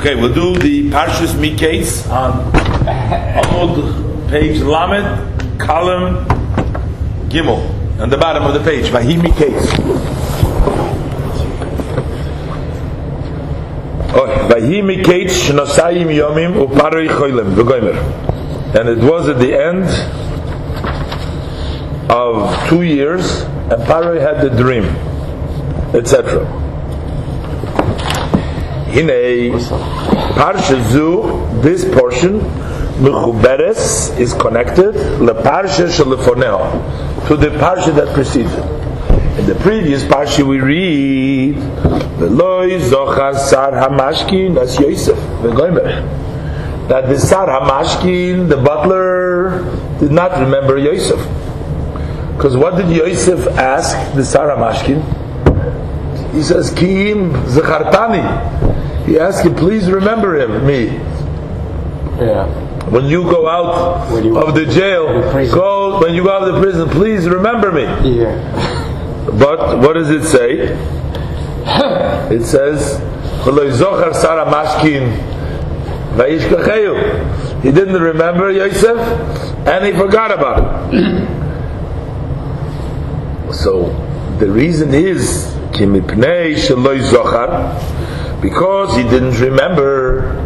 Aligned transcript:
Okay, 0.00 0.14
we'll 0.14 0.32
do 0.32 0.56
the 0.58 0.90
Parshas 0.90 1.34
Miketz 1.34 2.10
on 2.10 2.50
Amud 2.86 4.30
page 4.30 4.62
Lamed, 4.62 5.60
column 5.60 6.24
Gimel, 7.28 8.00
on 8.00 8.08
the 8.08 8.16
bottom 8.16 8.44
of 8.44 8.54
the 8.54 8.60
page. 8.60 8.86
Vahi 8.86 9.20
Miketz. 9.20 9.66
Oh, 14.14 14.48
Vahi 14.50 14.80
Miketz 14.82 15.50
Shnosayim 15.50 16.06
Yomim 16.06 16.66
Uparoi 16.66 17.08
Choylem 17.08 17.54
V'goymer. 17.54 17.94
And 18.74 18.88
it 18.88 19.04
was 19.04 19.28
at 19.28 19.38
the 19.38 19.52
end 19.54 19.84
of 22.10 22.68
two 22.70 22.80
years, 22.80 23.42
and 23.42 23.82
Paroi 23.82 24.18
had 24.18 24.40
the 24.40 24.48
dream, 24.56 24.84
etc. 25.94 26.59
Hine 28.90 29.52
Parsha 30.34 30.82
Zu, 30.90 31.60
this 31.62 31.84
portion, 31.84 32.40
Mechuberes, 33.00 34.18
is 34.18 34.34
connected 34.34 34.94
Le 35.20 35.32
Parsha 35.42 35.86
Shalefoneo, 35.88 37.28
to 37.28 37.36
the 37.36 37.50
Parsha 37.58 37.94
that 37.94 38.12
preceded. 38.14 38.50
It 38.50 39.38
in 39.38 39.46
the 39.46 39.54
previous 39.56 40.02
Parsha 40.02 40.44
we 40.44 40.60
read, 40.60 41.54
Veloy 42.18 42.80
Zochar 42.80 43.36
Sar 43.36 43.70
Hamashkin 43.72 44.60
as 44.60 44.78
Yosef, 44.80 45.16
Vegoymer. 45.40 46.88
That 46.88 47.08
the 47.08 47.18
Sar 47.18 47.46
Hamashkin, 47.46 48.48
the 48.48 48.56
butler, 48.56 49.62
did 50.00 50.10
not 50.10 50.32
remember 50.40 50.76
Yosef. 50.76 51.20
Because 52.36 52.56
what 52.56 52.76
did 52.76 52.90
Yosef 52.90 53.46
ask 53.56 53.96
the 54.16 54.24
Sar 54.24 54.48
Hamashkin? 54.48 55.00
He 56.32 56.42
says, 56.42 56.70
Kim 56.70 57.32
Zachartani. 57.44 58.69
He 59.10 59.18
asked 59.18 59.44
him, 59.44 59.56
please 59.56 59.90
remember 59.90 60.38
him, 60.38 60.64
me. 60.64 60.84
Yeah. 62.24 62.46
When 62.90 63.06
you 63.06 63.24
go 63.24 63.48
out 63.48 64.08
of 64.08 64.54
the 64.54 64.66
jail, 64.66 65.20
the 65.32 65.50
go 65.52 66.00
when 66.00 66.14
you 66.14 66.22
go 66.22 66.30
out 66.30 66.46
of 66.48 66.54
the 66.54 66.60
prison, 66.60 66.88
please 66.90 67.28
remember 67.28 67.72
me. 67.72 67.82
Yeah. 68.18 69.26
But 69.26 69.80
what 69.80 69.94
does 69.94 70.10
it 70.10 70.22
say? 70.24 70.76
It 72.30 72.44
says, 72.44 73.00
"V'lo 73.42 74.14
Sara 74.14 74.44
mashkin. 74.46 75.30
He 77.62 77.72
didn't 77.72 78.00
remember 78.00 78.50
Yosef, 78.52 78.96
and 79.66 79.84
he 79.86 79.92
forgot 79.92 80.30
about 80.30 80.92
it. 80.94 81.28
So 83.54 83.90
the 84.38 84.48
reason 84.50 84.94
is 84.94 85.54
kimipnei 85.72 86.54
sheloi 86.54 87.00
zochar, 87.10 87.78
because 88.40 88.96
he 88.96 89.02
didn't 89.02 89.38
remember. 89.40 90.36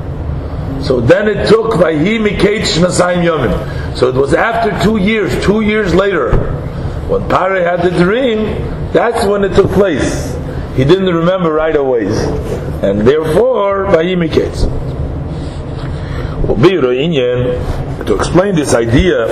So 0.83 1.01
then 1.01 1.29
it 1.29 1.49
took 1.49 1.75
Yomim. 1.75 3.57
So 3.97 4.09
it 4.09 4.15
was 4.15 4.35
after 4.35 4.83
two 4.83 4.99
years, 4.99 5.45
two 5.45 5.61
years 5.61 5.95
later, 5.95 6.37
when 7.09 7.29
Pare 7.29 7.63
had 7.63 7.83
the 7.83 7.91
dream, 7.91 8.45
that's 8.93 9.25
when 9.27 9.45
it 9.45 9.55
took 9.55 9.71
place. 9.71 10.35
He 10.77 10.85
didn't 10.85 11.15
remember 11.15 11.53
right 11.53 11.77
away. 11.77 12.07
And 12.83 13.07
therefore, 13.07 13.87
Vahi 13.87 14.17
Miketz. 14.17 14.67
Well, 16.47 16.57
Biro 16.57 16.93
Inyan, 16.93 18.07
to 18.07 18.15
explain 18.15 18.55
this 18.55 18.75
idea, 18.75 19.27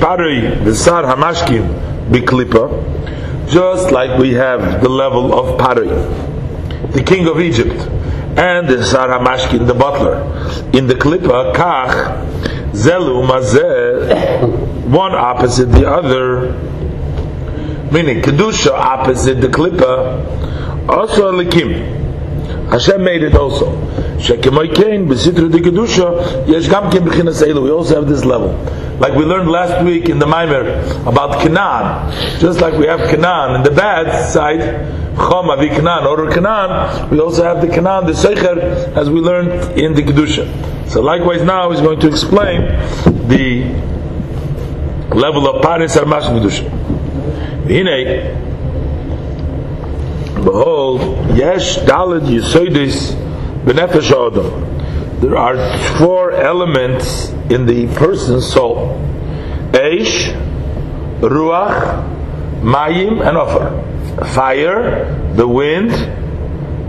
Pare 0.00 0.56
V'sar 0.64 1.04
Hamashkim 1.04 2.10
Biklipa, 2.10 2.68
just 3.48 3.92
like 3.92 4.18
we 4.18 4.32
have 4.34 4.82
the 4.82 4.88
level 4.88 5.32
of 5.32 5.58
Pare, 5.58 5.84
the 6.92 7.02
king 7.02 7.26
of 7.28 7.40
Egypt, 7.40 7.76
and 8.36 8.68
the 8.68 8.84
Sarah 8.84 9.18
Mashkin, 9.20 9.66
the 9.66 9.74
butler. 9.74 10.22
In 10.76 10.86
the 10.86 10.94
Klippa, 10.94 11.54
Kach, 11.54 12.72
Zelu, 12.72 13.26
Mazeh, 13.26 14.88
one 14.88 15.12
opposite 15.12 15.66
the 15.66 15.88
other, 15.88 16.52
meaning 17.92 18.22
Kedusha 18.22 18.70
opposite 18.72 19.40
the 19.40 19.48
Klippa, 19.48 20.88
also 20.88 21.32
Likim. 21.32 22.02
Hashem 22.70 23.04
made 23.04 23.22
it 23.22 23.34
also. 23.34 23.70
Shekemoy 24.18 24.74
Kain, 24.74 25.06
Besitra 25.06 25.50
de 25.50 25.58
Kedusha, 25.58 26.48
Yesh 26.48 26.68
Gam 26.68 26.90
Kim 26.90 27.04
Bechinas. 27.04 27.42
We 27.62 27.70
also 27.70 27.96
have 27.96 28.08
this 28.08 28.24
level. 28.24 28.54
Like 28.98 29.14
we 29.14 29.24
learned 29.24 29.50
last 29.50 29.84
week 29.84 30.08
in 30.08 30.18
the 30.18 30.26
Maimer 30.26 31.06
about 31.06 31.40
Canaan. 31.40 32.12
Just 32.38 32.60
like 32.60 32.74
we 32.74 32.86
have 32.86 33.00
Canaan 33.10 33.56
in 33.56 33.62
the 33.62 33.70
bad 33.70 34.30
side, 34.30 34.60
Chom 35.16 35.48
Avi 35.48 35.68
Canaan, 35.68 36.06
or 36.06 36.30
Canaan, 36.30 37.10
we 37.10 37.18
also 37.20 37.42
have 37.42 37.60
the 37.60 37.68
Canaan, 37.68 38.06
the 38.06 38.12
Seicher, 38.12 38.56
as 38.96 39.10
we 39.10 39.20
learned 39.20 39.78
in 39.78 39.94
the 39.94 40.02
Kedusha. 40.02 40.88
So 40.88 41.00
likewise 41.02 41.42
now 41.42 41.70
he's 41.70 41.80
going 41.80 41.98
to 42.00 42.08
explain 42.08 42.62
the 43.26 43.64
level 45.14 45.48
of 45.48 45.62
Paris 45.62 45.96
Armash 45.96 46.28
Kedusha. 46.28 46.68
Hine, 47.66 48.44
Behold, 50.44 51.00
Yesh 51.36 51.78
Dalad 51.78 52.26
Yisoidis 52.26 53.14
Benefesh 53.64 54.12
Adam. 54.12 54.73
There 55.20 55.36
are 55.36 55.56
four 55.98 56.32
elements 56.32 57.30
in 57.50 57.66
the 57.66 57.86
person's 57.94 58.46
soul: 58.46 58.98
Eish, 59.72 60.32
Ruach, 61.20 62.02
Mayim, 62.62 63.26
and 63.26 63.36
Ofer. 63.36 63.70
Fire, 64.34 65.32
the 65.34 65.46
wind, 65.48 65.90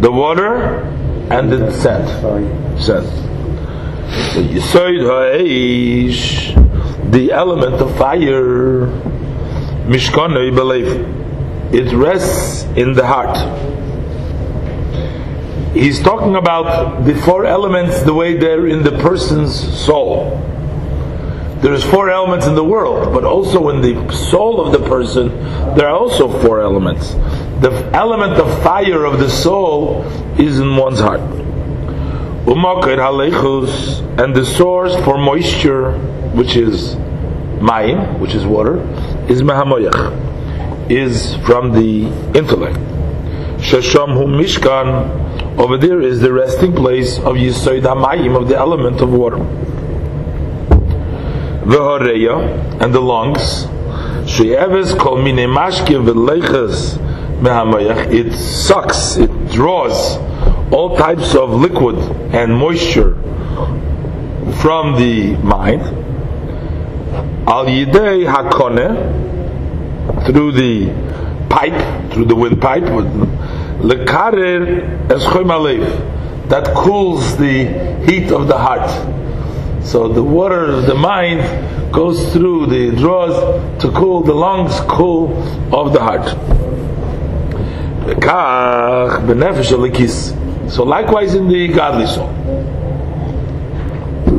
the 0.01 0.11
water, 0.11 0.81
and 1.29 1.51
the 1.51 1.71
sand. 1.71 2.07
Sand. 2.81 3.07
The 4.35 4.43
Yisoid 4.59 5.01
Ha'eish, 5.09 6.53
the 7.11 7.31
element 7.31 7.75
of 7.75 7.97
fire, 7.97 8.87
Mishkanoi 9.87 10.51
Belev. 10.51 11.73
It 11.73 11.93
rests 11.95 12.63
in 12.77 12.93
the 12.93 13.05
heart 13.05 13.37
he's 15.75 16.01
talking 16.01 16.35
about 16.35 17.03
the 17.05 17.13
four 17.21 17.45
elements 17.45 18.01
the 18.03 18.13
way 18.13 18.37
they're 18.37 18.67
in 18.67 18.83
the 18.83 18.97
person's 18.99 19.53
soul. 19.53 20.41
There's 21.61 21.83
four 21.83 22.09
elements 22.09 22.47
in 22.47 22.55
the 22.55 22.63
world, 22.63 23.13
but 23.13 23.23
also 23.23 23.69
in 23.69 23.81
the 23.81 24.11
soul 24.13 24.61
of 24.65 24.71
the 24.71 24.87
person, 24.87 25.29
there 25.75 25.87
are 25.87 25.95
also 25.95 26.29
four 26.41 26.61
elements. 26.61 27.13
The 27.61 27.89
element 27.93 28.33
of 28.33 28.63
fire 28.63 29.05
of 29.05 29.19
the 29.19 29.29
soul 29.29 30.03
is 30.39 30.59
in 30.59 30.75
one's 30.75 30.99
heart. 30.99 31.21
Halechus, 32.45 34.01
and 34.23 34.35
the 34.35 34.45
source 34.45 34.95
for 35.03 35.17
moisture, 35.17 35.97
which 36.33 36.55
is 36.55 36.95
mayim, 37.59 38.19
which 38.19 38.35
is 38.35 38.45
water, 38.45 38.81
is 39.27 39.41
mehamoyach, 39.41 40.91
is 40.91 41.35
from 41.37 41.71
the 41.71 42.05
intellect. 42.37 42.77
Shasham 43.57 44.13
hu 44.13 44.27
mishkan, 44.27 45.24
over 45.57 45.77
there 45.77 46.01
is 46.01 46.19
the 46.19 46.33
resting 46.33 46.73
place 46.73 47.17
of 47.17 47.35
Yisoid 47.35 47.83
HaMayim, 47.83 48.35
of 48.39 48.47
the 48.47 48.57
element 48.57 48.99
of 49.01 49.11
water. 49.11 49.37
V'horeya, 51.65 52.81
and 52.81 52.93
the 52.93 52.99
lungs. 52.99 53.67
She'eves 54.29 54.93
kol 54.95 55.17
mine 55.17 55.47
mashke 55.47 55.95
v'leiches 56.03 56.97
mehamayach. 57.39 58.11
It 58.13 58.33
sucks, 58.33 59.15
it 59.17 59.31
draws 59.51 60.17
all 60.73 60.97
types 60.97 61.35
of 61.35 61.51
liquid 61.51 61.95
and 62.33 62.53
moisture 62.53 63.15
from 64.61 64.97
the 64.97 65.35
mind. 65.37 65.81
Al 67.47 67.65
yidei 67.65 68.25
hakone, 68.25 68.87
through 70.25 70.51
the 70.51 70.89
pipe, 71.49 72.11
through 72.11 72.25
the 72.25 72.35
windpipe, 72.35 72.83
lekarer 73.85 75.11
es 75.11 75.25
alev, 75.25 76.49
that 76.49 76.73
cools 76.75 77.37
the 77.37 77.65
heat 78.05 78.31
of 78.31 78.47
the 78.47 78.57
heart. 78.57 78.89
So 79.85 80.07
the 80.07 80.23
water 80.23 80.65
of 80.65 80.85
the 80.87 80.95
mind 80.95 81.93
goes 81.93 82.33
through 82.33 82.67
the 82.67 82.95
draws 82.95 83.81
to 83.81 83.91
cool 83.91 84.21
the 84.21 84.33
lungs, 84.33 84.79
cool 84.87 85.37
of 85.73 85.93
the 85.93 85.99
heart. 85.99 86.27
So 90.69 90.83
likewise 90.83 91.35
in 91.35 91.47
the 91.47 91.67
godly 91.67 92.07
soul. 92.07 92.29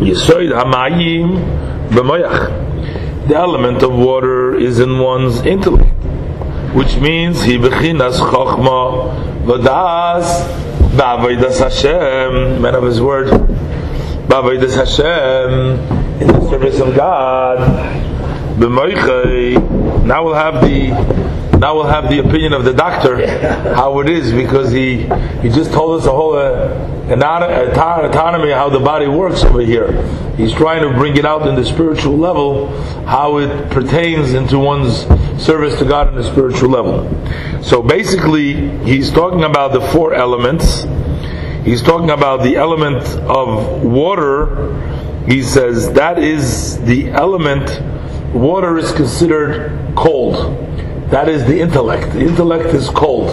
Yisoid 0.02 0.52
hamayim 0.52 1.88
b'moyach. 1.90 3.28
The 3.28 3.36
element 3.36 3.82
of 3.82 3.92
water 3.92 4.54
is 4.54 4.78
in 4.78 4.98
one's 4.98 5.40
intellect 5.46 5.85
which 6.74 6.96
means 6.96 7.42
he 7.42 7.58
bechinas 7.58 8.18
chokhma 8.18 9.44
vadas 9.44 10.46
ba'avodas 10.96 11.58
Hashem, 11.60 12.60
man 12.62 12.74
of 12.74 12.84
his 12.84 13.00
word, 13.00 13.28
ba'avodas 14.28 14.74
Hashem, 14.74 15.78
in 16.20 16.26
the 16.28 16.50
service 16.50 16.80
of 16.80 16.94
God, 16.94 17.58
b'moichei, 18.58 19.75
now 20.06 20.24
we'll 20.24 20.34
have 20.34 20.62
the 20.62 20.88
now 21.58 21.74
we'll 21.74 21.86
have 21.86 22.10
the 22.10 22.18
opinion 22.18 22.52
of 22.52 22.64
the 22.64 22.72
doctor 22.72 23.26
how 23.74 23.98
it 24.00 24.08
is 24.08 24.32
because 24.32 24.70
he 24.70 25.02
he 25.42 25.48
just 25.48 25.72
told 25.72 26.00
us 26.00 26.06
a 26.06 26.10
whole 26.10 26.34
uh, 26.34 26.96
autonomy 27.10 28.52
how 28.52 28.68
the 28.68 28.80
body 28.80 29.06
works 29.06 29.44
over 29.44 29.60
here. 29.60 30.02
He's 30.36 30.52
trying 30.52 30.82
to 30.82 30.96
bring 30.98 31.16
it 31.16 31.24
out 31.24 31.46
in 31.46 31.54
the 31.54 31.64
spiritual 31.64 32.16
level 32.16 32.68
how 33.06 33.38
it 33.38 33.70
pertains 33.70 34.34
into 34.34 34.58
one's 34.58 35.06
service 35.42 35.78
to 35.78 35.84
God 35.84 36.08
in 36.08 36.16
the 36.16 36.24
spiritual 36.24 36.70
level. 36.70 37.62
So 37.62 37.82
basically, 37.82 38.78
he's 38.84 39.10
talking 39.10 39.44
about 39.44 39.72
the 39.72 39.80
four 39.92 40.14
elements. 40.14 40.82
He's 41.64 41.82
talking 41.82 42.10
about 42.10 42.42
the 42.42 42.56
element 42.56 43.04
of 43.28 43.82
water. 43.82 44.74
He 45.26 45.42
says 45.42 45.92
that 45.94 46.18
is 46.18 46.80
the 46.82 47.10
element. 47.10 47.68
Water 48.36 48.78
is 48.78 48.92
considered 48.92 49.94
cold 49.96 50.66
that 51.10 51.28
is 51.28 51.44
the 51.44 51.60
intellect. 51.60 52.12
The 52.14 52.22
intellect 52.22 52.74
is 52.74 52.88
cold. 52.88 53.30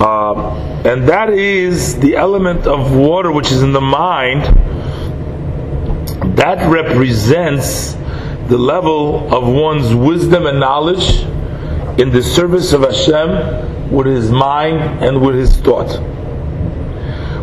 Uh, 0.00 0.54
and 0.84 1.08
that 1.08 1.30
is 1.30 1.98
the 1.98 2.14
element 2.14 2.68
of 2.68 2.94
water 2.94 3.32
which 3.32 3.50
is 3.50 3.64
in 3.64 3.72
the 3.72 3.80
mind. 3.80 4.44
That 6.36 6.70
represents 6.70 7.94
the 8.46 8.58
level 8.58 9.34
of 9.34 9.48
one's 9.48 9.92
wisdom 9.92 10.46
and 10.46 10.60
knowledge 10.60 11.22
in 12.00 12.10
the 12.10 12.22
service 12.22 12.72
of 12.72 12.82
Hashem 12.82 13.90
with 13.90 14.06
his 14.06 14.30
mind 14.30 15.02
and 15.02 15.20
with 15.20 15.34
his 15.34 15.56
thought. 15.56 16.00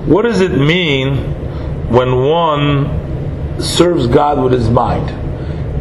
What 0.08 0.22
does 0.22 0.40
it 0.40 0.54
mean 0.54 1.18
when 1.90 2.24
one 2.24 3.62
serves 3.62 4.08
God 4.08 4.42
with 4.42 4.54
his 4.54 4.70
mind? 4.70 5.19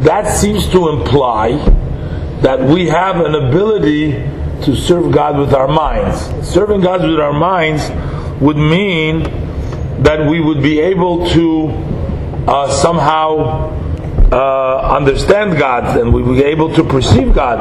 That 0.00 0.32
seems 0.32 0.68
to 0.68 0.90
imply 0.90 1.56
that 2.42 2.60
we 2.60 2.86
have 2.86 3.16
an 3.16 3.34
ability 3.34 4.12
to 4.62 4.76
serve 4.76 5.12
God 5.12 5.38
with 5.38 5.52
our 5.52 5.66
minds. 5.66 6.20
Serving 6.48 6.82
God 6.82 7.02
with 7.02 7.18
our 7.18 7.32
minds 7.32 7.90
would 8.40 8.56
mean 8.56 9.22
that 10.02 10.28
we 10.30 10.40
would 10.40 10.62
be 10.62 10.78
able 10.78 11.28
to 11.30 11.68
uh, 12.46 12.70
somehow 12.70 13.74
uh, 14.30 14.96
understand 14.96 15.58
God 15.58 15.98
and 15.98 16.14
we 16.14 16.22
would 16.22 16.36
be 16.36 16.44
able 16.44 16.72
to 16.74 16.84
perceive 16.84 17.34
God. 17.34 17.58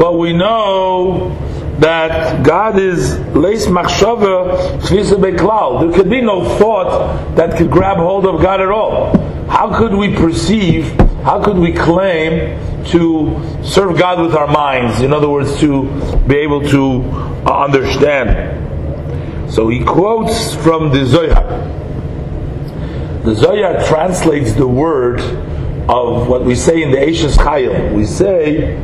But 0.00 0.18
we 0.18 0.32
know 0.32 1.30
that 1.78 2.44
God 2.44 2.76
is 2.78 3.18
leis 3.36 3.66
machshava 3.66 4.80
beklal. 4.80 5.80
There 5.80 5.96
could 5.96 6.10
be 6.10 6.20
no 6.20 6.58
thought 6.58 7.36
that 7.36 7.56
could 7.56 7.70
grab 7.70 7.98
hold 7.98 8.26
of 8.26 8.42
God 8.42 8.60
at 8.60 8.68
all. 8.68 9.16
How 9.48 9.78
could 9.78 9.94
we 9.94 10.16
perceive? 10.16 11.07
How 11.24 11.42
could 11.44 11.58
we 11.58 11.72
claim 11.72 12.58
to 12.86 13.60
serve 13.62 13.98
God 13.98 14.20
with 14.20 14.34
our 14.34 14.46
minds. 14.46 15.00
In 15.00 15.12
other 15.12 15.28
words, 15.28 15.58
to 15.60 15.84
be 16.26 16.36
able 16.36 16.66
to 16.68 17.02
uh, 17.46 17.64
understand. 17.64 19.52
So 19.52 19.68
he 19.68 19.84
quotes 19.84 20.54
from 20.54 20.90
the 20.90 21.04
Zohar. 21.04 21.44
The 23.24 23.34
Zohar 23.34 23.84
translates 23.86 24.52
the 24.52 24.66
word 24.66 25.20
of 25.90 26.28
what 26.28 26.44
we 26.44 26.54
say 26.54 26.82
in 26.82 26.90
the 26.90 26.98
Eishes 26.98 27.36
Chayil. 27.36 27.92
We 27.94 28.04
say, 28.04 28.78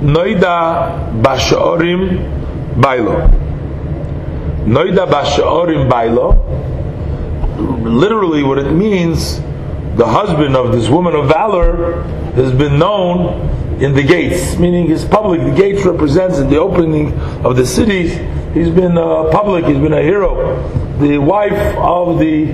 Noida 0.00 1.22
Bashaorim 1.22 2.74
Bailo. 2.76 3.28
Noida 4.64 5.06
Bashaorim 5.10 5.90
Bailo. 5.90 6.38
Literally, 7.84 8.42
what 8.42 8.58
it 8.58 8.72
means, 8.72 9.40
the 10.00 10.08
husband 10.08 10.56
of 10.56 10.72
this 10.72 10.88
woman 10.88 11.14
of 11.14 11.28
valor 11.28 12.04
has 12.32 12.54
been 12.54 12.78
known 12.78 13.82
in 13.82 13.92
the 13.92 14.02
gates, 14.02 14.56
meaning 14.56 14.86
his 14.86 15.04
public. 15.04 15.42
The 15.42 15.54
gates 15.54 15.84
represents 15.84 16.38
the 16.38 16.56
opening 16.56 17.12
of 17.44 17.54
the 17.54 17.66
cities. 17.66 18.12
He's 18.54 18.70
been 18.70 18.96
uh, 18.96 19.24
public. 19.30 19.66
He's 19.66 19.76
been 19.76 19.92
a 19.92 20.00
hero. 20.00 20.66
The 21.00 21.18
wife 21.18 21.76
of 21.76 22.18
the 22.18 22.46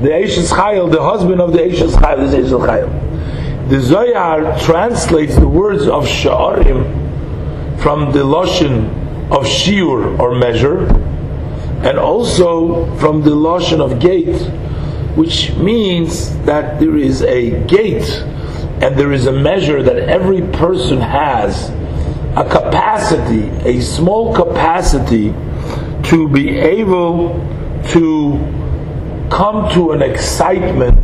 the 0.00 0.08
Eishes 0.08 0.50
Chayil, 0.50 0.90
the 0.90 1.02
husband 1.02 1.42
of 1.42 1.52
the 1.52 1.58
Eishes 1.58 1.92
Chayil, 1.92 2.22
is 2.22 2.32
Eishes 2.32 2.66
Chayil. 2.66 3.68
The 3.68 3.80
Zohar 3.80 4.58
translates 4.60 5.36
the 5.36 5.46
words 5.46 5.86
of 5.86 6.06
Sha'arim 6.06 7.82
from 7.82 8.12
the 8.12 8.20
Lashon 8.20 8.88
of 9.30 9.44
Shiur 9.44 10.18
or 10.18 10.34
measure, 10.34 10.86
and 11.86 11.98
also 11.98 12.96
from 12.96 13.20
the 13.20 13.32
Lashon 13.32 13.80
of 13.80 14.00
gate, 14.00 14.63
which 15.16 15.52
means 15.54 16.36
that 16.44 16.80
there 16.80 16.96
is 16.96 17.22
a 17.22 17.64
gate 17.66 18.08
and 18.82 18.96
there 18.98 19.12
is 19.12 19.26
a 19.26 19.32
measure 19.32 19.82
that 19.82 19.96
every 19.96 20.42
person 20.52 21.00
has 21.00 21.70
a 22.36 22.44
capacity, 22.50 23.48
a 23.68 23.80
small 23.80 24.34
capacity 24.34 25.32
to 26.04 26.28
be 26.28 26.58
able 26.58 27.34
to 27.92 28.32
come 29.30 29.72
to 29.72 29.92
an 29.92 30.02
excitement 30.02 30.98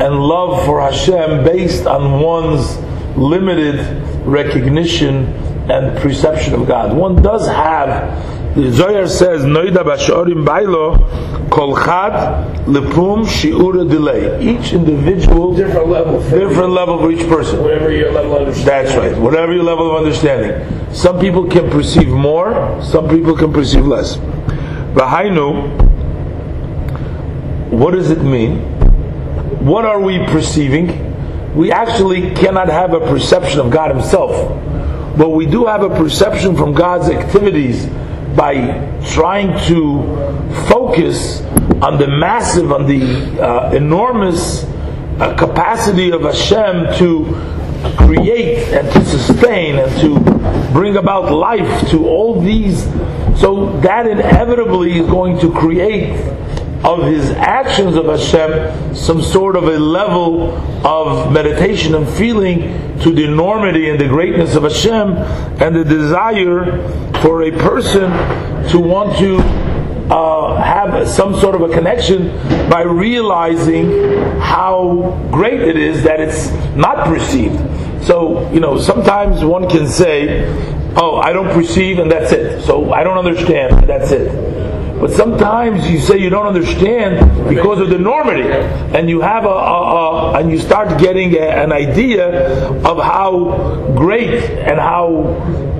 and 0.00 0.20
love 0.20 0.64
for 0.64 0.80
Hashem 0.80 1.44
based 1.44 1.86
on 1.86 2.20
one's 2.20 2.76
limited 3.16 3.78
recognition 4.26 5.26
and 5.70 5.96
perception 5.98 6.54
of 6.54 6.66
God. 6.66 6.96
One 6.96 7.22
does 7.22 7.46
have 7.46 8.41
the 8.54 8.70
Zohar 8.70 9.06
says, 9.06 9.44
Noida 9.44 9.82
Bashorim 9.82 10.44
Bailo, 10.44 11.50
Kol 11.50 11.74
Chad 11.74 12.66
Lepum 12.66 13.24
Shiura 13.24 13.88
Delay. 13.88 14.42
Each 14.42 14.74
individual, 14.74 15.54
different 15.54 15.88
level, 15.88 16.20
different 16.20 16.70
level 16.70 16.98
for 16.98 17.10
each 17.10 17.26
person. 17.28 17.62
Whatever 17.62 17.90
your 17.90 18.12
level 18.12 18.36
of 18.36 18.42
understanding. 18.42 18.66
That's 18.66 18.96
right. 18.96 19.22
Whatever 19.22 19.54
your 19.54 19.64
level 19.64 19.90
of 19.90 19.96
understanding. 20.04 20.94
Some 20.94 21.18
people 21.18 21.48
can 21.48 21.70
perceive 21.70 22.08
more, 22.08 22.78
some 22.82 23.08
people 23.08 23.34
can 23.34 23.54
perceive 23.54 23.86
less. 23.86 24.16
Vahainu, 24.96 25.80
what 27.70 27.92
does 27.92 28.10
it 28.10 28.22
mean? 28.22 28.58
What 29.64 29.86
are 29.86 29.98
we 30.00 30.18
perceiving? 30.26 31.08
We 31.54 31.72
actually 31.72 32.34
cannot 32.34 32.68
have 32.68 32.92
a 32.92 33.00
perception 33.00 33.60
of 33.60 33.70
God 33.70 33.94
Himself, 33.94 34.30
but 35.16 35.30
we 35.30 35.46
do 35.46 35.64
have 35.64 35.82
a 35.82 35.88
perception 35.88 36.54
from 36.54 36.74
God's 36.74 37.08
activities 37.08 37.88
by 38.36 38.54
trying 39.10 39.48
to 39.68 40.02
focus 40.68 41.42
on 41.82 41.98
the 41.98 42.06
massive, 42.06 42.72
on 42.72 42.86
the 42.86 43.40
uh, 43.40 43.72
enormous 43.72 44.64
uh, 45.18 45.34
capacity 45.36 46.10
of 46.10 46.22
Hashem 46.22 46.96
to 46.98 47.24
create 47.96 48.58
and 48.72 48.90
to 48.92 49.04
sustain 49.04 49.78
and 49.78 49.90
to 50.00 50.18
bring 50.72 50.96
about 50.96 51.32
life 51.32 51.90
to 51.90 52.06
all 52.06 52.40
these. 52.40 52.84
So 53.38 53.78
that 53.80 54.06
inevitably 54.06 54.98
is 54.98 55.06
going 55.08 55.38
to 55.40 55.52
create 55.52 56.16
of 56.84 57.04
his 57.06 57.30
actions 57.30 57.96
of 57.96 58.06
Hashem 58.06 58.94
some 58.94 59.22
sort 59.22 59.56
of 59.56 59.64
a 59.64 59.78
level 59.78 60.52
of 60.86 61.32
meditation 61.32 61.94
and 61.94 62.08
feeling 62.08 62.98
to 63.00 63.12
the 63.12 63.24
enormity 63.24 63.88
and 63.88 64.00
the 64.00 64.08
greatness 64.08 64.54
of 64.54 64.64
Hashem 64.64 65.16
and 65.62 65.76
the 65.76 65.84
desire 65.84 66.88
for 67.22 67.42
a 67.44 67.50
person 67.52 68.10
to 68.70 68.78
want 68.78 69.16
to 69.18 69.38
uh, 70.12 70.60
have 70.62 71.08
some 71.08 71.38
sort 71.40 71.54
of 71.54 71.62
a 71.62 71.72
connection 71.72 72.28
by 72.68 72.82
realizing 72.82 73.90
how 74.40 75.18
great 75.30 75.60
it 75.60 75.76
is 75.76 76.02
that 76.02 76.20
it's 76.20 76.50
not 76.76 77.06
perceived. 77.06 77.56
So, 78.04 78.50
you 78.52 78.60
know, 78.60 78.78
sometimes 78.78 79.44
one 79.44 79.68
can 79.70 79.88
say, 79.88 80.44
oh, 80.96 81.16
I 81.16 81.32
don't 81.32 81.50
perceive 81.52 81.98
and 81.98 82.10
that's 82.10 82.32
it. 82.32 82.62
So 82.62 82.92
I 82.92 83.04
don't 83.04 83.16
understand, 83.16 83.74
and 83.74 83.88
that's 83.88 84.10
it. 84.10 84.51
But 85.02 85.10
sometimes 85.10 85.90
you 85.90 85.98
say 85.98 86.18
you 86.18 86.30
don't 86.30 86.46
understand 86.46 87.48
because 87.48 87.80
of 87.80 87.88
the 87.88 87.96
enormity, 87.96 88.48
and 88.96 89.10
you 89.10 89.20
have 89.20 89.44
a, 89.44 89.48
a, 89.48 89.50
a 89.50 90.32
and 90.38 90.48
you 90.48 90.60
start 90.60 90.96
getting 91.00 91.34
a, 91.34 91.40
an 91.40 91.72
idea 91.72 92.68
of 92.86 93.02
how 93.02 93.92
great 93.96 94.30
and 94.30 94.78
how 94.78 95.34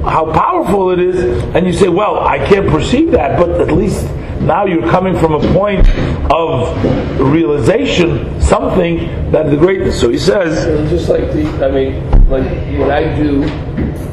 how 0.05 0.33
powerful 0.33 0.91
it 0.91 0.99
is, 0.99 1.41
and 1.55 1.65
you 1.69 1.73
say, 1.73 1.89
well, 1.89 2.19
I 2.19 2.45
can't 2.45 2.69
perceive 2.69 3.13
that, 3.13 3.39
but 3.39 3.61
at 3.61 3.71
least 3.71 4.05
now 4.47 4.67
you're 4.67 4.89
coming 4.91 5.19
from 5.19 5.35
a 5.35 5.53
point 5.53 5.89
of 6.33 7.21
realization, 7.21 8.41
something 8.41 8.99
that 9.31 9.51
the 9.51 9.57
greatness. 9.57 10.01
So 10.01 10.09
he 10.09 10.19
says, 10.19 10.91
just 10.91 11.09
like 11.09 11.33
the, 11.33 11.47
I 11.65 11.71
mean, 11.71 12.29
like 12.29 12.45
what 12.79 12.91
I 12.91 13.15
do 13.17 13.45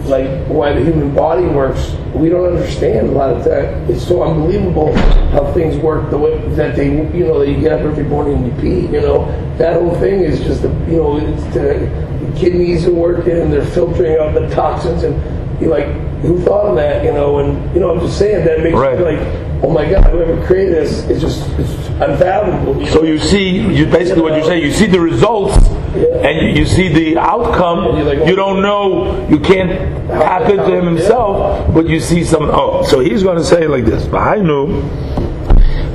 like 0.09 0.27
why 0.47 0.73
the 0.73 0.83
human 0.83 1.13
body 1.13 1.45
works. 1.45 1.91
We 2.13 2.29
don't 2.29 2.45
understand 2.45 3.07
a 3.07 3.11
lot 3.11 3.29
of 3.29 3.43
that. 3.45 3.89
It's 3.89 4.05
so 4.05 4.23
unbelievable 4.23 4.95
how 5.31 5.51
things 5.53 5.77
work 5.77 6.09
the 6.09 6.17
way 6.17 6.37
that 6.55 6.75
they, 6.75 6.87
you 7.15 7.25
know, 7.25 7.39
that 7.39 7.47
you 7.47 7.61
get 7.61 7.73
up 7.73 7.81
every 7.81 8.03
morning 8.03 8.37
and 8.37 8.45
you 8.47 8.61
pee. 8.61 8.87
You 8.87 9.01
know, 9.01 9.25
that 9.57 9.73
whole 9.73 9.95
thing 9.99 10.21
is 10.21 10.41
just, 10.41 10.63
the, 10.63 10.69
you 10.89 10.97
know, 10.97 11.17
it's 11.17 11.43
the, 11.53 11.87
the 12.25 12.39
kidneys 12.39 12.85
are 12.85 12.93
working 12.93 13.37
and 13.37 13.53
they're 13.53 13.65
filtering 13.67 14.17
out 14.19 14.33
the 14.33 14.49
toxins 14.49 15.03
and 15.03 15.61
you're 15.61 15.69
like, 15.69 15.87
who 16.21 16.41
thought 16.41 16.65
of 16.65 16.75
that? 16.75 17.05
You 17.05 17.13
know, 17.13 17.39
and 17.39 17.73
you 17.73 17.79
know, 17.79 17.91
I'm 17.91 17.99
just 17.99 18.17
saying 18.17 18.45
that 18.45 18.61
makes 18.61 18.75
right. 18.75 18.97
you 18.97 19.05
like 19.05 19.48
oh 19.61 19.71
my 19.71 19.89
God, 19.89 20.05
whoever 20.05 20.45
created 20.45 20.75
this 20.75 21.03
is 21.09 21.21
just 21.21 21.49
it's 21.59 21.87
unfathomable. 22.01 22.85
So 22.87 23.03
you 23.03 23.19
see, 23.19 23.59
you 23.59 23.85
basically 23.85 24.21
what 24.21 24.37
you 24.37 24.43
say, 24.43 24.61
you 24.61 24.71
see 24.71 24.85
the 24.85 24.99
results, 24.99 25.55
and 25.67 26.41
you, 26.41 26.61
you 26.61 26.65
see 26.65 26.87
the 26.87 27.17
outcome. 27.17 27.97
You're 27.97 28.27
You 28.27 28.35
don't 28.35 28.61
know, 28.61 29.27
you 29.27 29.39
can't 29.39 30.07
tap 30.07 30.49
into 30.49 30.77
him 30.77 30.85
himself, 30.85 31.73
but 31.73 31.87
you 31.87 31.99
see 31.99 32.23
some. 32.23 32.49
Oh, 32.49 32.83
so 32.83 32.99
he's 32.99 33.23
going 33.23 33.37
to 33.37 33.43
say 33.43 33.67
like 33.67 33.85
this: 33.85 34.05
Behind 34.05 34.47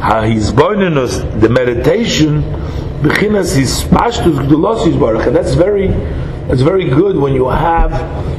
how 0.01 0.23
he's 0.23 0.53
burning 0.53 0.99
us 0.99 1.19
the 1.41 1.49
meditation. 1.49 2.43
Bechinas 3.05 3.55
his 3.55 3.83
pashtus 3.85 4.35
gdulos 4.47 4.87
his 4.87 4.97
baruch, 4.97 5.27
and 5.27 5.37
that's 5.37 5.53
very, 5.53 5.89
that's 6.49 6.63
very 6.63 6.89
good 6.89 7.17
when 7.17 7.35
you 7.35 7.49
have 7.49 7.93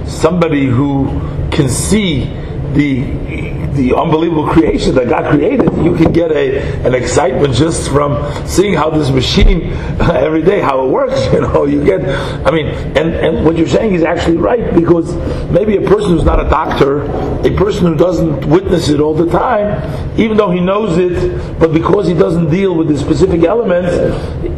somebody 0.10 0.66
who 0.66 1.06
can 1.52 1.70
see 1.70 2.26
the 2.74 3.55
the 3.76 3.96
unbelievable 3.96 4.48
creation 4.48 4.96
that 4.96 5.10
God 5.10 5.32
created, 5.32 5.72
you 5.84 5.96
can 5.96 6.12
get 6.12 6.32
a 6.32 6.86
an 6.86 6.94
excitement 6.94 7.54
just 7.54 7.90
from 7.90 8.16
seeing 8.48 8.74
how 8.74 8.90
this 8.90 9.10
machine 9.10 9.72
every 10.00 10.42
day 10.42 10.62
how 10.62 10.86
it 10.86 10.90
works. 10.90 11.22
You 11.36 11.42
know, 11.42 11.66
you 11.66 11.84
get. 11.84 12.02
I 12.48 12.52
mean, 12.52 12.68
and 12.68 13.14
and 13.14 13.46
what 13.46 13.58
you're 13.58 13.68
saying 13.68 13.94
is 13.94 14.04
actually 14.04 14.38
right 14.38 14.74
because 14.74 15.14
maybe 15.52 15.76
a 15.76 15.82
person 15.82 16.12
who's 16.12 16.24
not 16.24 16.40
a 16.40 16.50
doctor, 16.50 17.04
a 17.46 17.54
person 17.58 17.88
who 17.88 17.96
doesn't 17.96 18.46
witness 18.46 18.88
it 18.88 19.02
all 19.02 19.14
the 19.14 19.30
time, 19.30 20.18
even 20.18 20.38
though 20.38 20.50
he 20.50 20.62
knows 20.62 20.98
it, 20.98 21.60
but 21.60 21.74
because 21.74 22.08
he 22.08 22.14
doesn't 22.14 22.50
deal 22.50 22.74
with 22.74 22.88
the 22.88 22.98
specific 22.98 23.44
elements, 23.44 23.92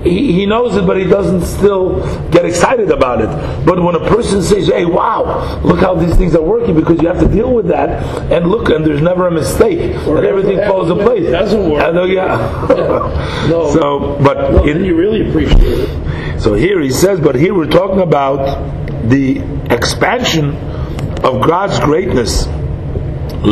he, 0.04 0.34
he 0.34 0.46
knows 0.46 0.76
it, 0.76 0.86
but 0.86 0.98
he 0.98 1.06
doesn't 1.06 1.42
still 1.42 2.00
get 2.30 2.46
excited 2.46 2.92
about 2.92 3.22
it. 3.22 3.66
But 3.66 3.82
when 3.82 3.96
a 3.96 4.08
person 4.08 4.44
says, 4.44 4.68
"Hey, 4.68 4.86
wow, 4.86 5.60
look 5.64 5.80
how 5.80 5.96
these 5.96 6.16
things 6.16 6.36
are 6.36 6.42
working," 6.42 6.76
because 6.76 7.02
you 7.02 7.08
have 7.08 7.20
to 7.20 7.28
deal 7.28 7.54
with 7.54 7.68
that, 7.68 7.90
and 8.32 8.52
look, 8.52 8.70
and 8.70 8.86
there's 8.86 9.02
never 9.08 9.28
a 9.28 9.32
mistake, 9.32 9.80
and 9.80 10.26
everything 10.26 10.58
falls 10.68 10.90
in 10.92 10.98
place. 10.98 11.24
It 11.28 11.32
doesn't 11.32 11.70
work. 11.70 11.82
I 11.84 11.92
know, 11.92 12.04
yeah. 12.04 12.38
No. 13.50 13.72
So, 13.74 14.18
but 14.22 14.52
No, 14.52 14.64
in- 14.66 14.84
you 14.84 14.96
really 14.96 15.28
appreciate 15.30 15.62
it. 15.64 16.40
so 16.42 16.54
here 16.54 16.80
he 16.82 16.90
says, 16.92 17.20
but 17.22 17.36
here 17.36 17.54
we're 17.54 17.70
talking 17.82 18.02
about 18.02 18.40
the 19.10 19.40
expansion 19.72 20.56
of 21.24 21.42
God's 21.48 21.80
greatness. 21.80 22.46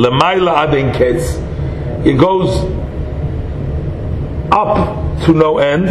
Lemaila 0.04 0.68
ketz. 0.94 1.26
It 2.06 2.18
goes 2.20 2.50
up 4.52 5.24
to 5.26 5.34
no 5.34 5.58
end. 5.60 5.88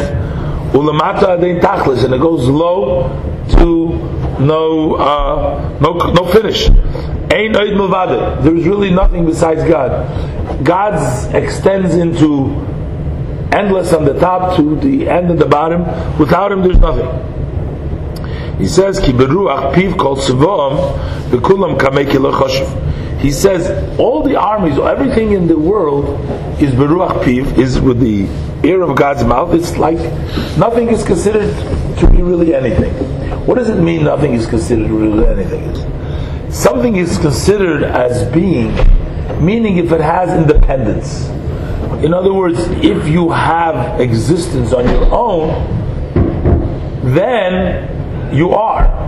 Ulamata 0.74 1.38
adin 1.38 1.60
tachlis, 1.60 2.04
and 2.04 2.12
it 2.12 2.20
goes 2.20 2.48
low 2.48 3.08
to 3.48 3.92
no 4.40 4.96
uh, 4.96 5.78
no 5.80 5.92
no 5.92 6.26
finish. 6.32 6.68
Ein 6.68 7.54
oid 7.54 7.76
milvade. 7.76 8.42
There's 8.42 8.66
really 8.66 8.90
nothing 8.90 9.24
besides 9.24 9.62
God. 9.68 10.64
God's 10.64 11.26
extends 11.32 11.94
into 11.94 12.56
endless 13.52 13.92
on 13.92 14.04
the 14.04 14.18
top 14.18 14.56
to 14.56 14.74
the 14.80 15.08
end 15.08 15.30
at 15.30 15.38
the 15.38 15.46
bottom. 15.46 15.84
Without 16.18 16.50
him, 16.50 16.62
there's 16.62 16.80
nothing. 16.80 17.08
He 18.58 18.66
says, 18.66 18.98
"Ki 18.98 19.12
beruach 19.12 19.74
piv 19.74 19.96
kol 19.96 20.16
tzevom 20.16 20.76
bekulam 21.30 21.78
kameki 21.78 22.18
choshev." 22.18 22.68
He 23.24 23.32
says 23.32 23.98
all 23.98 24.22
the 24.22 24.36
armies, 24.36 24.78
everything 24.78 25.32
in 25.32 25.46
the 25.46 25.58
world 25.58 26.04
is 26.60 26.74
beruach 26.74 27.24
piv, 27.24 27.56
is 27.56 27.80
with 27.80 27.98
the 27.98 28.28
ear 28.68 28.82
of 28.82 28.98
God's 28.98 29.24
mouth. 29.24 29.54
It's 29.54 29.78
like 29.78 29.96
nothing 30.58 30.88
is 30.88 31.02
considered 31.02 31.48
to 32.00 32.10
be 32.10 32.20
really 32.20 32.54
anything. 32.54 32.92
What 33.46 33.54
does 33.54 33.70
it 33.70 33.80
mean? 33.80 34.04
Nothing 34.04 34.34
is 34.34 34.46
considered 34.46 34.90
really 34.90 35.26
anything. 35.26 36.52
Something 36.52 36.96
is 36.96 37.16
considered 37.16 37.82
as 37.82 38.30
being, 38.30 38.74
meaning 39.42 39.78
if 39.78 39.90
it 39.90 40.02
has 40.02 40.28
independence. 40.28 41.24
In 42.04 42.12
other 42.12 42.34
words, 42.34 42.58
if 42.84 43.08
you 43.08 43.30
have 43.30 44.02
existence 44.02 44.74
on 44.74 44.86
your 44.86 45.08
own, 45.10 45.48
then 47.14 48.36
you 48.36 48.50
are. 48.50 49.03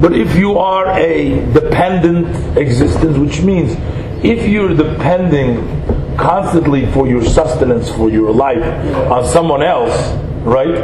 But 0.00 0.14
if 0.14 0.34
you 0.36 0.58
are 0.58 0.88
a 0.98 1.52
dependent 1.52 2.56
existence, 2.56 3.18
which 3.18 3.42
means 3.42 3.76
if 4.24 4.48
you're 4.48 4.74
depending 4.74 6.16
constantly 6.16 6.86
for 6.92 7.06
your 7.06 7.22
sustenance, 7.22 7.90
for 7.90 8.10
your 8.10 8.32
life 8.32 8.64
on 9.10 9.26
someone 9.26 9.62
else, 9.62 10.12
right? 10.42 10.74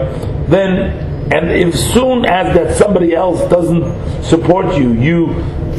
Then, 0.49 1.33
and 1.33 1.51
if 1.51 1.75
soon 1.75 2.25
as 2.25 2.55
that 2.55 2.77
somebody 2.77 3.15
else 3.15 3.41
doesn't 3.51 4.23
support 4.23 4.77
you, 4.77 4.93
you 4.93 5.27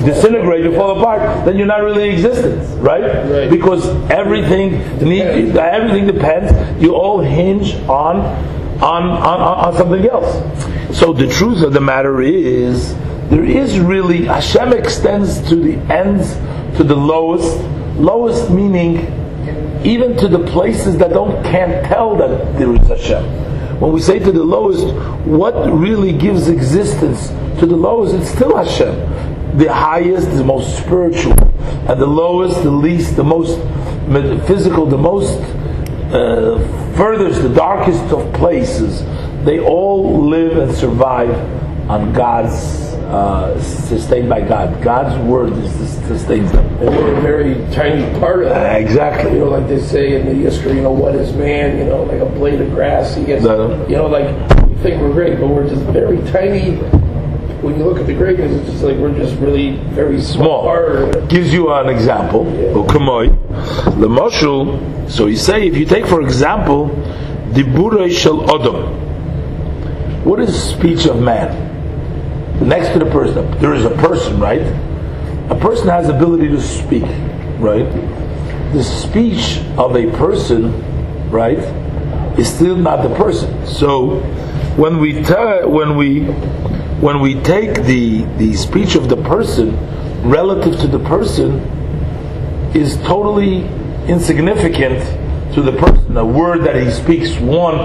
disintegrate, 0.03 0.63
you 0.63 0.75
fall 0.75 0.99
apart, 0.99 1.45
then 1.45 1.57
you're 1.57 1.67
not 1.67 1.81
really 1.81 2.09
in 2.09 2.13
existence, 2.15 2.69
right? 2.79 3.01
Right. 3.01 3.49
Because 3.49 3.87
everything 4.11 4.71
need, 5.03 5.55
everything 5.57 6.05
depends. 6.05 6.51
You 6.81 6.95
all 6.95 7.19
hinge 7.19 7.75
on 7.89 8.17
on, 8.81 9.03
on 9.03 9.41
on 9.41 9.75
something 9.75 10.07
else. 10.07 10.97
So 10.97 11.13
the 11.13 11.27
truth 11.27 11.63
of 11.63 11.73
the 11.73 11.81
matter 11.81 12.21
is, 12.21 12.95
there 13.29 13.43
is 13.43 13.79
really 13.79 14.25
Hashem 14.25 14.73
extends 14.73 15.41
to 15.49 15.55
the 15.55 15.75
ends, 15.93 16.33
to 16.77 16.83
the 16.83 16.95
lowest, 16.95 17.57
lowest 17.97 18.49
meaning 18.49 19.13
even 19.85 20.17
to 20.17 20.27
the 20.27 20.45
places 20.47 20.97
that 20.97 21.11
don't 21.11 21.43
can't 21.43 21.85
tell 21.85 22.17
that 22.17 22.57
there 22.57 22.73
is 22.73 22.87
Hashem. 22.87 23.23
When 23.79 23.93
we 23.93 24.01
say 24.01 24.17
to 24.19 24.31
the 24.31 24.43
lowest, 24.43 24.85
what 25.25 25.71
really 25.71 26.11
gives 26.11 26.47
existence 26.47 27.29
to 27.59 27.65
the 27.65 27.75
lowest? 27.75 28.15
It's 28.15 28.29
still 28.29 28.57
Hashem. 28.57 29.57
The 29.57 29.71
highest, 29.71 30.31
the 30.31 30.43
most 30.43 30.77
spiritual, 30.77 31.33
and 31.87 32.01
the 32.01 32.07
lowest, 32.07 32.63
the 32.63 32.71
least, 32.71 33.15
the 33.15 33.23
most 33.23 33.59
physical, 34.47 34.85
the 34.85 34.97
most 34.97 35.39
uh, 36.11 36.59
furthest, 36.95 37.41
the 37.43 37.53
darkest 37.53 38.03
of 38.11 38.33
places. 38.33 39.03
They 39.45 39.59
all 39.59 40.27
live 40.27 40.57
and 40.57 40.75
survive 40.75 41.31
on 41.89 42.13
God's, 42.13 42.86
uh, 43.07 43.59
sustained 43.61 44.29
by 44.29 44.41
God. 44.41 44.81
God's 44.83 45.17
word 45.25 45.53
is, 45.53 45.71
sustains 46.07 46.51
them. 46.51 46.65
And 46.77 46.89
we're 46.89 47.15
a 47.17 47.21
very 47.21 47.53
tiny 47.73 48.03
part 48.19 48.43
of 48.43 48.49
that. 48.49 48.81
Exactly. 48.81 49.33
You 49.33 49.39
know, 49.39 49.49
like 49.49 49.67
they 49.67 49.79
say 49.79 50.19
in 50.19 50.25
the 50.25 50.33
history, 50.33 50.73
you 50.75 50.81
know, 50.81 50.91
what 50.91 51.15
is 51.15 51.33
man? 51.33 51.77
You 51.77 51.85
know, 51.85 52.03
like 52.03 52.19
a 52.21 52.25
blade 52.25 52.59
of 52.61 52.69
grass. 52.71 53.15
He 53.15 53.23
gets, 53.23 53.43
No. 53.43 53.85
you 53.87 53.95
know, 53.95 54.07
like 54.07 54.27
we 54.67 54.75
think 54.75 55.01
we're 55.01 55.13
great, 55.13 55.39
but 55.39 55.47
we're 55.47 55.67
just 55.67 55.81
very 55.87 56.17
tiny. 56.31 56.75
When 57.61 57.77
you 57.79 57.85
look 57.85 57.97
at 57.97 58.05
the 58.05 58.13
greatness, 58.13 58.51
it's 58.51 58.69
just 58.71 58.83
like 58.83 58.97
we're 58.97 59.17
just 59.17 59.35
really 59.39 59.77
very 59.95 60.21
small. 60.21 60.43
small. 60.43 60.63
part 60.63 60.95
of 60.95 61.09
it. 61.15 61.29
Gives 61.29 61.51
you 61.51 61.71
an 61.73 61.89
example. 61.89 62.45
Ukamoi. 62.45 63.29
The 63.99 64.07
moshul. 64.07 65.09
So 65.09 65.27
you 65.27 65.37
say, 65.37 65.65
if 65.67 65.75
you 65.77 65.85
take 65.85 66.05
for 66.05 66.21
example, 66.21 66.87
the 67.53 67.63
burei 67.63 68.11
shel 68.15 68.41
odom. 68.41 68.93
What 70.23 70.39
is 70.41 70.61
speech 70.61 71.05
of 71.05 71.21
man? 71.21 71.66
Next 72.61 72.93
to 72.93 72.99
the 72.99 73.09
person, 73.11 73.49
there 73.59 73.73
is 73.73 73.85
a 73.85 73.91
person, 73.91 74.39
right? 74.39 74.61
A 75.51 75.55
person 75.59 75.87
has 75.87 76.09
ability 76.09 76.47
to 76.49 76.61
speak, 76.61 77.03
right? 77.59 77.85
The 78.73 78.83
speech 78.83 79.59
of 79.77 79.95
a 79.95 80.11
person, 80.17 80.73
right, 81.29 81.59
is 82.37 82.53
still 82.53 82.75
not 82.75 83.07
the 83.07 83.15
person. 83.15 83.65
So 83.65 84.19
when 84.75 84.99
we 84.99 85.23
ta- 85.23 85.65
when 85.67 85.95
we 85.97 86.23
when 87.01 87.19
we 87.19 87.35
take 87.41 87.83
the 87.83 88.23
the 88.37 88.53
speech 88.55 88.95
of 88.95 89.07
the 89.07 89.17
person 89.17 89.77
relative 90.27 90.79
to 90.79 90.87
the 90.87 90.99
person 90.99 91.59
is 92.75 92.97
totally 92.97 93.65
insignificant 94.07 95.03
to 95.53 95.61
the 95.61 95.71
person. 95.71 96.17
A 96.17 96.25
word 96.25 96.63
that 96.63 96.75
he 96.75 96.91
speaks, 96.91 97.35
one 97.39 97.77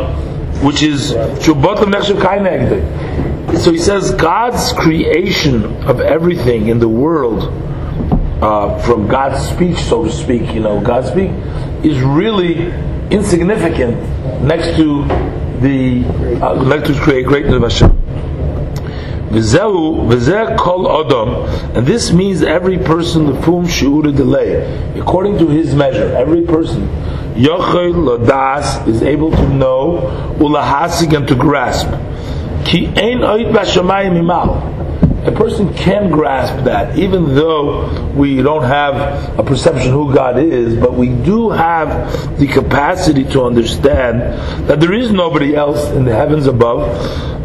which 0.65 0.83
is 0.83 1.13
nechshav 1.13 2.21
kainegde. 2.21 2.83
So 3.59 3.71
he 3.71 3.79
says 3.79 4.11
God's 4.13 4.73
creation 4.73 5.65
of 5.85 6.01
everything 6.01 6.69
in 6.69 6.79
the 6.79 6.89
world, 6.89 7.43
uh, 8.43 8.79
from 8.83 9.07
God's 9.07 9.47
speech, 9.49 9.79
so 9.79 10.05
to 10.05 10.11
speak, 10.11 10.53
you 10.53 10.61
know, 10.61 10.81
God's 10.81 11.09
speak, 11.09 11.31
is 11.85 12.01
really 12.01 12.73
insignificant 13.11 13.97
next 14.43 14.77
to 14.77 15.05
the 15.61 16.05
uh, 16.43 16.65
next 16.65 16.89
to 16.89 17.01
create 17.01 17.27
greatness 17.27 17.55
of 17.55 17.63
Hashem. 17.63 18.03
And 19.33 21.87
this 21.87 22.13
means 22.13 22.43
every 22.43 22.79
person 22.79 23.29
lefum 23.29 23.67
shiur 23.67 24.15
delay, 24.15 24.99
according 24.99 25.39
to 25.39 25.49
his 25.49 25.75
measure. 25.75 26.15
Every 26.17 26.43
person, 26.43 26.87
yochel 27.35 27.95
ladas, 27.95 28.87
is 28.89 29.03
able 29.03 29.31
to 29.31 29.49
know 29.49 30.37
ulahasig 30.39 31.17
and 31.17 31.27
to 31.29 31.35
grasp. 31.35 31.89
Ki 32.65 32.87
ein 32.89 33.21
oit 33.21 33.53
b'shamayim 33.53 34.17
imal. 34.23 34.71
A 35.25 35.31
person 35.31 35.73
can 35.75 36.11
grasp 36.11 36.65
that, 36.65 36.99
even 36.99 37.37
though 37.37 38.11
we 38.13 38.43
don't 38.43 38.65
have 38.65 39.39
a 39.39 39.43
perception 39.45 39.93
who 39.93 40.13
God 40.13 40.37
is, 40.37 40.75
but 40.77 40.95
we 40.95 41.11
do 41.11 41.51
have 41.51 42.39
the 42.41 42.49
capacity 42.49 43.23
to 43.27 43.45
understand 43.45 44.21
that 44.69 44.81
there 44.81 44.93
is 44.93 45.13
nobody 45.13 45.55
else 45.55 45.91
in 45.91 46.05
the 46.05 46.13
heavens 46.13 46.49
above. 46.49 46.91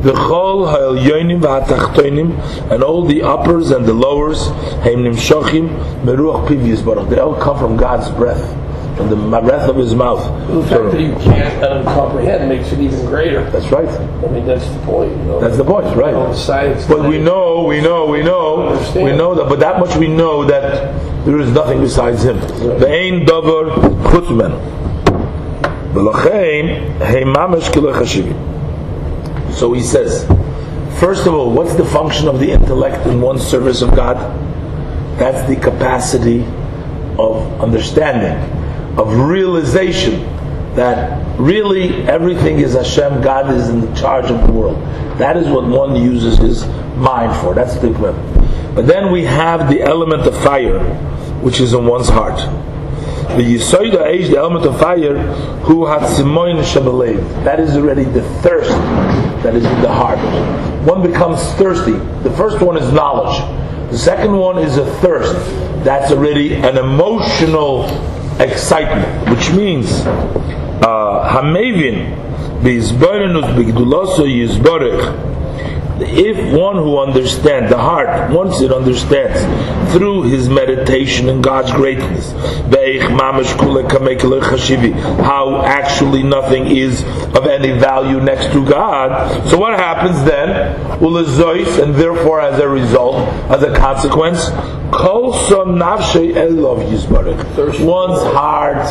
The 0.01 0.13
chol 0.13 0.67
ha'elyonim 0.71 1.41
v'hatachtoinim, 1.41 2.71
and 2.71 2.83
all 2.83 3.05
the 3.05 3.21
uppers 3.21 3.69
and 3.69 3.85
the 3.85 3.93
lowers, 3.93 4.47
heim 4.81 5.03
nimshachim 5.03 5.69
meruach 6.03 6.47
piv. 6.47 7.09
They 7.09 7.19
all 7.19 7.35
come 7.35 7.59
from 7.59 7.77
God's 7.77 8.09
breath, 8.09 8.55
in 8.99 9.09
the 9.09 9.15
breath 9.15 9.69
of 9.69 9.75
his 9.75 9.93
mouth. 9.93 10.21
The 10.47 10.63
fact 10.63 10.91
that 10.91 11.01
you 11.01 11.13
can't 11.15 11.63
uh, 11.63 11.83
comprehend 11.83 12.49
makes 12.49 12.71
it 12.71 12.79
even 12.79 13.05
greater. 13.05 13.49
That's 13.51 13.67
right. 13.71 13.87
I 13.87 14.27
mean, 14.31 14.45
that's 14.45 14.67
the 14.67 14.79
point. 14.79 15.11
You 15.11 15.17
know? 15.23 15.39
That's 15.39 15.57
the 15.57 15.63
point, 15.63 15.85
You 15.87 15.95
know, 15.95 16.27
right? 16.27 16.35
science. 16.35 16.85
But 16.87 17.07
we 17.07 17.19
know, 17.19 17.63
we 17.65 17.81
know, 17.81 18.05
we 18.07 18.23
know, 18.23 18.77
we 18.95 19.11
know 19.15 19.35
that. 19.35 19.47
But 19.49 19.59
that 19.59 19.79
much 19.79 19.95
we 19.97 20.07
know 20.07 20.45
that 20.45 21.25
there 21.25 21.39
is 21.39 21.51
nothing 21.51 21.81
besides 21.81 22.23
him. 22.23 22.37
Ve'ein 22.37 23.25
davar 23.25 23.71
chutz 24.09 24.29
menu. 24.35 24.57
V'lochein 25.93 26.97
hei 26.99 27.23
mamash 27.23 27.71
kilo 27.73 27.93
chashivi. 27.93 28.33
So 29.53 29.73
he 29.73 29.81
says, 29.81 30.25
first 30.99 31.25
of 31.25 31.33
all, 31.33 31.51
what's 31.51 31.75
the 31.75 31.85
function 31.85 32.27
of 32.27 32.39
the 32.39 32.51
intellect 32.51 33.05
in 33.07 33.21
one's 33.21 33.45
service 33.45 33.81
of 33.81 33.95
God? 33.95 34.17
That's 35.17 35.47
the 35.49 35.55
capacity 35.55 36.41
of 37.17 37.59
understanding, 37.59 38.37
of 38.97 39.15
realization 39.15 40.21
that 40.75 41.39
really 41.39 41.93
everything 42.07 42.59
is 42.59 42.73
Hashem, 42.73 43.21
God 43.21 43.53
is 43.53 43.69
in 43.69 43.95
charge 43.95 44.29
of 44.29 44.45
the 44.45 44.53
world. 44.53 44.77
That 45.17 45.37
is 45.37 45.47
what 45.47 45.65
one 45.65 45.95
uses 45.95 46.37
his 46.37 46.65
mind 46.97 47.39
for. 47.41 47.53
That's 47.53 47.75
the 47.77 47.91
equipment. 47.91 48.75
But 48.75 48.85
then 48.85 49.11
we 49.11 49.23
have 49.23 49.69
the 49.69 49.81
element 49.81 50.23
of 50.23 50.35
fire, 50.43 50.79
which 51.41 51.59
is 51.59 51.73
in 51.73 51.85
one's 51.85 52.09
heart. 52.09 52.37
The 53.37 53.43
Yisoida 53.43 54.05
age, 54.05 54.29
the 54.29 54.37
element 54.37 54.65
of 54.65 54.79
fire, 54.79 55.17
who 55.63 55.85
had 55.85 56.01
Simoin 56.01 56.61
Shabalev. 56.63 57.43
That 57.43 57.59
is 57.59 57.75
already 57.75 58.03
the 58.03 58.21
thirst 58.41 58.69
that 59.43 59.55
is 59.55 59.65
in 59.65 59.81
the 59.81 59.91
heart. 59.91 60.19
One 60.85 61.01
becomes 61.01 61.41
thirsty. 61.53 61.93
The 62.23 62.33
first 62.37 62.61
one 62.61 62.77
is 62.77 62.91
knowledge. 62.93 63.39
The 63.91 63.97
second 63.97 64.37
one 64.37 64.59
is 64.59 64.77
a 64.77 64.85
thirst. 65.01 65.33
That's 65.83 66.11
already 66.11 66.55
an 66.55 66.77
emotional 66.77 67.87
excitement, 68.39 69.29
which 69.29 69.51
means 69.51 70.01
uh, 70.05 71.29
Hamevin, 71.33 72.13
uh, 72.13 72.63
be 72.63 72.77
izbarenus 72.77 73.45
begdulaso 73.55 74.25
yizbarech, 74.25 75.36
if 76.01 76.37
one 76.53 76.75
who 76.75 76.99
understands 76.99 77.69
the 77.69 77.77
heart, 77.77 78.31
once 78.31 78.61
it 78.61 78.71
understands 78.71 79.41
through 79.93 80.23
his 80.23 80.49
meditation 80.49 81.29
in 81.29 81.41
God's 81.41 81.71
greatness, 81.71 82.31
how 85.23 85.61
actually 85.65 86.23
nothing 86.23 86.67
is 86.67 87.03
of 87.35 87.47
any 87.47 87.77
value 87.79 88.19
next 88.19 88.51
to 88.53 88.65
God. 88.65 89.49
So 89.49 89.57
what 89.57 89.79
happens 89.79 90.23
then? 90.23 90.77
And 90.99 91.95
therefore, 91.95 92.41
as 92.41 92.59
a 92.59 92.67
result, 92.67 93.27
as 93.49 93.63
a 93.63 93.73
consequence, 93.75 94.49
one's 97.79 98.23
heart 98.33 98.87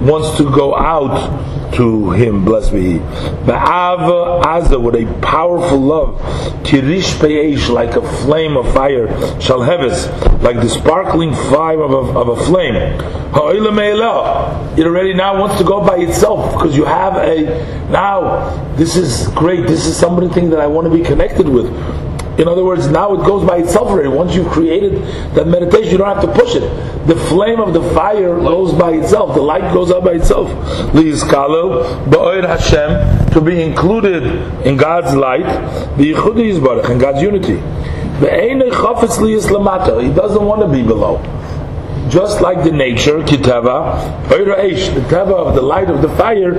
wants 0.00 0.36
to 0.38 0.50
go 0.50 0.76
out 0.76 1.74
to 1.74 2.10
him, 2.12 2.44
blessed 2.44 2.72
be 2.72 2.94
he. 2.94 2.98
Ba'ava 2.98 4.42
Azza, 4.42 4.80
with 4.80 4.94
a 4.94 5.20
powerful 5.20 5.78
love, 5.78 6.20
Kirish 6.64 7.18
Pe'esh, 7.20 7.68
like 7.68 7.96
a 7.96 8.02
flame 8.22 8.56
of 8.56 8.72
fire, 8.72 9.08
shall 9.40 9.60
Shalheves, 9.60 10.42
like 10.42 10.56
the 10.56 10.68
sparkling 10.68 11.34
fire 11.34 11.82
of 11.82 11.92
a, 11.92 12.18
of 12.18 12.28
a 12.28 12.36
flame. 12.44 12.76
It 12.76 14.86
already 14.86 15.14
now 15.14 15.38
wants 15.38 15.58
to 15.58 15.64
go 15.64 15.84
by 15.84 15.98
itself, 15.98 16.54
because 16.54 16.76
you 16.76 16.84
have 16.84 17.16
a, 17.16 17.88
now, 17.90 18.74
this 18.76 18.96
is 18.96 19.28
great, 19.28 19.66
this 19.66 19.86
is 19.86 19.96
something 19.96 20.50
that 20.50 20.60
I 20.60 20.66
want 20.66 20.90
to 20.90 20.96
be 20.96 21.02
connected 21.02 21.48
with. 21.48 21.66
In 22.38 22.46
other 22.46 22.64
words, 22.64 22.86
now 22.88 23.12
it 23.14 23.26
goes 23.26 23.44
by 23.44 23.58
itself 23.58 23.88
already. 23.88 24.08
Once 24.08 24.34
you've 24.34 24.48
created 24.48 25.02
that 25.34 25.48
meditation, 25.48 25.90
you 25.90 25.98
don't 25.98 26.14
have 26.14 26.22
to 26.22 26.32
push 26.40 26.54
it. 26.54 26.62
The 27.08 27.16
flame 27.16 27.60
of 27.60 27.74
the 27.74 27.82
fire 27.94 28.36
goes 28.36 28.72
by 28.72 28.92
itself. 28.92 29.34
The 29.34 29.42
light 29.42 29.72
goes 29.74 29.90
up 29.90 30.04
by 30.04 30.12
itself. 30.12 30.48
Hashem 32.44 33.30
to 33.32 33.40
be 33.40 33.60
included 33.62 34.22
in 34.64 34.76
God's 34.76 35.14
light, 35.14 35.44
b'yichudi 35.96 36.52
yizbarach 36.52 36.88
in 36.90 36.98
God's 36.98 37.22
unity. 37.22 37.60
He 38.20 40.14
doesn't 40.14 40.44
want 40.44 40.60
to 40.62 40.68
be 40.68 40.82
below 40.82 41.20
just 42.08 42.40
like 42.40 42.64
the 42.64 42.72
nature, 42.72 43.18
kitava, 43.20 44.24
eish, 44.28 44.94
the 44.94 45.00
tava 45.08 45.34
of 45.34 45.54
the 45.54 45.62
light 45.62 45.90
of 45.90 46.02
the 46.02 46.08
fire, 46.16 46.54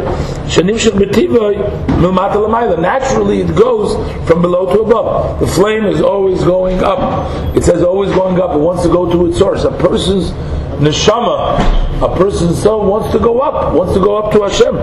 milmata 1.99 2.35
lamayla. 2.35 2.79
Naturally, 2.79 3.41
it 3.41 3.55
goes 3.55 3.95
from 4.27 4.41
below 4.41 4.73
to 4.73 4.81
above. 4.81 5.39
The 5.39 5.47
flame 5.47 5.85
is 5.85 6.01
always 6.01 6.43
going 6.43 6.83
up. 6.83 7.55
It 7.55 7.63
says 7.63 7.83
always 7.83 8.11
going 8.11 8.39
up. 8.39 8.55
It 8.55 8.59
wants 8.59 8.83
to 8.83 8.89
go 8.89 9.11
to 9.11 9.27
its 9.27 9.37
source. 9.37 9.63
A 9.63 9.71
person's 9.71 10.31
neshama, 10.79 11.59
a 12.01 12.15
person's 12.17 12.61
soul 12.61 12.89
wants 12.89 13.11
to 13.11 13.19
go 13.19 13.39
up, 13.39 13.73
wants 13.73 13.93
to 13.93 13.99
go 13.99 14.17
up 14.17 14.31
to 14.33 14.43
Hashem. 14.43 14.77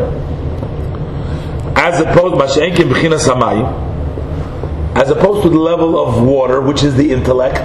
As 1.78 2.00
opposed, 2.00 2.40
as 4.96 5.10
opposed 5.10 5.42
to 5.42 5.48
the 5.50 5.58
level 5.58 5.98
of 5.98 6.22
water, 6.22 6.60
which 6.60 6.82
is 6.82 6.96
the 6.96 7.12
intellect 7.12 7.58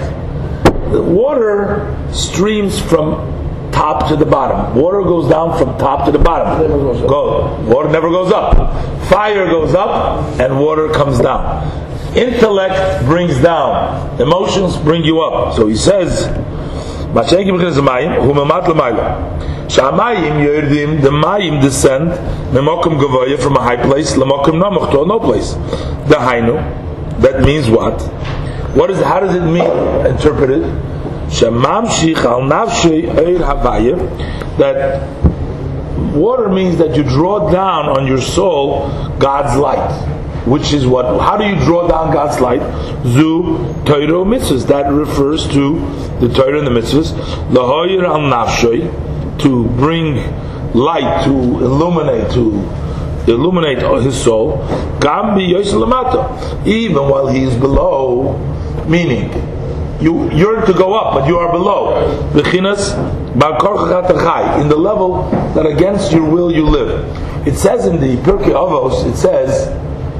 the 0.92 1.02
water 1.02 1.96
streams 2.12 2.78
from 2.78 3.70
top 3.72 4.08
to 4.08 4.16
the 4.16 4.26
bottom. 4.26 4.74
Water 4.76 5.02
goes 5.02 5.28
down 5.28 5.58
from 5.58 5.76
top 5.78 6.04
to 6.06 6.12
the 6.12 6.18
bottom. 6.18 6.60
Never 6.60 6.78
goes 6.78 7.02
up. 7.02 7.08
Go. 7.08 7.60
Water 7.62 7.88
never 7.88 8.10
goes 8.10 8.30
up. 8.32 9.08
Fire 9.08 9.46
goes 9.46 9.74
up 9.74 10.38
and 10.38 10.60
water 10.60 10.88
comes 10.90 11.18
down. 11.20 11.66
Intellect 12.14 13.04
brings 13.06 13.40
down. 13.40 14.20
Emotions 14.20 14.76
bring 14.76 15.02
you 15.02 15.22
up. 15.22 15.54
So 15.56 15.66
he 15.66 15.76
says, 15.76 16.28
"Mashenki 17.14 17.50
b'chinas 17.50 17.80
hamayim, 17.80 18.22
hu 18.22 18.34
memat 18.34 18.68
l'mayla." 18.68 19.40
Shamayim 19.68 20.44
yerdim, 20.44 21.00
the 21.00 21.08
mayim 21.08 21.62
descend 21.62 22.10
memokum 22.52 23.00
gavoya 23.00 23.38
from 23.38 23.56
a 23.56 23.62
high 23.62 23.82
place 23.82 24.14
lemokum 24.16 24.60
namoch 24.62 24.90
to 24.90 25.00
a 25.00 25.06
low 25.12 25.18
place. 25.18 25.54
The 26.08 26.16
hainu. 26.16 26.60
That 27.22 27.40
means 27.40 27.70
what? 27.70 27.98
What 28.74 28.90
is? 28.90 29.00
How 29.02 29.20
does 29.20 29.34
it 29.34 29.42
mean 29.42 29.70
interpreted? 30.06 30.62
Shemamshich 31.28 32.24
al 32.24 32.40
nafshei. 32.42 33.06
That 34.58 35.02
water 36.14 36.48
means 36.48 36.78
that 36.78 36.96
you 36.96 37.02
draw 37.02 37.50
down 37.50 37.88
on 37.88 38.06
your 38.06 38.20
soul 38.20 38.88
God's 39.18 39.56
light, 39.58 39.92
which 40.46 40.72
is 40.72 40.86
what? 40.86 41.20
How 41.20 41.36
do 41.36 41.44
you 41.44 41.56
draw 41.56 41.86
down 41.86 42.12
God's 42.12 42.40
light? 42.40 42.62
Zu 43.06 43.58
Torah 43.84 44.24
mitzvahs. 44.24 44.66
That 44.68 44.90
refers 44.90 45.46
to 45.48 45.78
the 46.20 46.28
Torah 46.32 46.58
and 46.58 46.66
the 46.66 46.70
mitzvahs. 46.70 47.12
Lahoyer 47.50 48.04
al 48.04 48.20
nafshei 48.20 48.90
to 49.40 49.66
bring 49.70 50.16
light, 50.72 51.24
to 51.24 51.30
illuminate, 51.30 52.30
to 52.32 52.52
illuminate 53.30 53.82
his 54.02 54.16
soul. 54.22 54.58
Lamata. 55.00 56.66
Even 56.66 57.08
while 57.08 57.26
he 57.26 57.42
is 57.42 57.54
below, 57.56 58.48
meaning 58.88 59.30
you 60.02 60.30
yearn 60.32 60.66
to 60.66 60.72
go 60.72 60.94
up, 60.94 61.14
but 61.14 61.26
you 61.28 61.38
are 61.38 61.52
below. 61.52 61.94
In 62.34 62.42
the 64.68 64.76
level 64.76 65.30
that 65.54 65.66
against 65.66 66.12
your 66.12 66.28
will 66.28 66.52
you 66.52 66.66
live. 66.66 67.46
It 67.46 67.54
says 67.56 67.86
in 67.86 68.00
the 68.00 68.16
Pirkei 68.22 68.52
Avos, 68.52 69.06
it 69.10 69.16
says, 69.16 69.68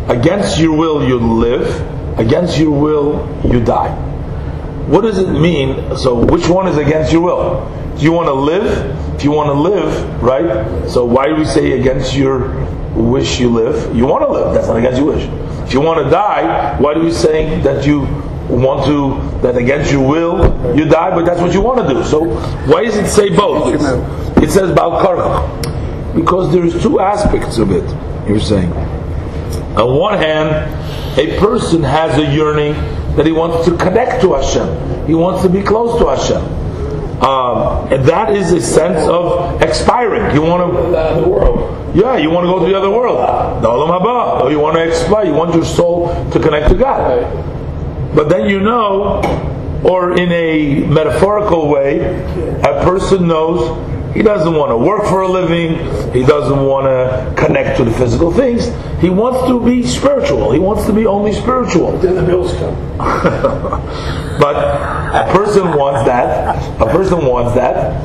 against 0.08 0.58
your 0.58 0.76
will 0.76 1.06
you 1.06 1.18
live, 1.18 2.18
against 2.18 2.58
your 2.58 2.70
will 2.70 3.26
you 3.44 3.62
die. 3.64 3.90
What 4.86 5.02
does 5.02 5.18
it 5.18 5.28
mean? 5.30 5.96
So 5.96 6.14
which 6.14 6.48
one 6.48 6.68
is 6.68 6.76
against 6.76 7.12
your 7.12 7.22
will? 7.22 7.68
Do 7.96 8.04
you 8.04 8.12
want 8.12 8.28
to 8.28 8.32
live? 8.34 9.14
If 9.16 9.24
you 9.24 9.30
want 9.30 9.48
to 9.48 9.54
live, 9.54 10.22
right? 10.22 10.88
So 10.88 11.04
why 11.04 11.28
do 11.28 11.36
we 11.36 11.44
say 11.44 11.78
against 11.78 12.14
your 12.14 12.48
wish 12.94 13.38
you 13.40 13.48
live? 13.48 13.94
You 13.94 14.06
want 14.06 14.24
to 14.24 14.30
live. 14.30 14.54
That's 14.54 14.66
not 14.68 14.76
against 14.78 14.98
your 14.98 15.14
wish. 15.14 15.24
If 15.66 15.72
you 15.74 15.80
want 15.80 16.04
to 16.04 16.10
die, 16.10 16.76
why 16.80 16.94
do 16.94 17.00
we 17.00 17.12
say 17.12 17.60
that 17.62 17.86
you 17.86 18.06
want 18.48 18.84
to 18.86 19.40
that 19.40 19.56
against 19.56 19.90
your 19.90 20.06
will 20.06 20.76
you 20.76 20.84
die, 20.84 21.10
but 21.10 21.24
that's 21.24 21.40
what 21.40 21.52
you 21.52 21.60
want 21.60 21.86
to 21.86 21.94
do. 21.94 22.04
So 22.04 22.24
why 22.66 22.84
does 22.84 22.96
it 22.96 23.08
say 23.08 23.34
both? 23.34 23.74
It's, 23.74 24.42
it 24.42 24.50
says 24.50 24.70
Balkarch. 24.76 26.14
Because 26.14 26.52
there's 26.52 26.80
two 26.82 27.00
aspects 27.00 27.58
of 27.58 27.70
it, 27.72 27.88
you're 28.28 28.40
saying. 28.40 28.72
On 29.76 29.98
one 29.98 30.18
hand, 30.18 30.68
a 31.18 31.38
person 31.38 31.82
has 31.82 32.18
a 32.18 32.34
yearning 32.34 32.74
that 33.16 33.24
he 33.26 33.32
wants 33.32 33.66
to 33.66 33.76
connect 33.76 34.20
to 34.22 34.34
Hashem. 34.34 35.06
He 35.06 35.14
wants 35.14 35.42
to 35.42 35.48
be 35.48 35.62
close 35.62 35.98
to 35.98 36.08
Hashem. 36.08 36.62
Um, 37.22 37.92
and 37.92 38.04
that 38.06 38.34
is 38.34 38.52
a 38.52 38.60
sense 38.60 39.08
of 39.08 39.62
expiring. 39.62 40.34
You 40.34 40.42
want 40.42 40.74
to 40.74 41.20
the 41.22 41.28
world. 41.28 41.96
yeah, 41.96 42.16
you 42.16 42.30
want 42.30 42.44
to 42.44 42.52
go 42.52 42.58
to 42.58 42.66
the 42.66 42.76
other 42.76 42.90
world, 42.90 43.18
the 43.62 43.68
Olam 43.68 43.96
Haba, 43.96 44.42
or 44.42 44.50
you 44.50 44.58
want 44.58 44.76
to 44.76 44.82
expire. 44.82 45.26
You 45.26 45.32
want 45.32 45.54
your 45.54 45.64
soul 45.64 46.08
to 46.32 46.40
connect 46.40 46.68
to 46.70 46.74
God. 46.74 47.22
But 48.14 48.28
then 48.28 48.48
you 48.48 48.60
know, 48.60 49.22
or 49.84 50.12
in 50.12 50.30
a 50.30 50.86
metaphorical 50.86 51.68
way, 51.68 52.00
a 52.60 52.82
person 52.84 53.26
knows 53.26 53.90
He 54.14 54.22
doesn't 54.22 54.54
want 54.54 54.70
to 54.70 54.76
work 54.76 55.04
for 55.06 55.22
a 55.22 55.28
living. 55.28 55.78
He 56.12 56.22
doesn't 56.22 56.66
want 56.66 56.84
to 56.84 57.34
connect 57.42 57.78
to 57.78 57.84
the 57.84 57.92
physical 57.92 58.30
things. 58.30 58.66
He 59.00 59.08
wants 59.08 59.48
to 59.48 59.58
be 59.64 59.82
spiritual. 59.86 60.52
He 60.52 60.58
wants 60.58 60.84
to 60.86 60.92
be 60.92 61.06
only 61.06 61.32
spiritual. 61.32 61.96
Then 61.98 62.16
the 62.16 62.22
bills 62.22 62.52
come. 62.52 62.76
but 64.38 64.56
a 64.56 65.32
person 65.32 65.76
wants 65.76 66.04
that. 66.06 66.56
A 66.80 66.86
person 66.86 67.24
wants 67.24 67.54
that. 67.54 67.98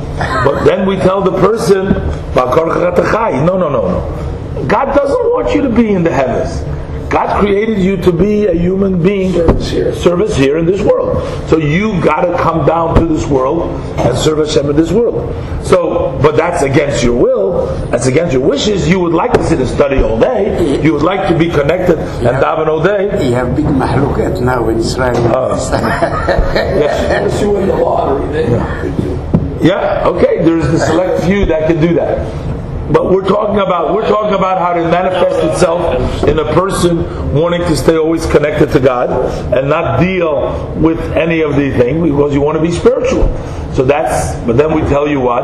But 0.45 0.63
then 0.63 0.87
we 0.87 0.95
tell 0.95 1.21
the 1.21 1.37
person, 1.39 1.87
no, 2.33 3.57
no, 3.57 3.69
no, 3.69 3.81
no. 3.81 4.65
God 4.65 4.95
doesn't 4.95 5.25
want 5.31 5.53
you 5.53 5.61
to 5.61 5.69
be 5.69 5.91
in 5.91 6.03
the 6.03 6.11
heavens. 6.11 6.63
God 7.09 7.39
created 7.39 7.79
you 7.79 7.97
to 7.97 8.11
be 8.11 8.47
a 8.47 8.53
human 8.53 9.01
being, 9.01 9.31
Service 9.33 9.69
here. 9.69 9.95
service 9.95 10.35
here 10.35 10.57
in 10.57 10.65
this 10.65 10.81
world. 10.81 11.23
So 11.49 11.57
you 11.57 12.01
got 12.01 12.21
to 12.21 12.37
come 12.37 12.65
down 12.65 12.95
to 12.99 13.05
this 13.05 13.25
world 13.25 13.71
and 13.99 14.17
serve 14.17 14.39
Hashem 14.39 14.69
in 14.69 14.75
this 14.75 14.91
world. 14.91 15.33
So, 15.65 16.19
but 16.21 16.35
that's 16.35 16.63
against 16.63 17.03
your 17.03 17.15
will. 17.15 17.67
That's 17.87 18.07
against 18.07 18.33
your 18.33 18.45
wishes. 18.47 18.89
You 18.89 18.99
would 18.99 19.13
like 19.13 19.31
to 19.33 19.43
sit 19.45 19.59
and 19.59 19.69
study 19.69 20.01
all 20.01 20.19
day. 20.19 20.81
You 20.83 20.93
would 20.93 21.03
like 21.03 21.29
to 21.29 21.37
be 21.37 21.49
connected 21.49 21.97
and 21.97 22.27
have, 22.27 22.43
daven 22.43 22.67
all 22.67 22.83
day. 22.83 23.03
You 23.25 23.33
have 23.35 23.55
big 23.55 23.65
mahlukat 23.65 24.41
now 24.41 24.67
in 24.69 24.77
Israel. 24.79 25.13
Oh. 25.33 25.57
Yeah. 26.57 27.21
Unless 27.21 27.41
you 27.41 27.51
win 27.51 27.67
the 27.67 27.75
lottery, 27.75 28.27
then 28.31 29.03
you. 29.03 29.67
Yeah, 29.67 30.07
okay, 30.07 30.43
there's 30.43 30.69
the 30.69 30.77
select 30.77 31.23
few 31.23 31.45
that 31.47 31.67
can 31.67 31.81
do 31.81 31.95
that. 31.95 32.46
But 32.91 33.11
we're 33.11 33.27
talking 33.27 33.59
about 33.59 33.93
we're 33.93 34.07
talking 34.07 34.33
about 34.33 34.59
how 34.59 34.73
to 34.73 34.81
manifest 34.89 35.43
itself 35.43 36.23
in 36.23 36.39
a 36.39 36.45
person 36.53 37.33
wanting 37.33 37.61
to 37.61 37.75
stay 37.75 37.97
always 37.97 38.25
connected 38.25 38.71
to 38.71 38.79
God 38.79 39.09
and 39.53 39.67
not 39.67 39.99
deal 39.99 40.73
with 40.75 40.99
any 41.17 41.41
of 41.41 41.57
the 41.57 41.71
things 41.71 42.01
because 42.01 42.33
you 42.33 42.39
want 42.39 42.57
to 42.57 42.61
be 42.61 42.71
spiritual. 42.71 43.27
So 43.73 43.83
that's 43.83 44.39
but 44.45 44.55
then 44.55 44.73
we 44.73 44.81
tell 44.87 45.07
you 45.07 45.19
what? 45.19 45.43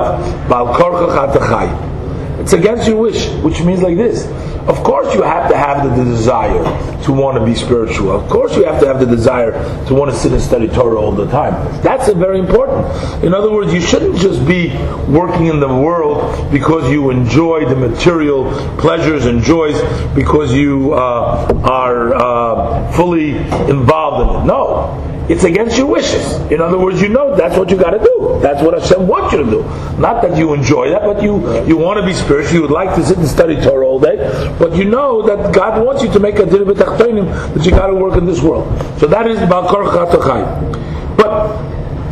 It's 2.40 2.54
against 2.54 2.88
your 2.88 2.98
wish, 2.98 3.30
which 3.44 3.62
means 3.62 3.82
like 3.82 3.98
this. 3.98 4.26
Of 4.68 4.82
course, 4.84 5.14
you 5.14 5.24
have 5.24 5.50
to 5.50 5.58
have 5.58 5.84
the, 5.84 6.04
desire 6.04 6.64
to 7.04 7.12
want 7.12 7.38
to 7.38 7.46
be 7.46 7.54
spiritual. 7.54 8.12
Of 8.12 8.30
course, 8.30 8.56
you 8.56 8.64
have 8.66 8.80
to 8.82 8.88
have 8.88 9.00
the 9.00 9.06
desire 9.06 9.52
to 9.88 9.94
want 9.94 10.12
to 10.12 10.18
sit 10.18 10.32
and 10.32 10.42
study 10.42 10.68
Torah 10.68 11.00
all 11.00 11.12
the 11.12 11.28
time. 11.28 11.54
That's 11.82 12.12
very 12.14 12.40
important. 12.40 13.24
In 13.24 13.34
other 13.34 13.52
words, 13.52 13.74
you 13.74 13.82
shouldn't 13.82 14.18
just 14.18 14.46
be 14.48 14.70
working 15.08 15.48
in 15.48 15.60
the 15.60 15.68
world 15.68 16.52
because 16.52 16.90
you 16.90 17.10
enjoy 17.10 17.66
the 17.66 17.76
material 17.76 18.52
pleasures 18.78 19.26
and 19.26 19.42
joys 19.44 19.82
because 20.16 20.54
you 20.54 20.94
uh, 20.94 21.62
are 21.64 22.16
uh, 22.16 22.92
fully 22.94 23.36
involved 23.70 24.30
in 24.30 24.44
it. 24.44 24.46
No. 24.46 25.13
It's 25.30 25.46
against 25.46 25.78
your 25.78 25.88
wishes. 25.88 26.36
In 26.52 26.62
other 26.62 26.78
words, 26.78 27.02
you 27.02 27.08
know 27.08 27.34
that's 27.36 27.58
what 27.58 27.70
you 27.70 27.78
got 27.78 27.92
to 27.92 28.00
do. 28.00 28.40
That's 28.42 28.62
what 28.62 28.80
Hashem 28.80 29.08
wants 29.08 29.32
you 29.32 29.44
to 29.44 29.50
do. 29.50 29.64
Not 29.98 30.22
that 30.22 30.38
you 30.38 30.54
enjoy 30.54 30.90
that, 30.90 31.04
but 31.04 31.24
you 31.24 31.64
you 31.66 31.78
want 31.78 32.00
to 32.00 32.06
be 32.06 32.14
spiritual. 32.14 32.54
You 32.56 32.62
would 32.64 32.72
like 32.72 32.94
to 32.96 33.06
sit 33.06 33.18
and 33.18 33.28
study 33.28 33.56
Torah 33.56 33.88
all 33.88 34.00
day, 34.00 34.18
but 34.60 34.76
you 34.76 34.84
know 34.84 35.22
that 35.26 35.54
God 35.54 35.84
wants 35.86 36.04
you 36.04 36.12
to 36.12 36.20
make 36.20 36.40
a 36.40 36.46
din 36.46 36.66
b'tachtonim 36.66 37.54
that 37.54 37.66
you 37.66 37.72
got 37.72 37.88
to 37.88 37.96
work 37.96 38.18
in 38.18 38.26
this 38.26 38.42
world. 38.42 38.68
So 39.00 39.08
that 39.08 39.28
is 39.28 39.40
chatachai. 39.40 41.18
But 41.18 41.56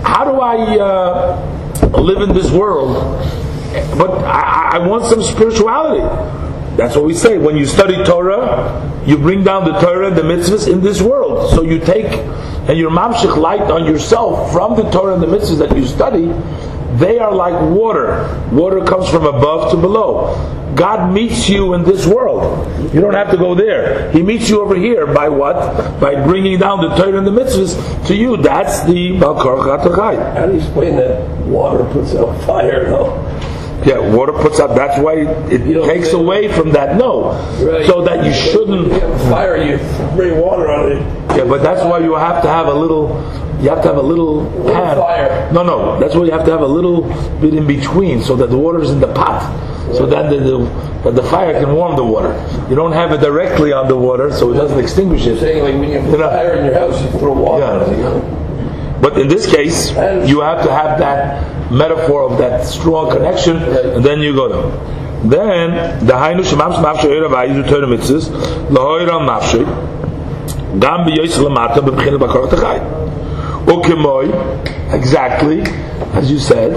how 0.03 0.23
do 0.23 0.39
I 0.39 0.77
uh, 0.79 1.99
live 2.01 2.29
in 2.29 2.33
this 2.33 2.49
world? 2.49 2.95
But 3.97 4.23
I, 4.23 4.77
I 4.77 4.87
want 4.87 5.05
some 5.05 5.21
spirituality. 5.21 6.01
That's 6.81 6.95
what 6.95 7.05
we 7.05 7.13
say. 7.13 7.37
When 7.37 7.55
you 7.55 7.67
study 7.67 8.03
Torah, 8.03 9.03
you 9.05 9.15
bring 9.15 9.43
down 9.43 9.65
the 9.65 9.79
Torah 9.79 10.07
and 10.07 10.17
the 10.17 10.23
mitzvahs 10.23 10.67
in 10.67 10.81
this 10.81 10.99
world. 10.99 11.51
So 11.51 11.61
you 11.61 11.79
take 11.79 12.07
and 12.67 12.75
your 12.75 12.89
mamshich 12.89 13.37
light 13.37 13.61
on 13.61 13.85
yourself 13.85 14.51
from 14.51 14.75
the 14.75 14.89
Torah 14.89 15.13
and 15.13 15.21
the 15.21 15.27
mitzvahs 15.27 15.59
that 15.59 15.77
you 15.77 15.85
study. 15.85 16.25
They 16.97 17.19
are 17.19 17.31
like 17.31 17.53
water. 17.69 18.49
Water 18.51 18.83
comes 18.83 19.07
from 19.09 19.25
above 19.25 19.69
to 19.71 19.77
below. 19.77 20.73
God 20.73 21.13
meets 21.13 21.47
you 21.47 21.75
in 21.75 21.83
this 21.83 22.07
world. 22.07 22.67
You 22.91 22.99
don't 22.99 23.13
have 23.13 23.29
to 23.29 23.37
go 23.37 23.53
there. 23.53 24.11
He 24.11 24.23
meets 24.23 24.49
you 24.49 24.61
over 24.61 24.75
here 24.75 25.05
by 25.05 25.29
what? 25.29 25.99
By 25.99 26.15
bringing 26.25 26.57
down 26.57 26.81
the 26.81 26.95
Torah 26.95 27.19
and 27.19 27.27
the 27.27 27.31
mitzvahs 27.31 28.07
to 28.07 28.15
you. 28.15 28.37
That's 28.37 28.83
the 28.85 29.19
Balkar. 29.19 29.77
How 29.77 30.47
do 30.47 30.53
you 30.53 30.59
explain 30.59 30.95
that 30.95 31.29
water 31.45 31.83
puts 31.93 32.15
out 32.15 32.43
fire, 32.43 32.85
though? 32.85 33.50
Yeah, 33.85 33.97
water 34.15 34.31
puts 34.33 34.59
out. 34.59 34.75
That's 34.75 34.99
why 35.01 35.13
it 35.49 35.85
takes 35.85 36.13
away 36.13 36.51
from 36.51 36.71
that. 36.71 36.97
No, 36.97 37.31
Right. 37.61 37.85
so 37.87 38.01
that 38.03 38.23
you 38.25 38.31
shouldn't. 38.33 38.91
Fire, 39.29 39.57
you 39.57 39.77
bring 40.15 40.39
water 40.39 40.69
on 40.69 40.91
it. 40.91 41.01
Yeah, 41.37 41.45
but 41.45 41.63
that's 41.63 41.83
why 41.83 41.99
you 41.99 42.13
have 42.15 42.41
to 42.43 42.47
have 42.49 42.67
a 42.67 42.73
little. 42.73 43.09
You 43.61 43.69
have 43.69 43.81
to 43.83 43.87
have 43.89 43.97
a 43.97 44.01
little 44.01 44.45
pan. 44.65 44.97
fire. 44.97 45.49
No, 45.51 45.61
no. 45.63 45.99
That's 45.99 46.15
why 46.15 46.25
you 46.25 46.31
have 46.31 46.45
to 46.45 46.51
have 46.51 46.61
a 46.61 46.67
little 46.67 47.01
bit 47.41 47.53
in 47.53 47.65
between, 47.67 48.21
so 48.21 48.35
that 48.35 48.49
the 48.49 48.57
water 48.57 48.81
is 48.81 48.89
in 48.91 48.99
the 48.99 49.07
pot. 49.13 49.41
So 49.93 50.05
then 50.05 50.29
the, 50.31 50.37
the 50.37 50.57
that 51.03 51.15
the 51.15 51.23
fire 51.23 51.53
can 51.59 51.73
warm 51.75 51.95
the 51.95 52.03
water. 52.03 52.33
You 52.69 52.75
don't 52.75 52.91
have 52.93 53.11
it 53.11 53.19
directly 53.21 53.71
on 53.73 53.87
the 53.87 53.95
water, 53.97 54.31
so 54.31 54.51
it 54.51 54.55
doesn't 54.55 54.79
extinguish 54.79 55.25
it. 55.25 55.39
Saying 55.39 55.63
like 55.63 55.73
when 55.73 55.89
you 55.89 55.99
have 55.99 56.09
You 56.11 56.17
know. 56.17 56.29
fire 56.29 56.53
in 56.53 56.65
your 56.65 56.73
house, 56.75 57.01
you 57.01 57.09
throw 57.19 57.33
water 57.33 57.63
Yeah. 57.63 57.71
on 57.71 57.81
it. 57.93 57.97
You 57.97 58.03
know? 58.03 58.37
But 59.01 59.17
in 59.17 59.27
this 59.27 59.47
case, 59.51 59.89
you 60.29 60.41
have 60.41 60.63
to 60.63 60.71
have 60.71 60.99
that 60.99 61.71
metaphor 61.71 62.23
of 62.29 62.37
that 62.37 62.63
strong 62.65 63.09
connection, 63.09 63.57
and 63.57 64.05
then 64.05 64.19
you 64.19 64.35
go 64.35 64.47
down. 64.47 64.71
Then 65.27 66.05
the 66.05 66.13
hainu 66.13 66.43
shemam 66.43 66.73
shemafshe 66.73 67.05
eira 67.05 67.29
vayizu 67.29 67.63
Torah 67.67 67.87
mitzvahs 67.87 68.29
lahoira 68.69 69.19
mafshe 69.21 69.65
gam 70.79 71.05
b'yoyis 71.05 71.37
lamata 71.37 71.81
b'bchina 71.81 72.17
b'korach 72.17 72.49
tachai. 72.49 72.79
Ukemoi, 73.65 74.29
exactly 74.93 75.61
as 76.13 76.29
you 76.31 76.39
said. 76.39 76.71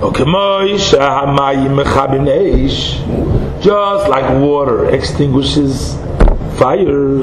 Ukemoi 0.00 0.74
shahamayim 0.74 1.82
mechabim 1.82 2.24
neish, 2.26 2.98
just 3.60 4.08
like 4.08 4.28
water 4.40 4.88
extinguishes 4.90 5.96
fire. 6.58 7.22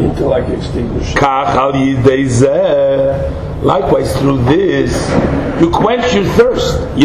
Kach 1.16 1.56
al 1.56 1.74
yidei 1.74 2.26
zeh. 2.28 3.44
Likewise, 3.62 4.16
through 4.20 4.44
this, 4.46 4.94
you 5.60 5.70
quench 5.72 6.14
your 6.14 6.26
thirst. 6.36 6.76
Uh, 6.78 6.96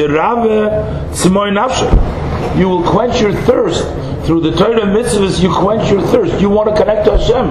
Nafshe. 1.51 2.59
You 2.59 2.69
will 2.69 2.83
quench 2.83 3.21
your 3.21 3.33
thirst. 3.33 3.85
Through 4.27 4.43
the 4.43 4.53
Torah 4.53 4.83
mitzvahs, 4.83 5.43
you 5.43 5.53
quench 5.53 5.91
your 5.91 6.03
thirst. 6.03 6.41
You 6.41 6.51
want 6.51 6.69
to 6.69 6.77
connect 6.77 7.07
to 7.07 7.17
Hashem. 7.17 7.51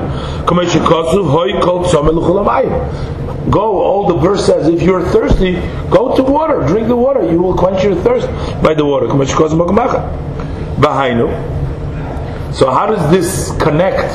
Go, 3.52 3.82
all 3.82 4.08
the 4.08 4.16
verse 4.18 4.46
says, 4.46 4.68
if 4.68 4.82
you're 4.84 5.04
thirsty, 5.10 5.54
go 5.90 6.16
to 6.16 6.24
water, 6.24 6.66
drink 6.68 6.88
the 6.88 6.96
water. 6.96 7.30
You 7.30 7.42
will 7.42 7.56
quench 7.58 7.84
your 7.84 7.96
thirst 7.96 8.28
by 8.64 8.76
the 8.76 8.86
water. 8.86 9.08
So 12.54 12.70
how 12.72 12.86
does 12.86 13.10
this 13.12 13.52
connect? 13.62 14.14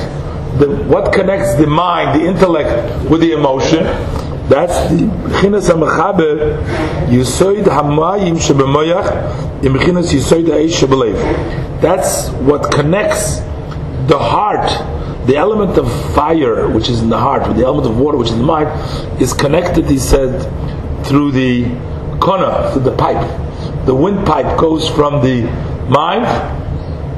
The, 0.58 0.68
what 0.86 1.12
connects 1.12 1.54
the 1.56 1.66
mind, 1.66 2.18
the 2.18 2.26
intellect, 2.26 3.10
with 3.10 3.20
the 3.20 3.32
emotion? 3.32 3.84
That's 4.48 4.90
the 4.90 5.06
Chinas 5.38 5.68
HaMechaber 5.68 6.62
Yisoid 7.08 7.64
HaMayim 7.64 8.36
Shebemoyach 8.36 9.64
in 9.64 9.72
Chinas 9.74 10.12
Yisoid 10.12 10.44
HaEish 10.44 10.80
Shebelev. 10.80 11.80
That's 11.80 12.28
what 12.30 12.72
connects 12.72 13.38
the 14.08 14.18
heart, 14.18 15.26
the 15.26 15.36
element 15.36 15.76
of 15.78 15.90
fire 16.14 16.68
which 16.68 16.88
is 16.88 17.02
in 17.02 17.08
the 17.08 17.18
heart, 17.18 17.48
with 17.48 17.56
the 17.56 17.64
element 17.64 17.88
of 17.88 17.98
water 17.98 18.16
which 18.18 18.28
is 18.28 18.34
in 18.34 18.40
the 18.40 18.46
mind, 18.46 19.20
is 19.20 19.32
connected, 19.32 19.86
he 19.90 19.98
said, 19.98 20.40
through 21.06 21.32
the 21.32 21.64
kona, 22.20 22.70
through 22.72 22.82
the 22.82 22.96
pipe. 22.96 23.26
The 23.86 23.94
windpipe 23.94 24.58
goes 24.58 24.88
from 24.88 25.22
the 25.22 25.42
mind 25.88 26.26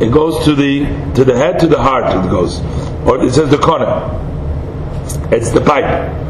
it 0.00 0.12
goes 0.12 0.44
to 0.44 0.54
the 0.54 0.84
to 1.14 1.24
the 1.24 1.36
head 1.36 1.58
to 1.58 1.66
the 1.66 1.78
heart 1.78 2.04
it 2.04 2.30
goes 2.30 2.60
or 3.06 3.22
it 3.24 3.32
says 3.32 3.50
the 3.50 3.58
corner 3.58 4.14
it's 5.32 5.50
the 5.50 5.60
pipe 5.60 6.27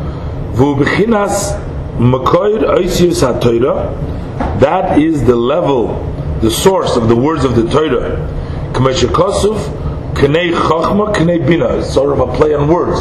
that 4.60 4.98
is 4.98 5.24
the 5.24 5.36
level 5.36 6.04
the 6.40 6.50
source 6.50 6.96
of 6.96 7.08
the 7.08 7.16
words 7.16 7.44
of 7.44 7.56
the 7.56 7.68
Torah. 7.68 8.16
Kameshakosuf 8.72 10.14
knei 10.14 10.52
chachma 10.52 11.14
knei 11.14 11.46
bina. 11.46 11.78
It's 11.78 11.92
sort 11.92 12.12
of 12.12 12.28
a 12.28 12.36
play 12.36 12.54
on 12.54 12.68
words. 12.68 13.00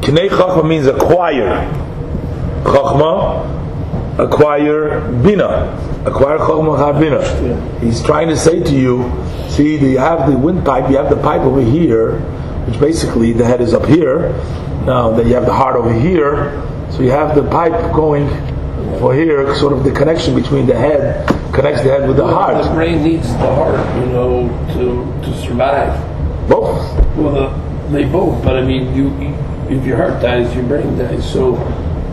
Knei 0.00 0.28
chachma 0.28 0.68
means 0.68 0.86
acquire. 0.86 1.66
Chachma 2.64 4.18
acquire 4.18 5.00
bina. 5.22 5.74
Acquire 6.06 6.38
chachma 6.38 6.76
ha 6.78 6.98
bina. 6.98 7.80
He's 7.80 8.02
trying 8.02 8.28
to 8.28 8.36
say 8.36 8.62
to 8.62 8.74
you 8.74 9.10
see 9.48 9.76
you 9.76 9.98
have 9.98 10.30
the 10.30 10.36
windpipe 10.36 10.90
you 10.90 10.96
have 10.96 11.10
the 11.10 11.20
pipe 11.22 11.40
over 11.42 11.60
here 11.60 12.20
which 12.66 12.78
basically 12.78 13.32
the 13.32 13.44
head 13.44 13.60
is 13.60 13.74
up 13.74 13.86
here. 13.86 14.32
Now 14.84 15.10
then 15.10 15.26
you 15.26 15.34
have 15.34 15.46
the 15.46 15.54
heart 15.54 15.76
over 15.76 15.92
here 15.92 16.62
so 16.90 17.02
you 17.02 17.10
have 17.10 17.34
the 17.34 17.48
pipe 17.50 17.92
going 17.94 18.28
for 18.98 19.14
here 19.14 19.54
sort 19.56 19.72
of 19.72 19.84
the 19.84 19.92
connection 19.92 20.34
between 20.34 20.66
the 20.66 20.74
head 20.74 21.26
connects 21.52 21.82
the 21.82 21.90
head 21.90 22.06
with 22.08 22.16
the 22.16 22.26
The 22.26 22.34
heart 22.34 22.64
The 22.64 22.70
brain 22.70 23.02
needs 23.02 23.30
the 23.32 23.54
heart, 23.54 23.78
you 23.98 24.06
know, 24.06 24.48
to 24.74 25.30
to 25.30 25.36
survive. 25.46 25.98
both 26.48 26.80
Well, 27.16 27.32
the, 27.32 27.90
they 27.90 28.04
both, 28.04 28.42
but 28.44 28.56
I 28.56 28.62
mean, 28.62 28.94
you 28.94 29.10
if 29.68 29.84
your 29.84 29.96
heart 29.96 30.22
dies, 30.22 30.54
your 30.54 30.64
brain 30.64 30.96
dies. 30.96 31.30
So 31.30 31.56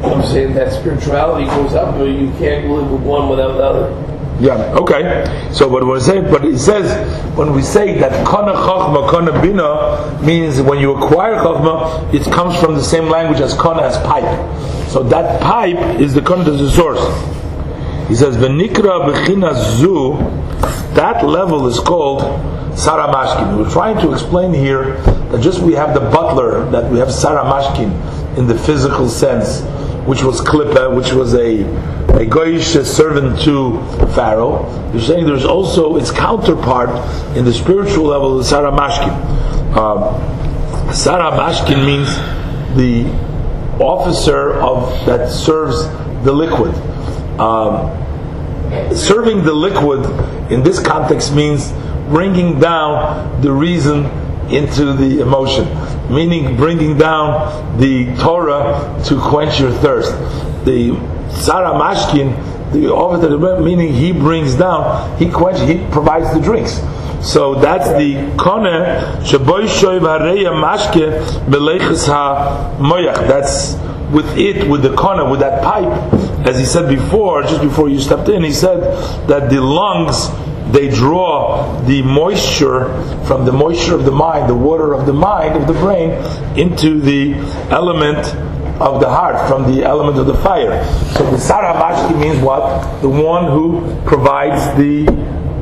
I'm 0.03 0.23
saying 0.25 0.53
that 0.55 0.73
spirituality 0.73 1.45
goes 1.45 1.73
up, 1.73 1.95
but 1.97 2.05
you 2.05 2.29
can't 2.37 2.69
live 2.69 2.91
with 2.91 3.01
one 3.01 3.29
without 3.29 3.53
the 3.53 3.63
other. 3.63 4.04
Yeah. 4.39 4.75
Okay. 4.75 5.49
So 5.53 5.67
what 5.67 5.85
we're 5.87 5.99
saying, 5.99 6.29
but 6.29 6.43
it 6.43 6.59
says 6.59 6.85
when 7.37 7.53
we 7.53 7.61
say 7.61 7.97
that 7.99 8.27
kana 8.27 8.53
chachma 8.53 9.09
kana 9.09 9.41
bina 9.41 10.21
means 10.21 10.61
when 10.61 10.79
you 10.79 10.93
acquire 10.95 11.35
chachma, 11.35 12.13
it 12.13 12.23
comes 12.33 12.59
from 12.59 12.75
the 12.75 12.83
same 12.83 13.07
language 13.09 13.39
as 13.39 13.53
kana 13.53 13.83
as 13.83 13.97
pipe. 13.99 14.25
So 14.89 15.03
that 15.03 15.41
pipe 15.41 15.99
is 15.99 16.13
the 16.13 16.21
kana 16.21 16.49
as 16.51 16.59
the 16.59 16.69
source. 16.69 16.99
He 18.09 18.15
says 18.15 18.35
v'nikra 18.35 19.13
b'china 19.13 19.53
zu. 19.77 20.17
That 20.95 21.25
level 21.25 21.67
is 21.67 21.79
called 21.79 22.21
saramashkin. 22.75 23.57
We're 23.57 23.71
trying 23.71 24.01
to 24.01 24.11
explain 24.11 24.53
here 24.53 24.97
that 25.31 25.41
just 25.41 25.61
we 25.61 25.73
have 25.73 25.93
the 25.93 26.01
butler, 26.01 26.69
that 26.71 26.91
we 26.91 26.99
have 26.99 27.07
saramashkin 27.07 28.37
in 28.37 28.47
the 28.47 28.57
physical 28.57 29.07
sense, 29.07 29.61
which 30.05 30.23
was 30.23 30.41
klippa, 30.41 30.95
which 30.95 31.11
was 31.11 31.33
a 31.33 31.63
a 32.15 32.25
goyish 32.25 32.81
servant 32.85 33.41
to 33.41 33.77
Pharaoh. 34.13 34.63
You're 34.93 35.01
saying 35.01 35.25
there's 35.25 35.43
also 35.43 35.97
its 35.97 36.11
counterpart 36.11 36.89
in 37.35 37.43
the 37.43 37.53
spiritual 37.53 38.05
level 38.05 38.39
of 38.39 38.45
Sarah 38.45 38.71
Mashkin. 38.71 39.11
Um, 39.75 40.93
Sarah 40.93 41.31
Mashkin 41.31 41.85
means 41.85 42.07
the 42.77 43.05
officer 43.83 44.53
of 44.53 45.05
that 45.05 45.29
serves 45.29 45.83
the 46.23 46.31
liquid. 46.31 46.73
Um, 47.39 47.91
serving 48.95 49.43
the 49.43 49.53
liquid 49.53 50.05
in 50.51 50.63
this 50.63 50.79
context 50.79 51.33
means 51.33 51.71
bringing 52.07 52.59
down 52.59 53.41
the 53.41 53.51
reason 53.51 54.05
into 54.51 54.93
the 54.93 55.21
emotion, 55.21 55.65
meaning 56.13 56.55
bringing 56.55 56.97
down 56.97 57.79
the 57.79 58.15
Torah 58.17 59.01
to 59.05 59.19
quench 59.19 59.59
your 59.59 59.71
thirst. 59.71 60.11
The 60.65 60.95
Sarah 61.31 61.73
Mashkin, 61.73 62.71
the 62.71 62.91
officer, 62.91 63.37
meaning 63.59 63.93
he 63.93 64.11
brings 64.11 64.55
down, 64.55 65.17
he 65.17 65.29
quenches, 65.29 65.67
he 65.67 65.77
provides 65.91 66.33
the 66.33 66.41
drinks. 66.41 66.81
So 67.25 67.55
that's 67.55 67.87
the 67.97 68.13
kone 68.37 69.23
sheboy 69.23 69.67
shoy 69.67 69.99
vareya 69.99 70.53
mashke 70.53 71.25
moyach. 72.77 73.27
That's 73.27 73.73
with 74.13 74.37
it, 74.37 74.69
with 74.69 74.83
the 74.83 74.89
kone, 74.89 75.31
with 75.31 75.39
that 75.39 75.63
pipe. 75.63 76.13
As 76.47 76.59
he 76.59 76.65
said 76.65 76.87
before, 76.87 77.41
just 77.41 77.61
before 77.61 77.89
you 77.89 77.99
stepped 77.99 78.29
in, 78.29 78.43
he 78.43 78.53
said 78.53 78.79
that 79.27 79.49
the 79.49 79.59
lungs 79.59 80.27
they 80.71 80.89
draw 80.89 81.79
the 81.81 82.01
moisture 82.01 82.85
from 83.25 83.45
the 83.45 83.51
moisture 83.51 83.95
of 83.95 84.05
the 84.05 84.11
mind, 84.11 84.49
the 84.49 84.55
water 84.55 84.93
of 84.93 85.05
the 85.05 85.13
mind, 85.13 85.55
of 85.55 85.67
the 85.67 85.73
brain, 85.73 86.11
into 86.57 86.99
the 86.99 87.33
element 87.69 88.25
of 88.81 88.99
the 88.99 89.07
heart, 89.09 89.47
from 89.47 89.71
the 89.73 89.83
element 89.83 90.17
of 90.17 90.25
the 90.25 90.35
fire. 90.35 90.83
So 91.13 91.29
the 91.31 91.37
Sarah 91.37 91.73
means 92.17 92.41
what? 92.41 93.01
The 93.01 93.09
one 93.09 93.45
who 93.51 94.01
provides 94.05 94.77
the 94.77 95.05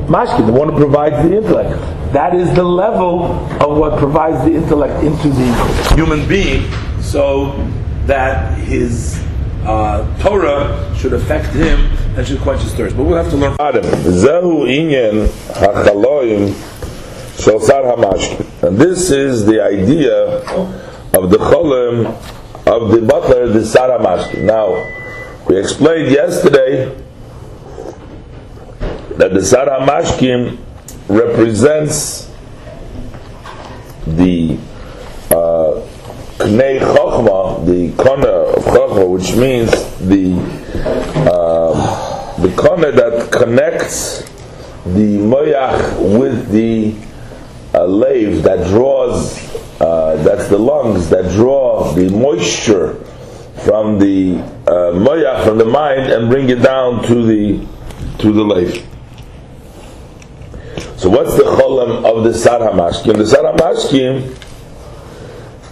Mashki, 0.06 0.44
the 0.44 0.52
one 0.52 0.70
who 0.70 0.76
provides 0.76 1.16
the 1.28 1.36
intellect. 1.36 1.80
That 2.12 2.34
is 2.34 2.54
the 2.54 2.64
level 2.64 3.24
of 3.60 3.76
what 3.78 3.98
provides 3.98 4.44
the 4.44 4.54
intellect 4.54 5.02
into 5.02 5.28
the 5.28 5.94
human 5.94 6.28
being 6.28 6.70
so 7.00 7.52
that 8.06 8.58
his 8.58 9.22
uh, 9.64 10.06
Torah 10.20 10.94
should 10.96 11.12
affect 11.12 11.46
him 11.54 11.90
and 12.16 12.26
should 12.26 12.40
quench 12.40 12.62
his 12.62 12.74
thirst. 12.74 12.96
But 12.96 13.04
we'll 13.04 13.22
have 13.22 13.30
to 13.30 13.36
learn. 13.36 13.56
Adam, 13.58 13.82
Zehu 13.82 14.66
inyan 14.68 15.26
hachaloim 15.54 16.54
shel 17.42 17.60
sar 17.60 17.82
hamashki. 17.82 18.62
And 18.62 18.78
this 18.78 19.10
is 19.10 19.46
the 19.46 19.62
idea 19.62 20.38
of 21.12 21.30
the 21.30 21.38
cholim 21.38 22.06
of 22.66 22.90
the 22.92 23.00
butler, 23.06 23.48
the 23.48 23.64
sar 23.64 23.88
hamashki. 23.98 24.42
Now, 24.44 24.90
we 25.48 25.58
explained 25.58 26.12
yesterday 26.12 26.86
that 29.16 29.34
the 29.34 29.44
sar 29.44 29.66
hamashkim 29.66 30.58
represents 31.08 32.30
the 34.06 34.58
uh, 35.30 35.80
Knei 36.38 36.78
Chochma, 36.80 37.64
the 37.64 37.92
corner 38.02 38.28
of 38.28 38.64
Chochma, 38.64 39.08
which 39.08 39.34
means 39.36 39.70
the 39.98 40.34
uh, 41.30 42.03
the 42.44 42.54
corner 42.56 42.92
that 42.92 43.32
connects 43.32 44.20
the 44.84 45.16
moyach 45.16 46.18
with 46.18 46.50
the 46.50 46.94
uh, 47.72 47.86
lave 47.86 48.42
that 48.42 48.66
draws, 48.66 49.38
uh, 49.80 50.22
that's 50.22 50.48
the 50.48 50.58
lungs 50.58 51.08
that 51.08 51.32
draw 51.32 51.90
the 51.94 52.10
moisture 52.10 52.96
from 53.64 53.98
the 53.98 54.34
uh, 54.66 54.92
moyach 54.92 55.42
from 55.46 55.56
the 55.56 55.64
mind 55.64 56.12
and 56.12 56.28
bring 56.28 56.50
it 56.50 56.56
down 56.62 57.02
to 57.02 57.22
the 57.24 57.66
to 58.18 58.30
the 58.30 58.44
lave. 58.44 58.86
So 60.98 61.08
what's 61.08 61.34
the 61.36 61.44
cholam 61.44 62.04
of 62.04 62.24
the 62.24 62.34
Sar 62.34 62.60
Hamashkim? 62.60 63.16
The 63.16 63.26
Sar 63.26 63.54
Hamashkim 63.54 64.20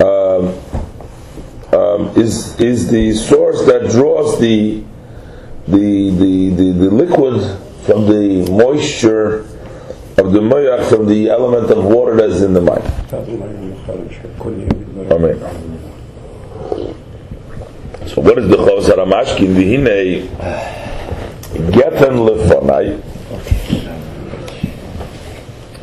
um, 0.01 1.79
um, 1.79 2.19
is 2.19 2.59
is 2.59 2.91
the 2.91 3.13
source 3.13 3.63
that 3.67 3.91
draws 3.91 4.41
the 4.41 4.83
the 5.73 6.11
the, 6.11 6.51
the, 6.51 6.73
the 6.73 6.91
liquid 6.91 7.41
from 7.85 8.07
the 8.07 8.51
moisture 8.51 9.41
of 10.19 10.33
the 10.33 10.41
moyach 10.41 10.89
from 10.89 11.07
the 11.07 11.29
element 11.31 11.71
of 11.71 11.85
water 11.85 12.15
that 12.17 12.31
is 12.31 12.43
in 12.43 12.53
the 12.53 12.61
mind. 12.61 12.85
Amen. 15.11 15.39
So 18.07 18.21
what 18.21 18.39
is 18.39 18.49
the 18.49 18.57
Chavos 18.57 18.89
Haramashkin? 18.89 19.55
V'hinei 19.55 20.29
gefen 21.73 22.29
lefonai 22.29 23.03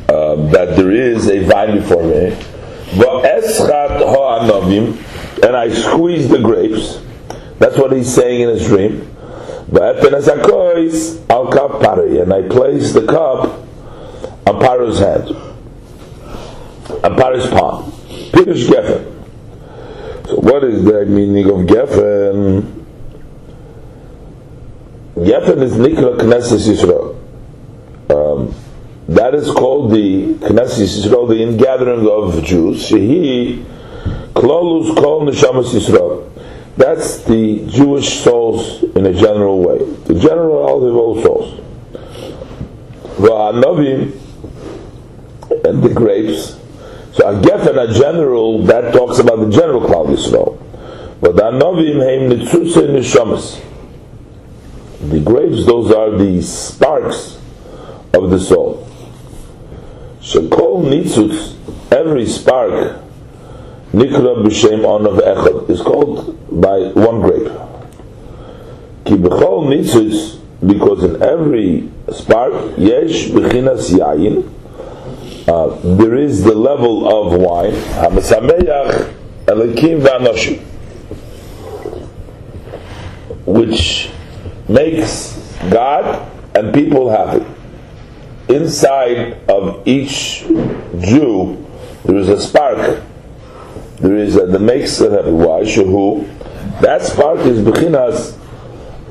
uh, 0.10 0.36
that 0.52 0.76
there 0.76 0.92
is 0.92 1.28
a 1.28 1.40
vine 1.46 1.80
before 1.80 2.04
me 2.04 2.36
Va'eschat 2.92 4.00
ha'anovim, 4.02 4.98
and 5.44 5.56
I 5.56 5.70
squeeze 5.70 6.28
the 6.28 6.40
grapes. 6.40 7.00
That's 7.60 7.78
what 7.78 7.92
he's 7.92 8.12
saying 8.12 8.42
in 8.42 8.50
his 8.50 8.66
dream. 8.66 9.16
Va'eten 9.72 10.16
esakois 10.18 11.20
al 11.30 11.48
kap 11.52 11.80
pari, 11.80 12.20
and 12.20 12.34
I 12.34 12.42
place 12.44 12.92
the 12.94 13.06
cup 13.06 13.68
on 14.48 14.60
Paro's 14.60 14.98
head, 15.00 15.30
on 17.04 17.16
Paro's 17.16 17.48
palm. 17.48 17.92
Pirush 18.32 18.68
Geffen. 18.68 20.28
So 20.28 20.36
what 20.38 20.64
is 20.64 20.84
the 20.84 21.06
meaning 21.06 21.46
of 21.46 21.68
Geffen? 21.68 22.86
Geffen 25.16 25.62
is 25.62 25.74
Nikra 25.74 26.18
Knesset 26.18 26.66
Yisrael. 26.68 27.16
Um, 28.10 28.56
that 29.08 29.36
is 29.36 29.52
called 29.52 29.92
the 29.92 30.34
Knesset 30.36 30.88
Yisrael, 30.88 31.28
the 31.28 31.44
ingathering 31.44 32.08
of 32.08 32.44
Jews. 32.44 32.90
Shehi 32.90 33.64
Klolus 34.34 34.96
Kol 34.96 35.28
Neshamas. 35.28 35.74
That's 36.80 37.24
the 37.26 37.68
Jewish 37.68 38.24
souls 38.24 38.84
in 38.96 39.06
a 39.06 39.14
general 39.14 39.60
way. 39.60 39.80
The 40.06 40.18
general 40.18 40.88
of 40.88 40.96
all 40.96 41.22
souls. 41.22 41.60
Va'anovim 43.18 44.18
and 45.66 45.84
the 45.84 45.90
grapes. 45.94 46.58
So 47.12 47.28
I 47.28 47.32
a 47.32 47.42
Geffen, 47.42 47.78
a 47.78 47.94
general, 47.94 48.64
that 48.64 48.94
talks 48.94 49.20
about 49.20 49.42
the 49.42 49.50
general 49.50 49.82
Klal 49.82 50.08
Yisrael. 50.08 50.58
But 51.20 51.36
the 51.36 51.42
Anovim 51.52 52.00
heim 52.00 52.30
Nitzutze. 52.30 53.62
The 55.10 55.20
grapes, 55.20 55.66
those 55.66 55.92
are 55.92 56.12
the 56.18 56.42
sparks 56.42 57.40
of 58.14 58.30
the 58.30 58.40
soul. 58.40 58.88
Shekol 60.22 60.86
nitzutz, 60.86 61.56
every 61.92 62.26
spark, 62.26 63.02
nikra 63.94 64.44
b'shem 64.44 64.82
onav 64.82 65.20
echad, 65.20 65.70
is 65.70 65.82
called 65.82 66.38
by 66.62 66.80
one 66.94 67.22
grape. 67.22 67.52
Ki 69.06 69.16
b'chol 69.16 69.68
nitzutz, 69.68 70.40
because 70.66 71.04
in 71.04 71.22
every 71.22 71.90
spark, 72.12 72.54
yesh 72.78 73.30
b'chinas 73.30 73.92
yayin, 73.92 74.50
uh, 75.48 75.96
there 75.98 76.16
is 76.16 76.44
the 76.44 76.54
level 76.54 77.08
of 77.08 77.40
wine, 77.40 77.74
hamasameyach 77.74 79.14
elikim 79.46 80.02
v'anoshim, 80.02 80.60
which 83.46 84.12
makes 84.68 85.38
God 85.70 86.30
and 86.56 86.74
people 86.74 87.10
happy 87.10 87.46
inside 88.50 89.38
of 89.48 89.88
each 89.88 90.44
Jew, 91.00 91.66
there 92.04 92.18
is 92.18 92.30
a 92.30 92.42
spark. 92.42 93.04
There 94.00 94.18
is 94.18 94.36
that 94.36 94.60
makes 94.60 95.00
it 95.02 95.12
happen. 95.12 95.38
Why? 95.38 95.62
Shehu. 95.62 96.26
That 96.82 97.02
spark 97.02 97.40
is 97.40 97.60
bechinas 97.60 98.38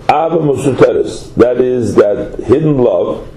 ava 0.05 0.39
musuteres. 0.39 1.35
That 1.35 1.61
is 1.61 1.95
that 1.97 2.39
hidden 2.41 2.79
love. 2.79 3.29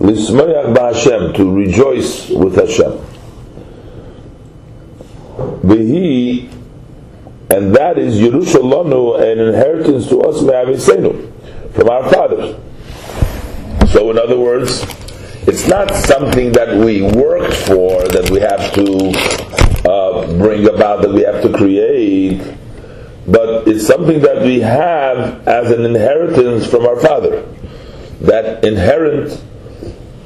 Lismayach 0.00 0.74
ba'Hashem 0.74 1.36
to 1.36 1.54
rejoice 1.54 2.30
with 2.30 2.56
Hashem. 2.56 2.98
Behi, 5.62 6.50
and 7.50 7.76
that 7.76 7.98
is 7.98 8.18
Yerushalanu, 8.18 9.20
an 9.20 9.38
inheritance 9.38 10.08
to 10.08 10.22
us, 10.22 10.40
from 11.74 11.88
our 11.90 12.10
fathers. 12.10 12.56
So, 13.92 14.10
in 14.10 14.18
other 14.18 14.38
words, 14.38 14.84
it's 15.46 15.68
not 15.68 15.94
something 15.94 16.52
that 16.52 16.76
we 16.76 17.02
worked 17.02 17.54
for, 17.54 18.02
that 18.08 18.30
we 18.30 18.40
have 18.40 18.72
to 18.72 19.12
uh, 19.84 20.26
bring 20.38 20.68
about, 20.68 21.02
that 21.02 21.12
we 21.12 21.22
have 21.22 21.42
to 21.42 21.52
create, 21.52 22.42
but 23.26 23.66
it's 23.68 23.86
something 23.86 24.20
that 24.20 24.42
we 24.42 24.60
have 24.60 25.46
as 25.46 25.70
an 25.70 25.84
inheritance 25.84 26.66
from 26.66 26.86
our 26.86 26.98
Father. 27.00 27.42
That 28.20 28.64
inherent 28.64 29.42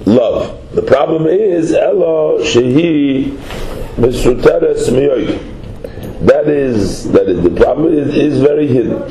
love. 0.06 0.60
The 0.74 0.82
problem 0.82 1.26
is, 1.26 1.72
Elo 1.72 2.38
Shehi 2.40 3.36
Misruteres 3.96 4.88
Miyoy. 4.90 5.38
That 6.26 6.48
is, 6.48 7.10
that 7.12 7.28
is, 7.28 7.42
the 7.42 7.50
problem 7.50 7.92
is, 7.92 8.14
is 8.14 8.40
very 8.40 8.66
hidden. 8.66 9.08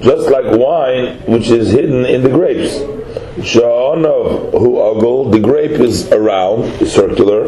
Just 0.00 0.30
like 0.30 0.44
wine 0.58 1.18
which 1.26 1.48
is 1.48 1.70
hidden 1.72 2.06
in 2.06 2.22
the 2.22 2.28
grapes. 2.28 2.78
Sha'anav 3.42 4.50
hu 4.52 4.74
agul, 4.76 5.30
the 5.30 5.38
grape 5.38 5.80
is 5.80 6.10
around, 6.10 6.86
circular, 6.86 7.44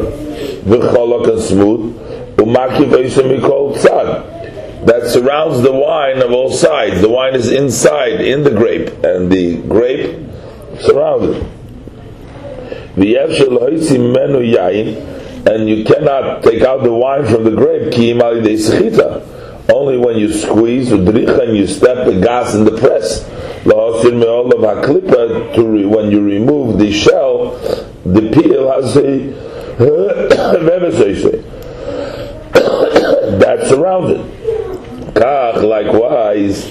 v'cholok 0.63 1.33
and 1.33 1.41
smooth, 1.41 1.95
u'makiv 2.37 2.89
mikol 3.23 3.75
tzad, 3.75 4.85
that 4.85 5.09
surrounds 5.09 5.61
the 5.61 5.71
wine 5.71 6.21
of 6.21 6.31
all 6.31 6.51
sides. 6.51 7.01
The 7.01 7.09
wine 7.09 7.35
is 7.35 7.51
inside, 7.51 8.21
in 8.21 8.43
the 8.43 8.51
grape, 8.51 8.89
and 9.03 9.31
the 9.31 9.57
grape 9.57 10.17
surrounded. 10.79 11.43
menu 12.95 14.55
yain, 14.55 14.95
and 15.45 15.69
you 15.69 15.83
cannot 15.83 16.43
take 16.43 16.61
out 16.61 16.83
the 16.83 16.93
wine 16.93 17.25
from 17.25 17.43
the 17.43 17.51
grape, 17.51 17.91
ki 17.91 18.13
imali 18.13 18.41
only 19.69 19.97
when 19.97 20.17
you 20.17 20.31
squeeze 20.31 20.91
and 20.91 21.57
you 21.57 21.67
step 21.67 22.05
the 22.05 22.19
gas 22.21 22.53
in 22.55 22.63
the 22.63 22.77
press. 22.77 23.23
To 23.63 23.75
when 25.87 26.11
you 26.11 26.21
remove 26.23 26.79
the 26.79 26.91
shell, 26.91 27.51
the 28.05 28.31
peel 28.33 28.71
has 28.71 28.97
a 28.97 29.31
that's 33.39 33.69
surrounded. 33.69 34.19
Kach 35.13 35.61
likewise, 35.63 36.65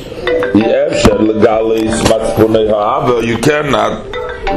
you 3.25 3.39
cannot 3.39 4.05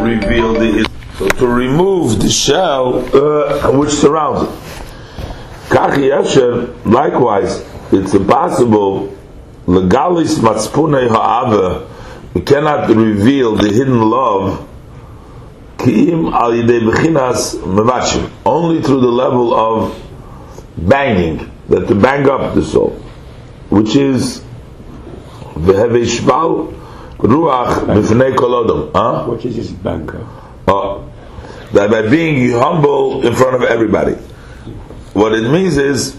reveal 0.02 0.54
the 0.54 0.90
so 1.18 1.28
to 1.28 1.48
remove 1.48 2.20
the 2.20 2.30
shell 2.30 2.96
uh, 3.16 3.72
which 3.78 3.92
surrounds 3.92 4.44
it. 4.44 4.50
Likewise 6.88 7.64
it's 7.92 8.14
impossible 8.16 9.10
legalis 9.68 10.40
matspune 10.40 11.08
ha'ava 11.10 11.88
we 12.34 12.42
cannot 12.42 12.90
reveal 12.90 13.56
the 13.56 13.70
hidden 13.70 14.02
love 14.10 14.68
kiim 15.78 16.32
al 16.34 16.52
yidei 16.52 16.82
bechinas 16.90 17.56
mevachim 17.62 18.30
only 18.46 18.82
through 18.82 19.02
the 19.02 19.08
level 19.24 19.54
of 19.54 19.96
banging 20.78 21.50
that 21.70 21.88
to 21.88 21.96
bang 21.96 22.28
up 22.30 22.54
the 22.56 22.62
soul 22.64 22.92
which 23.70 23.96
is 23.96 24.44
veheve 25.56 26.06
shval 26.06 26.74
ruach 27.18 27.86
b'fnei 27.88 28.36
kolodom 28.36 28.92
huh? 28.94 29.26
what 29.26 29.44
is 29.46 29.56
this 29.56 29.70
banker. 29.72 30.28
Oh, 30.68 31.10
that 31.74 31.90
by 31.90 32.02
being 32.08 32.52
humble 32.52 33.26
in 33.26 33.34
front 33.34 33.56
of 33.56 33.64
everybody. 33.64 34.14
What 35.14 35.34
it 35.34 35.50
means 35.50 35.78
is 35.78 36.16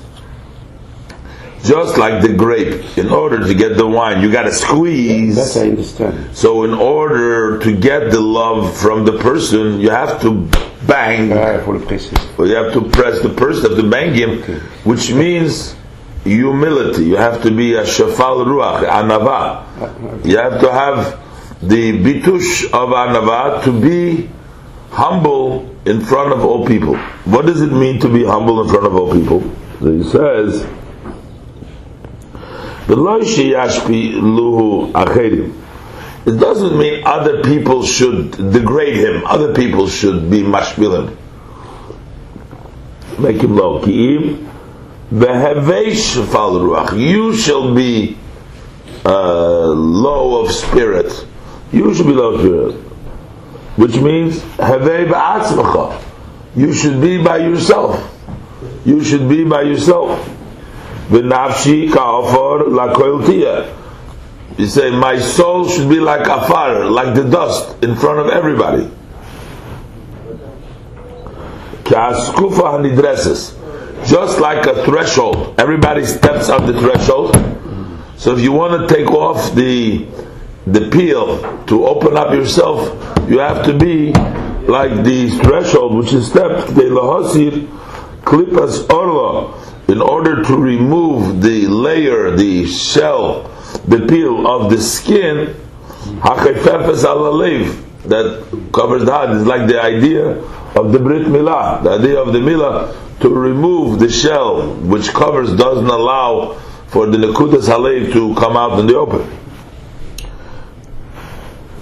just 1.64 1.96
like 1.96 2.22
the 2.22 2.32
grape, 2.32 2.98
in 2.98 3.08
order 3.10 3.46
to 3.46 3.54
get 3.54 3.76
the 3.76 3.86
wine, 3.86 4.22
you 4.22 4.30
got 4.30 4.42
to 4.42 4.52
squeeze. 4.52 5.36
That 5.36 5.64
I 5.64 5.70
understand. 5.70 6.36
So, 6.36 6.64
in 6.64 6.74
order 6.74 7.58
to 7.58 7.76
get 7.76 8.10
the 8.10 8.20
love 8.20 8.76
from 8.76 9.04
the 9.04 9.18
person, 9.18 9.80
you 9.80 9.90
have 9.90 10.20
to 10.22 10.48
bang. 10.86 11.32
Ah, 11.32 11.64
for 11.64 11.78
the 11.78 12.34
Well, 12.36 12.48
you 12.48 12.54
have 12.54 12.72
to 12.74 12.82
press 12.90 13.20
the 13.22 13.30
person, 13.30 13.62
you 13.62 13.76
have 13.76 13.84
to 13.84 13.90
bang 13.90 14.14
him, 14.14 14.42
okay. 14.42 14.58
which 14.84 15.12
means 15.12 15.74
humility. 16.22 17.06
You 17.06 17.16
have 17.16 17.42
to 17.42 17.50
be 17.50 17.74
a 17.74 17.82
shafal 17.82 18.44
ruach, 18.44 18.86
anava. 18.86 19.64
Ah, 19.80 20.24
you 20.24 20.36
have 20.36 20.60
to 20.60 20.70
have 20.70 21.20
the 21.62 21.92
bitush 21.92 22.66
of 22.66 22.90
anava 22.90 23.64
to 23.64 23.72
be 23.80 24.28
humble 24.90 25.74
in 25.86 26.00
front 26.04 26.32
of 26.32 26.44
all 26.44 26.66
people. 26.66 26.96
What 27.24 27.46
does 27.46 27.62
it 27.62 27.72
mean 27.72 28.00
to 28.00 28.08
be 28.08 28.24
humble 28.24 28.62
in 28.62 28.68
front 28.68 28.86
of 28.86 28.94
all 28.94 29.12
people? 29.12 29.40
So 29.80 29.92
he 29.92 30.04
says. 30.04 30.83
It 36.26 36.38
doesn't 36.38 36.78
mean 36.78 37.02
other 37.06 37.42
people 37.42 37.84
should 37.84 38.30
degrade 38.32 38.96
him, 38.96 39.24
other 39.26 39.54
people 39.54 39.88
should 39.88 40.30
be 40.30 40.42
mashpil 40.42 41.08
him. 41.08 41.18
Make 43.18 43.42
him 43.42 43.56
low. 43.56 43.84
You 46.94 47.34
shall 47.36 47.74
be 47.74 48.18
uh, 49.04 49.66
low 49.68 50.44
of 50.44 50.50
spirit. 50.50 51.26
You 51.72 51.94
should 51.94 52.06
be 52.06 52.12
low 52.12 52.34
of 52.34 52.40
spirit. 52.40 52.74
Which 53.76 53.96
means, 53.96 54.42
you 56.56 56.72
should 56.72 57.00
be 57.00 57.22
by 57.22 57.38
yourself. 57.38 58.10
You 58.84 59.02
should 59.02 59.28
be 59.28 59.44
by 59.44 59.62
yourself. 59.62 60.33
V'nafshi 61.08 61.92
ka'afar 61.92 62.64
lakoiltia. 62.66 63.80
You 64.56 64.66
say, 64.66 64.90
my 64.90 65.18
soul 65.18 65.68
should 65.68 65.88
be 65.88 65.98
like 65.98 66.26
afar, 66.28 66.84
like 66.86 67.14
the 67.14 67.24
dust 67.24 67.82
in 67.82 67.96
front 67.96 68.20
of 68.20 68.28
everybody. 68.28 68.88
Ka'askufa 71.84 72.78
hanidreses. 72.78 73.60
Just 74.06 74.38
like 74.40 74.66
a 74.66 74.84
threshold. 74.84 75.54
Everybody 75.58 76.04
steps 76.04 76.48
on 76.50 76.66
the 76.66 76.78
threshold. 76.78 77.34
So 78.16 78.36
if 78.36 78.40
you 78.40 78.52
want 78.52 78.88
to 78.88 78.94
take 78.94 79.10
off 79.10 79.54
the 79.54 80.06
the 80.66 80.88
peel 80.90 81.66
to 81.66 81.86
open 81.86 82.16
up 82.16 82.32
yourself, 82.32 82.88
you 83.28 83.38
have 83.38 83.66
to 83.66 83.76
be 83.76 84.12
like 84.66 85.04
the 85.04 85.30
threshold, 85.42 85.94
which 85.96 86.12
is 86.12 86.26
stepped. 86.26 86.68
The 86.74 86.84
lahasir 86.84 87.66
klipas 88.22 88.88
orla 88.92 89.52
in 89.88 90.00
order 90.00 90.42
to 90.42 90.56
remove 90.56 91.42
the 91.42 91.66
layer, 91.66 92.30
the 92.36 92.66
shell, 92.66 93.50
the 93.86 94.06
peel 94.06 94.46
of 94.46 94.70
the 94.70 94.80
skin, 94.80 95.54
hakifefes 96.20 97.04
alalev, 97.04 97.80
that 98.04 98.70
covers 98.72 99.04
the 99.04 99.12
heart 99.12 99.30
is 99.30 99.46
like 99.46 99.66
the 99.66 99.80
idea 99.80 100.38
of 100.76 100.92
the 100.92 100.98
Brit 100.98 101.26
Milah, 101.26 101.82
the 101.82 101.90
idea 101.90 102.20
of 102.20 102.32
the 102.32 102.38
Milah 102.38 102.94
to 103.20 103.28
remove 103.28 103.98
the 103.98 104.10
shell 104.10 104.74
which 104.74 105.08
covers 105.08 105.54
doesn't 105.56 105.86
allow 105.86 106.54
for 106.88 107.06
the 107.06 107.16
Nakutas 107.16 107.68
Halev 107.68 108.12
to 108.12 108.34
come 108.34 108.56
out 108.56 108.78
in 108.78 108.86
the 108.86 108.96
open. 108.96 109.22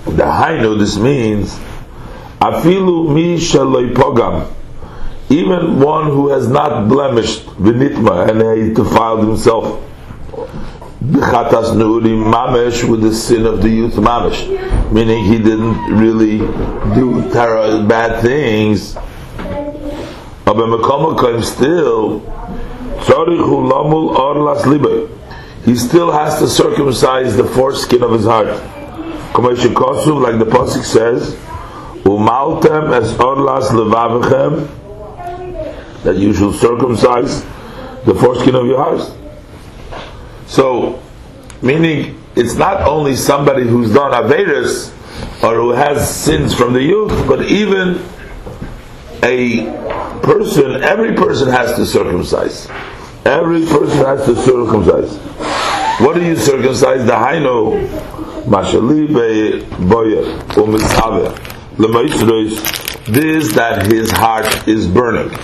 The 0.04 0.24
Hainu, 0.24 0.78
this 0.78 0.96
means, 0.96 1.58
Afilu 2.40 3.12
mi 3.12 3.38
shaloi 3.38 3.92
pogam 3.92 4.52
even 5.32 5.80
one 5.80 6.06
who 6.06 6.28
has 6.28 6.48
not 6.48 6.88
blemished 6.88 7.46
v'nitma 7.56 8.28
and 8.28 8.62
he 8.62 8.74
defiled 8.74 9.26
himself 9.26 9.64
b'chatas 11.02 11.74
nu'uri 11.74 12.14
mamesh 12.34 12.88
with 12.88 13.00
the 13.02 13.14
sin 13.14 13.46
of 13.46 13.62
the 13.62 13.68
youth 13.68 13.94
mamesh 13.94 14.42
meaning 14.92 15.24
he 15.24 15.38
didn't 15.38 15.80
really 15.94 16.38
do 16.94 17.30
terror, 17.32 17.82
bad 17.84 18.20
things. 18.22 18.94
But 20.44 21.42
still 21.42 22.20
he 25.64 25.76
still 25.76 26.12
has 26.12 26.38
to 26.40 26.48
circumcise 26.48 27.36
the 27.36 27.44
foreskin 27.54 28.02
of 28.02 28.12
his 28.12 28.24
heart. 28.24 28.48
Like 28.48 29.58
the 29.58 30.46
pasuk 30.50 30.84
says 30.84 31.34
umaltem 32.04 32.92
es 33.00 33.12
orlas 33.14 33.70
levavichem 33.70 34.81
that 36.04 36.16
you 36.16 36.32
should 36.34 36.54
circumcise 36.56 37.42
the 38.04 38.14
foreskin 38.14 38.54
of 38.54 38.66
your 38.66 38.78
house. 38.78 39.16
So, 40.46 41.02
meaning 41.62 42.20
it's 42.34 42.54
not 42.54 42.82
only 42.82 43.16
somebody 43.16 43.62
who's 43.62 43.92
done 43.92 44.12
Averis 44.12 44.90
or 45.42 45.54
who 45.54 45.70
has 45.70 46.14
sins 46.14 46.54
from 46.54 46.72
the 46.72 46.82
youth, 46.82 47.26
but 47.28 47.42
even 47.42 48.02
a 49.22 49.66
person, 50.22 50.82
every 50.82 51.14
person 51.14 51.48
has 51.48 51.76
to 51.76 51.86
circumcise. 51.86 52.68
Every 53.24 53.64
person 53.66 53.98
has 53.98 54.24
to 54.26 54.34
circumcise. 54.34 55.16
What 56.00 56.14
do 56.14 56.24
you 56.24 56.34
circumcise? 56.34 57.06
The 57.06 57.12
Haino, 57.12 57.86
Mashalibe 58.44 59.62
Boya, 59.88 60.38
Umitzave, 60.54 61.32
Lemaisrois, 61.76 62.81
this 63.06 63.54
that 63.54 63.86
his 63.86 64.10
heart 64.10 64.68
is 64.68 64.86
burning 64.86 65.34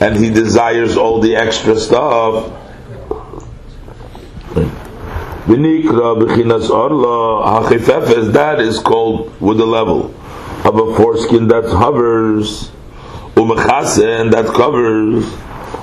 and 0.00 0.16
he 0.16 0.30
desires 0.30 0.96
all 0.96 1.20
the 1.20 1.36
extra 1.36 1.76
stuff 1.78 2.58
that 8.32 8.60
is 8.60 8.78
called 8.78 9.40
with 9.40 9.58
the 9.58 9.66
level 9.66 10.14
of 10.64 10.76
a 10.76 10.96
foreskin 10.96 11.48
that 11.48 11.64
hovers, 11.64 12.70
and 13.36 14.32
that 14.32 14.46
covers, 14.54 15.24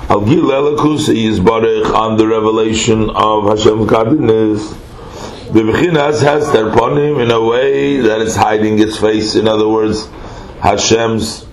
al 0.08 0.22
gil 0.22 0.44
elakusa 0.44 1.14
yizbarech 1.14 1.92
on 1.94 2.16
the 2.16 2.26
revelation 2.26 3.10
of 3.10 3.44
Hashem's 3.44 3.88
godliness. 3.88 4.70
The 5.52 5.62
b'chinas 5.62 6.22
has 6.22 6.50
their 6.52 6.68
in 7.20 7.30
a 7.30 7.44
way 7.44 7.98
that 7.98 8.20
it's 8.22 8.36
hiding 8.36 8.78
its 8.78 8.96
face. 8.96 9.34
In 9.34 9.46
other 9.46 9.68
words, 9.68 10.08
Hashem's 10.60 11.46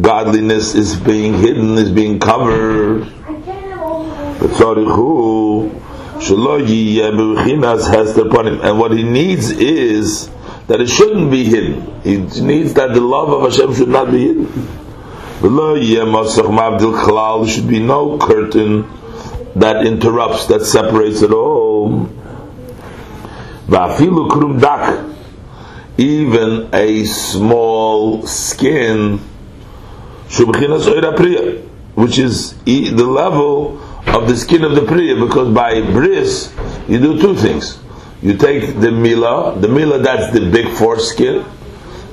godliness 0.00 0.74
is 0.74 0.96
being 0.96 1.34
hidden, 1.34 1.78
is 1.78 1.90
being 1.90 2.20
covered. 2.20 3.04
Has 3.04 3.44
upon 8.18 8.46
him. 8.46 8.60
And 8.60 8.78
what 8.78 8.92
he 8.92 9.02
needs 9.02 9.50
is 9.50 10.28
that 10.66 10.80
it 10.80 10.88
shouldn't 10.88 11.30
be 11.30 11.44
hidden. 11.44 12.00
He 12.02 12.18
needs 12.42 12.74
that 12.74 12.92
the 12.92 13.00
love 13.00 13.30
of 13.30 13.50
Hashem 13.50 13.74
should 13.74 13.88
not 13.88 14.10
be 14.10 14.26
hidden. 14.26 14.46
Should 17.48 17.68
be 17.68 17.80
no 17.80 18.18
curtain 18.18 18.88
that 19.54 19.86
interrupts, 19.86 20.46
that 20.46 20.64
separates 20.64 21.22
it 21.22 21.32
all. 21.32 22.10
Even 25.98 26.70
a 26.72 27.04
small 27.04 28.26
skin, 28.26 29.18
which 31.98 32.18
is 32.18 32.54
the 32.64 33.04
level 33.04 33.80
of 34.06 34.28
the 34.28 34.36
skin 34.36 34.64
of 34.64 34.74
the 34.76 34.84
priya, 34.86 35.16
because 35.16 35.52
by 35.52 35.80
bris 35.82 36.54
you 36.88 36.98
do 36.98 37.20
two 37.20 37.34
things. 37.34 37.78
You 38.22 38.36
take 38.36 38.78
the 38.80 38.90
mila, 38.90 39.58
the 39.58 39.68
mila 39.68 39.98
that's 39.98 40.32
the 40.32 40.48
big 40.50 40.68
foreskin, 40.76 41.44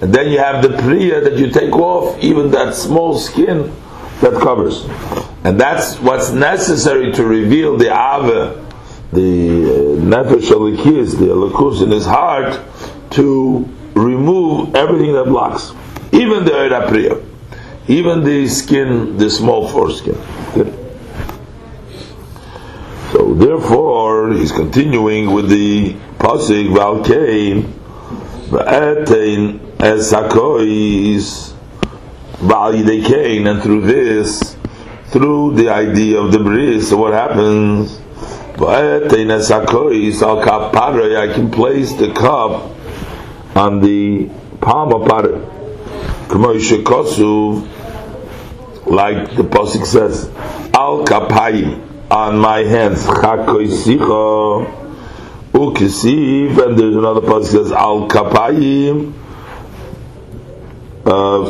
and 0.01 0.13
then 0.13 0.31
you 0.31 0.39
have 0.39 0.61
the 0.61 0.77
priya 0.81 1.21
that 1.21 1.38
you 1.38 1.49
take 1.49 1.73
off, 1.73 2.17
even 2.19 2.51
that 2.51 2.75
small 2.75 3.17
skin 3.17 3.71
that 4.21 4.33
covers. 4.41 4.86
And 5.43 5.59
that's 5.59 5.99
what's 5.99 6.31
necessary 6.31 7.11
to 7.13 7.23
reveal 7.23 7.77
the 7.77 7.88
ava, 7.88 8.65
the 9.13 9.63
uh, 9.63 10.01
nefesh 10.01 10.49
alikis, 10.49 11.17
the 11.17 11.27
alakus 11.27 11.81
in 11.81 11.91
his 11.91 12.05
heart, 12.05 12.59
to 13.11 13.69
remove 13.95 14.75
everything 14.75 15.13
that 15.13 15.25
blocks, 15.25 15.71
even 16.11 16.45
the 16.45 16.53
era 16.53 16.87
priya, 16.87 17.21
even 17.87 18.23
the 18.23 18.47
skin, 18.47 19.17
the 19.17 19.29
small 19.29 19.69
foreskin. 19.69 20.15
So 23.11 23.33
therefore, 23.33 24.33
he's 24.33 24.51
continuing 24.51 25.31
with 25.31 25.49
the 25.49 25.93
pasuk 26.19 26.75
Valkein 26.75 27.71
Va'etein 28.49 29.59
Esakois 29.77 31.53
Va'al 32.39 33.47
and 33.47 33.63
through 33.63 33.81
this, 33.81 34.57
through 35.07 35.55
the 35.55 35.69
idea 35.69 36.19
of 36.19 36.33
the 36.33 36.39
bris, 36.39 36.89
so 36.89 36.97
what 36.97 37.13
happens? 37.13 37.97
Va'etein 38.57 39.31
Esakois 39.31 40.21
Al 40.21 40.43
Kapare, 40.43 41.17
I 41.17 41.33
can 41.33 41.49
place 41.49 41.93
the 41.93 42.11
cup 42.13 42.74
on 43.56 43.82
the 43.82 44.30
palm 44.62 44.93
of. 44.93 45.06
K'moishe 46.28 46.84
Kosuv, 46.84 47.68
like 48.88 49.36
the 49.36 49.43
pasuk 49.43 49.86
says, 49.86 50.30
Al 50.74 51.06
Kapayim 51.06 51.86
on 52.10 52.38
my 52.38 52.60
hands. 52.60 53.03
Chakoisicha 53.06 54.84
ukisiv, 55.53 56.66
and 56.66 56.78
there's 56.78 56.95
another 56.95 57.22
that 57.22 57.45
says 57.45 57.72
al 57.72 58.08
kapayim 58.08 59.14
uh, 61.06 61.49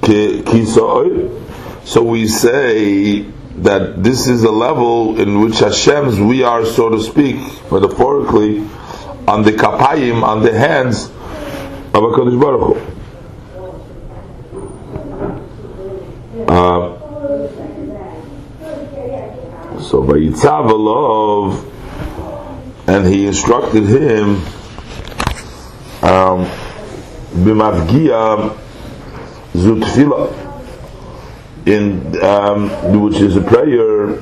kisoy. 0.00 1.40
So 1.84 2.02
we 2.02 2.26
say 2.26 3.22
that 3.56 4.02
this 4.02 4.26
is 4.26 4.42
a 4.44 4.50
level 4.50 5.20
in 5.20 5.40
which 5.40 5.58
Hashem's 5.58 6.18
we 6.18 6.42
are, 6.42 6.64
so 6.64 6.88
to 6.88 7.02
speak, 7.02 7.36
metaphorically, 7.70 8.66
on 9.26 9.42
the 9.42 9.52
kapayim, 9.52 10.22
on 10.22 10.42
the 10.42 10.52
hands 10.52 11.06
of 11.06 12.02
a 12.02 12.10
Kodesh 12.10 12.38
Baruch 12.40 12.76
Hu. 12.76 12.94
Uh, 16.48 17.00
so 19.80 20.02
Vayitzav 20.02 20.68
Alov, 20.70 21.70
and 22.86 23.06
he 23.06 23.26
instructed 23.26 23.84
him 23.84 24.42
um, 26.02 26.44
b'mavgia 27.34 28.54
zutfila 29.54 30.28
in 31.66 32.22
um, 32.22 32.68
which 33.00 33.20
is 33.20 33.36
a 33.36 33.40
prayer 33.40 34.18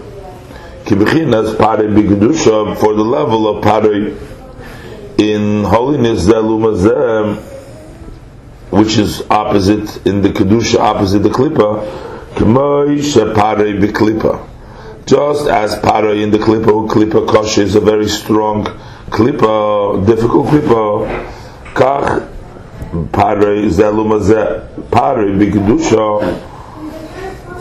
kibechinas 0.84 1.58
pare 1.58 1.88
b'kedusha 1.88 2.76
for 2.78 2.94
the 2.94 3.02
level 3.02 3.48
of 3.48 3.62
pare 3.64 4.14
in 5.18 5.64
holiness 5.64 6.26
zelumazem 6.26 7.36
which 8.70 8.96
is 8.96 9.22
opposite 9.30 10.06
in 10.06 10.22
the 10.22 10.30
kedusha 10.30 10.78
opposite 10.78 11.20
the 11.20 11.28
klipa 11.28 11.86
k'moy 12.34 12.98
shepare 12.98 13.80
b'klipa 13.80 14.48
just 15.04 15.48
as 15.48 15.78
para 15.80 16.14
in 16.14 16.30
the 16.30 16.38
klipa, 16.38 16.88
klipa 16.88 17.26
kosh 17.26 17.58
is 17.58 17.74
a 17.74 17.80
very 17.80 18.08
strong 18.08 18.64
klipa, 19.10 20.06
difficult 20.06 20.46
klipa, 20.46 21.26
kach 21.74 22.28
para 23.12 23.58
is 23.58 23.78
elumazeh, 23.78 24.90
para 24.90 25.24
bigdusha, 25.26 26.42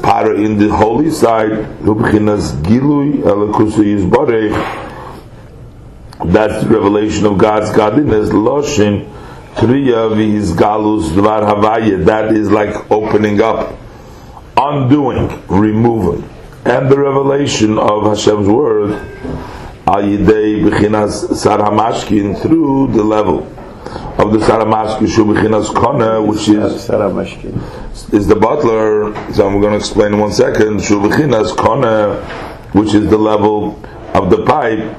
para 0.02 0.36
in 0.36 0.58
the 0.58 0.70
holy 0.70 1.10
side, 1.10 1.52
lubchinas 1.82 2.62
gilui 2.62 3.22
elakusu 3.24 3.84
yizbarech, 3.84 4.91
that's 6.26 6.64
the 6.64 6.70
revelation 6.70 7.26
of 7.26 7.38
God's 7.38 7.76
godliness, 7.76 8.30
loshin, 8.30 9.10
triya 9.56 10.16
viz 10.16 10.52
galus 10.54 11.10
dvar 11.10 11.42
havaya, 11.42 12.06
that 12.06 12.34
is 12.34 12.52
like 12.52 12.92
opening 12.92 13.42
up, 13.42 13.78
undoing, 14.56 15.42
removing. 15.48 16.30
And 16.64 16.90
the 16.90 17.00
revelation 17.00 17.80
of 17.80 18.04
Hashem's 18.04 18.48
word 18.48 18.92
al 19.88 20.04
yidei 20.04 20.64
b'chinas 20.64 21.36
sar 21.36 21.58
hamashkin 21.58 22.40
through 22.40 22.88
the 22.94 23.04
level 23.04 23.48
of 24.20 24.32
the 24.32 24.46
sar 24.46 24.60
hamashkin 24.64 25.08
shu 25.08 25.26
b'chinas 25.26 25.74
kona 25.74 26.22
which 26.22 26.48
is 26.48 28.14
is 28.14 28.28
the 28.28 28.36
butler. 28.36 29.14
So 29.34 29.48
I'm 29.48 29.60
going 29.60 29.72
to 29.72 29.78
explain 29.78 30.14
in 30.14 30.20
one 30.20 30.32
second. 30.32 30.84
Shu 30.84 31.02
b'chinas 31.02 31.58
kona 31.58 32.24
which 32.74 32.94
is 32.94 33.10
the 33.10 33.18
level 33.18 33.84
of 34.14 34.30
the 34.30 34.46
pipe 34.46 34.96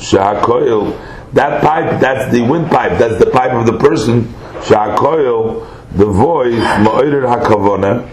shahakoil 0.00 0.96
that 1.32 1.62
pipe 1.62 2.00
that's 2.00 2.32
the 2.32 2.40
windpipe 2.42 2.98
that's 2.98 3.18
the 3.22 3.30
pipe 3.30 3.52
of 3.52 3.66
the 3.66 3.78
person. 3.78 4.24
Shahakoil 4.64 5.66
the 5.92 6.06
voice 6.06 6.54
ma'odir 6.54 7.26
hakavona 7.26 8.08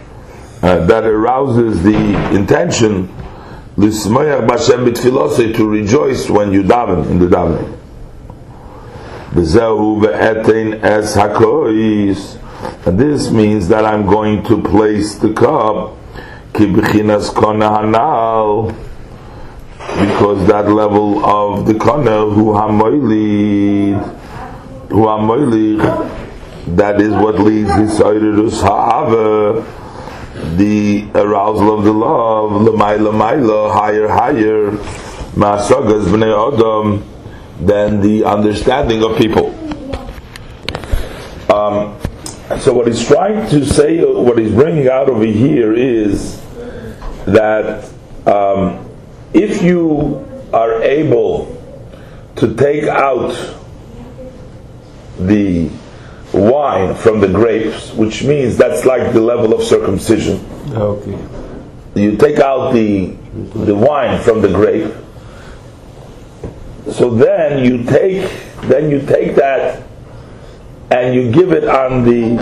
uh, 0.64 0.86
that 0.86 1.04
arouses 1.04 1.84
the 1.84 2.36
intention 2.36 3.08
to 5.54 5.70
rejoice 5.70 6.30
when 6.30 6.52
you 6.52 6.64
daven 6.64 7.10
in 7.12 7.20
the 7.20 7.28
davening. 7.28 7.74
And 12.86 13.00
this 13.00 13.30
means 13.30 13.68
that 13.68 13.86
I'm 13.86 14.06
going 14.08 14.44
to 14.46 14.62
place 14.64 15.16
the 15.16 15.32
cup 15.34 15.96
because 20.00 20.48
that 20.48 20.70
level 20.70 21.26
of 21.26 21.66
the 21.66 21.74
kona 21.74 22.26
who 22.30 22.54
hamoilid 22.54 23.98
who 24.90 25.06
hamoilid 25.06 25.80
that 26.78 27.00
is 27.00 27.14
what 27.14 27.40
leads 27.40 27.76
this 27.78 27.98
ha'ava 28.62 29.66
the 30.56 31.10
arousal 31.16 31.78
of 31.78 31.84
the 31.84 31.92
love, 31.92 32.52
lemaila 32.52 33.12
maila, 33.12 33.74
higher, 33.74 34.08
higher, 34.08 34.72
masagas 35.36 36.06
b'nei 36.06 36.32
adam, 36.34 37.04
than 37.60 38.02
the 38.02 38.24
understanding 38.24 39.04
of 39.04 39.18
people. 39.18 39.54
Um, 41.52 41.98
so 42.60 42.74
what 42.74 42.88
he's 42.88 43.06
trying 43.06 43.50
to 43.50 43.66
say, 43.66 44.04
what 44.04 44.38
he's 44.38 44.52
bringing 44.54 44.88
out 44.88 45.10
over 45.10 45.26
here 45.26 45.74
is 45.74 46.40
that 47.26 47.84
um, 48.26 48.87
if 49.38 49.62
you 49.62 50.26
are 50.54 50.82
able 50.82 51.54
to 52.38 52.56
take 52.56 52.86
out 52.86 53.34
the 55.20 55.70
wine 56.34 56.94
from 56.96 57.20
the 57.20 57.28
grapes, 57.28 57.94
which 57.94 58.24
means 58.24 58.58
that's 58.58 58.86
like 58.86 59.14
the 59.14 59.22
level 59.22 59.54
of 59.54 59.64
circumcision. 59.64 60.40
Okay. 60.72 61.18
You 61.96 62.16
take 62.18 62.40
out 62.40 62.74
the 62.74 63.16
the 63.66 63.76
wine 63.76 64.22
from 64.22 64.42
the 64.42 64.50
grape, 64.50 64.94
so 66.92 67.10
then 67.10 67.64
you 67.64 67.84
take 67.84 68.30
then 68.64 68.90
you 68.92 69.00
take 69.06 69.36
that 69.36 69.84
and 70.92 71.14
you 71.16 71.32
give 71.32 71.52
it 71.52 71.68
on 71.68 72.04
the 72.04 72.38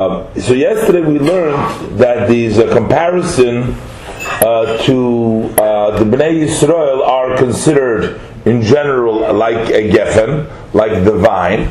um, 0.00 0.28
so 0.40 0.52
yesterday 0.52 1.00
we 1.00 1.18
learned 1.18 1.98
that 1.98 2.28
there's 2.28 2.58
a 2.58 2.72
comparison 2.72 3.76
uh, 4.42 4.76
to 4.84 5.54
uh, 5.58 5.98
the 5.98 6.04
Bnei 6.04 6.44
Yisrael 6.46 7.06
are 7.06 7.36
considered 7.36 8.20
in 8.44 8.62
general 8.62 9.32
like 9.32 9.70
a 9.70 9.90
geffen, 9.90 10.46
like 10.74 11.04
the 11.04 11.12
vine, 11.12 11.70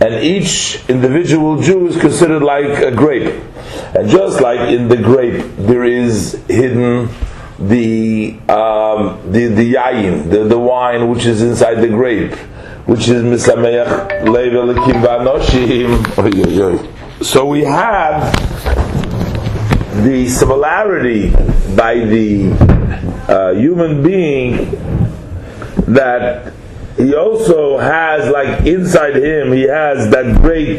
and 0.00 0.22
each 0.22 0.82
individual 0.88 1.60
Jew 1.60 1.88
is 1.88 2.00
considered 2.00 2.42
like 2.42 2.82
a 2.82 2.90
grape. 2.90 3.42
And 3.94 4.08
just 4.08 4.40
like 4.40 4.70
in 4.70 4.88
the 4.88 4.96
grape, 4.96 5.44
there 5.56 5.84
is 5.84 6.42
hidden 6.48 7.08
the 7.58 8.38
um, 8.48 9.20
the 9.32 9.46
the 9.46 9.74
yayin, 9.74 10.30
the, 10.30 10.44
the 10.44 10.58
wine 10.58 11.08
which 11.08 11.26
is 11.26 11.42
inside 11.42 11.76
the 11.76 11.88
grape, 11.88 12.34
which 12.86 13.08
is 13.08 13.22
misameach 13.22 14.28
level 14.28 14.74
vanoshim. 14.74 16.02
So 17.24 17.46
we 17.46 17.62
have 17.62 18.34
the 20.02 20.28
similarity 20.28 21.30
by 21.76 21.94
the 21.94 22.50
uh, 23.28 23.52
human 23.52 24.02
being 24.02 24.70
that 25.92 26.52
he 26.96 27.14
also 27.14 27.78
has 27.78 28.30
like 28.30 28.66
inside 28.66 29.16
him 29.16 29.52
he 29.52 29.62
has 29.62 30.10
that 30.10 30.40
great 30.40 30.78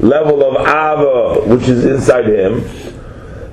level 0.00 0.42
of 0.44 0.56
ava 0.66 1.46
which 1.48 1.68
is 1.68 1.84
inside 1.84 2.26
him 2.26 2.64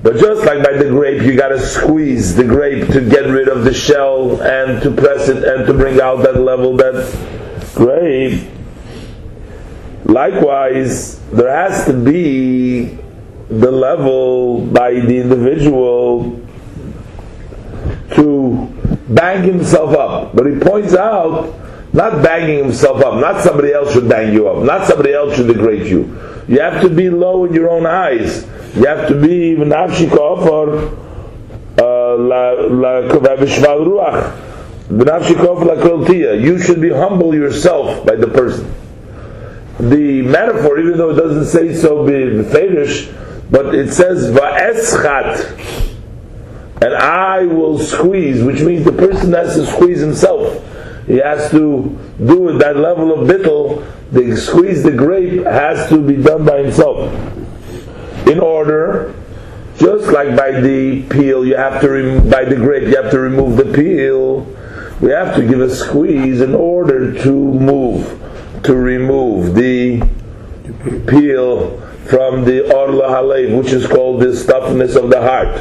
but 0.02 0.16
just 0.16 0.44
like 0.44 0.62
by 0.62 0.74
the 0.74 0.88
grape, 0.88 1.22
you 1.22 1.36
got 1.36 1.48
to 1.48 1.58
squeeze 1.58 2.36
the 2.36 2.44
grape 2.44 2.86
to 2.92 3.00
get 3.00 3.26
rid 3.26 3.48
of 3.48 3.64
the 3.64 3.74
shell 3.74 4.40
and 4.40 4.80
to 4.82 4.92
press 4.92 5.28
it 5.28 5.42
and 5.42 5.66
to 5.66 5.74
bring 5.74 6.00
out 6.00 6.22
that 6.22 6.40
level 6.40 6.76
that 6.76 7.74
grape. 7.74 8.48
Likewise, 10.04 11.18
there 11.30 11.50
has 11.50 11.84
to 11.86 11.92
be 11.92 12.96
the 13.48 13.70
level 13.70 14.60
by 14.66 14.92
the 14.92 15.18
individual 15.18 16.40
to 18.14 18.66
bang 19.08 19.42
himself 19.44 19.94
up. 19.96 20.34
But 20.34 20.46
he 20.46 20.58
points 20.58 20.94
out, 20.94 21.54
not 21.92 22.22
banging 22.22 22.64
himself 22.64 23.02
up, 23.02 23.20
not 23.20 23.42
somebody 23.42 23.72
else 23.72 23.92
should 23.92 24.08
bang 24.08 24.32
you 24.32 24.48
up, 24.48 24.62
not 24.64 24.86
somebody 24.86 25.12
else 25.12 25.36
should 25.36 25.46
degrade 25.46 25.86
you. 25.86 26.04
You 26.46 26.60
have 26.60 26.82
to 26.82 26.90
be 26.90 27.10
low 27.10 27.44
in 27.44 27.54
your 27.54 27.70
own 27.70 27.86
eyes 27.86 28.46
you 28.74 28.84
have 28.86 29.08
to 29.08 29.14
be 29.20 29.56
v'nafshika 29.56 30.44
for 30.46 30.76
uh, 31.78 32.16
la 32.16 32.54
v'shval 33.36 33.80
ruach. 33.86 34.44
You 36.42 36.58
should 36.58 36.80
be 36.80 36.90
humble 36.90 37.34
yourself 37.34 38.06
by 38.06 38.14
the 38.16 38.28
person. 38.28 38.72
The 39.80 40.22
metaphor, 40.22 40.78
even 40.78 40.96
though 40.98 41.10
it 41.10 41.16
doesn't 41.16 41.46
say 41.46 41.74
so, 41.74 42.06
be 42.06 42.12
but 43.50 43.74
it 43.74 43.92
says 43.92 44.30
va'eschat, 44.30 45.94
and 46.82 46.94
I 46.94 47.44
will 47.44 47.78
squeeze, 47.78 48.42
which 48.42 48.60
means 48.60 48.84
the 48.84 48.92
person 48.92 49.32
has 49.32 49.54
to 49.56 49.66
squeeze 49.66 50.00
himself. 50.00 50.64
He 51.06 51.16
has 51.16 51.50
to 51.50 51.98
do 52.24 52.48
it 52.50 52.58
that 52.58 52.76
level 52.76 53.12
of 53.12 53.28
bittel. 53.28 53.84
The 54.12 54.36
squeeze 54.36 54.82
the 54.82 54.92
grape 54.92 55.44
has 55.44 55.88
to 55.88 55.98
be 55.98 56.16
done 56.16 56.44
by 56.44 56.62
himself 56.62 57.12
in 58.26 58.40
order 58.40 59.14
just 59.78 60.08
like 60.08 60.36
by 60.36 60.50
the 60.60 61.02
peel 61.08 61.44
you 61.46 61.56
have 61.56 61.80
to 61.80 61.88
rem- 61.88 62.28
by 62.28 62.44
the 62.44 62.56
grape 62.56 62.88
you 62.88 62.96
have 62.96 63.10
to 63.10 63.18
remove 63.18 63.56
the 63.56 63.72
peel 63.72 64.40
we 65.00 65.10
have 65.10 65.36
to 65.36 65.46
give 65.46 65.60
a 65.60 65.70
squeeze 65.70 66.40
in 66.40 66.54
order 66.54 67.12
to 67.22 67.30
move 67.32 68.20
to 68.64 68.74
remove 68.74 69.54
the 69.54 70.02
peel 71.06 71.80
from 72.06 72.44
the 72.44 72.72
orla 72.74 73.08
halev 73.08 73.56
which 73.56 73.72
is 73.72 73.86
called 73.86 74.20
the 74.20 74.26
stuffness 74.26 74.96
of 74.96 75.10
the 75.10 75.20
heart 75.20 75.54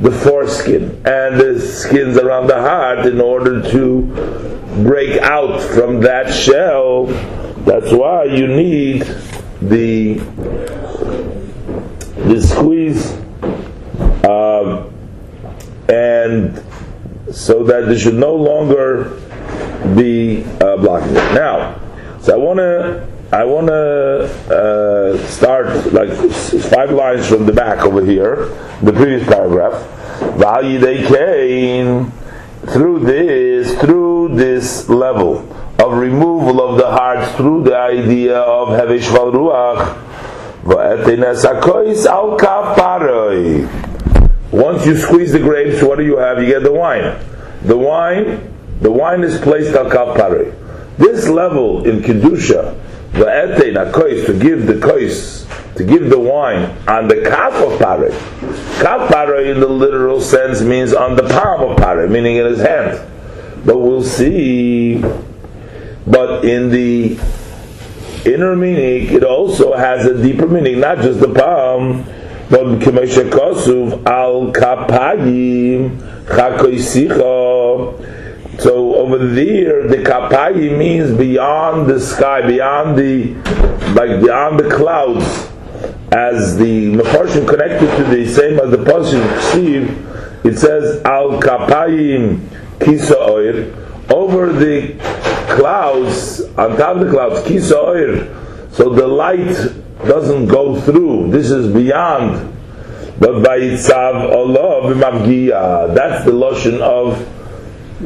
the 0.00 0.10
foreskin 0.10 0.90
and 1.06 1.40
the 1.40 1.60
skins 1.60 2.16
around 2.18 2.46
the 2.46 2.60
heart 2.60 3.06
in 3.06 3.20
order 3.20 3.62
to 3.70 4.02
break 4.82 5.20
out 5.22 5.60
from 5.60 6.00
that 6.00 6.32
shell 6.32 7.06
that's 7.64 7.92
why 7.92 8.24
you 8.24 8.46
need 8.46 9.02
the 9.62 10.18
the 12.24 12.40
squeeze, 12.40 13.12
um, 14.24 14.92
and 15.88 16.62
so 17.34 17.62
that 17.64 17.86
there 17.86 17.98
should 17.98 18.14
no 18.14 18.34
longer 18.34 19.20
be 19.96 20.44
uh, 20.60 20.76
blocking 20.78 21.10
it. 21.10 21.34
Now, 21.34 21.80
so 22.20 22.34
I 22.34 22.36
want 22.36 22.58
to 22.58 23.06
I 23.34 23.42
want 23.42 23.66
to 23.66 24.30
uh, 24.54 25.26
start 25.26 25.92
like 25.92 26.08
five 26.70 26.92
lines 26.92 27.26
from 27.26 27.46
the 27.46 27.52
back 27.52 27.84
over 27.84 28.04
here, 28.04 28.46
the 28.80 28.92
previous 28.92 29.26
paragraph. 29.26 29.74
value 30.38 30.78
they 30.78 31.04
came 31.04 32.12
through 32.68 33.00
this, 33.00 33.76
through 33.80 34.36
this 34.36 34.88
level 34.88 35.40
of 35.80 35.94
removal 35.94 36.62
of 36.62 36.78
the 36.78 36.86
heart, 36.86 37.28
through 37.36 37.64
the 37.64 37.76
idea 37.76 38.38
of 38.38 38.68
Hevesh 38.68 39.10
Ruach, 39.10 39.98
once 44.52 44.86
you 44.86 44.96
squeeze 44.96 45.32
the 45.32 45.40
grapes, 45.40 45.82
what 45.82 45.98
do 45.98 46.04
you 46.04 46.18
have? 46.18 46.40
You 46.40 46.46
get 46.46 46.62
the 46.62 46.72
wine. 46.72 47.18
The 47.64 47.76
wine, 47.76 48.54
the 48.80 48.92
wine 48.92 49.24
is 49.24 49.40
placed 49.40 49.74
al 49.74 49.90
kav 49.90 50.54
This 50.98 51.28
level 51.28 51.84
in 51.84 52.00
kedusha, 52.00 52.80
the 53.14 53.24
etein 53.26 53.74
akois 53.74 54.26
to 54.26 54.38
give 54.38 54.66
the 54.66 54.74
kois, 54.74 55.46
to 55.76 55.84
give 55.84 56.10
the 56.10 56.18
wine 56.18 56.76
on 56.88 57.06
the 57.08 57.22
kaf 57.22 57.54
of 57.54 57.78
pare. 57.78 58.10
Kaf 58.82 59.08
pare 59.08 59.44
in 59.44 59.60
the 59.60 59.68
literal 59.68 60.20
sense 60.20 60.60
means 60.62 60.92
on 60.92 61.14
the 61.14 61.22
palm 61.22 61.70
of 61.70 61.76
pare, 61.76 62.08
meaning 62.08 62.36
in 62.36 62.46
his 62.46 62.60
hand. 62.60 63.00
But 63.64 63.78
we'll 63.78 64.02
see. 64.02 65.02
But 66.06 66.44
in 66.44 66.70
the 66.70 67.18
inner 68.26 68.56
meaning, 68.56 69.12
it 69.14 69.22
also 69.22 69.74
has 69.74 70.06
a 70.06 70.20
deeper 70.20 70.46
meaning, 70.46 70.80
not 70.80 70.98
just 70.98 71.20
the 71.20 71.32
palm, 71.32 72.04
but 72.50 72.80
k'meshe 72.80 73.30
kosuv 73.30 74.04
al 74.06 74.52
kapayim 74.52 75.98
chakoisicha. 76.26 78.10
So 78.58 78.94
over 78.96 79.18
there, 79.18 79.86
the 79.88 79.96
kapayim 79.96 80.78
means 80.78 81.16
beyond 81.16 81.88
the 81.88 82.00
sky, 82.00 82.46
beyond 82.46 82.96
the 82.96 83.34
like 83.94 84.22
beyond 84.22 84.58
the 84.58 84.70
clouds, 84.74 85.24
as 86.12 86.56
the 86.56 86.92
mefarshim 86.92 87.48
connected 87.48 87.96
to 87.96 88.04
the 88.04 88.26
same 88.26 88.58
as 88.60 88.70
the 88.70 88.78
pasuk 88.78 89.40
Steve. 89.50 89.90
It 90.44 90.58
says 90.58 91.02
al 91.04 91.40
kapayim 91.40 92.48
kisa 92.80 93.18
oir 93.18 93.74
over 94.10 94.52
the 94.52 94.94
clouds, 95.56 96.42
on 96.56 96.76
top 96.76 96.96
of 96.96 97.06
the 97.06 97.10
clouds, 97.10 97.46
kisa 97.46 97.78
oir, 97.78 98.68
so 98.70 98.90
the 98.90 99.06
light 99.06 99.54
doesn't 100.06 100.46
go 100.46 100.80
through. 100.80 101.30
This 101.30 101.50
is 101.50 101.72
beyond. 101.72 102.52
But 103.18 103.42
by 103.42 103.58
itzav 103.58 104.32
Allah 104.32 105.94
that's 105.94 106.24
the 106.24 106.32
lotion 106.32 106.82
of 106.82 107.16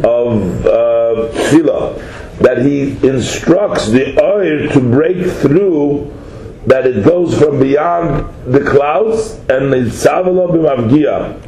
of 0.04 0.66
uh, 0.66 1.28
that 2.40 2.58
he 2.64 2.92
instructs 3.06 3.88
the 3.88 4.20
oil 4.22 4.68
to 4.70 4.80
break 4.80 5.26
through, 5.26 6.14
that 6.66 6.86
it 6.86 7.04
goes 7.04 7.38
from 7.38 7.58
beyond 7.58 8.32
the 8.52 8.60
clouds, 8.60 9.34
and 9.48 9.74
it's 9.74 9.96
zut 9.96 10.24
b'mavgia. 10.26 11.40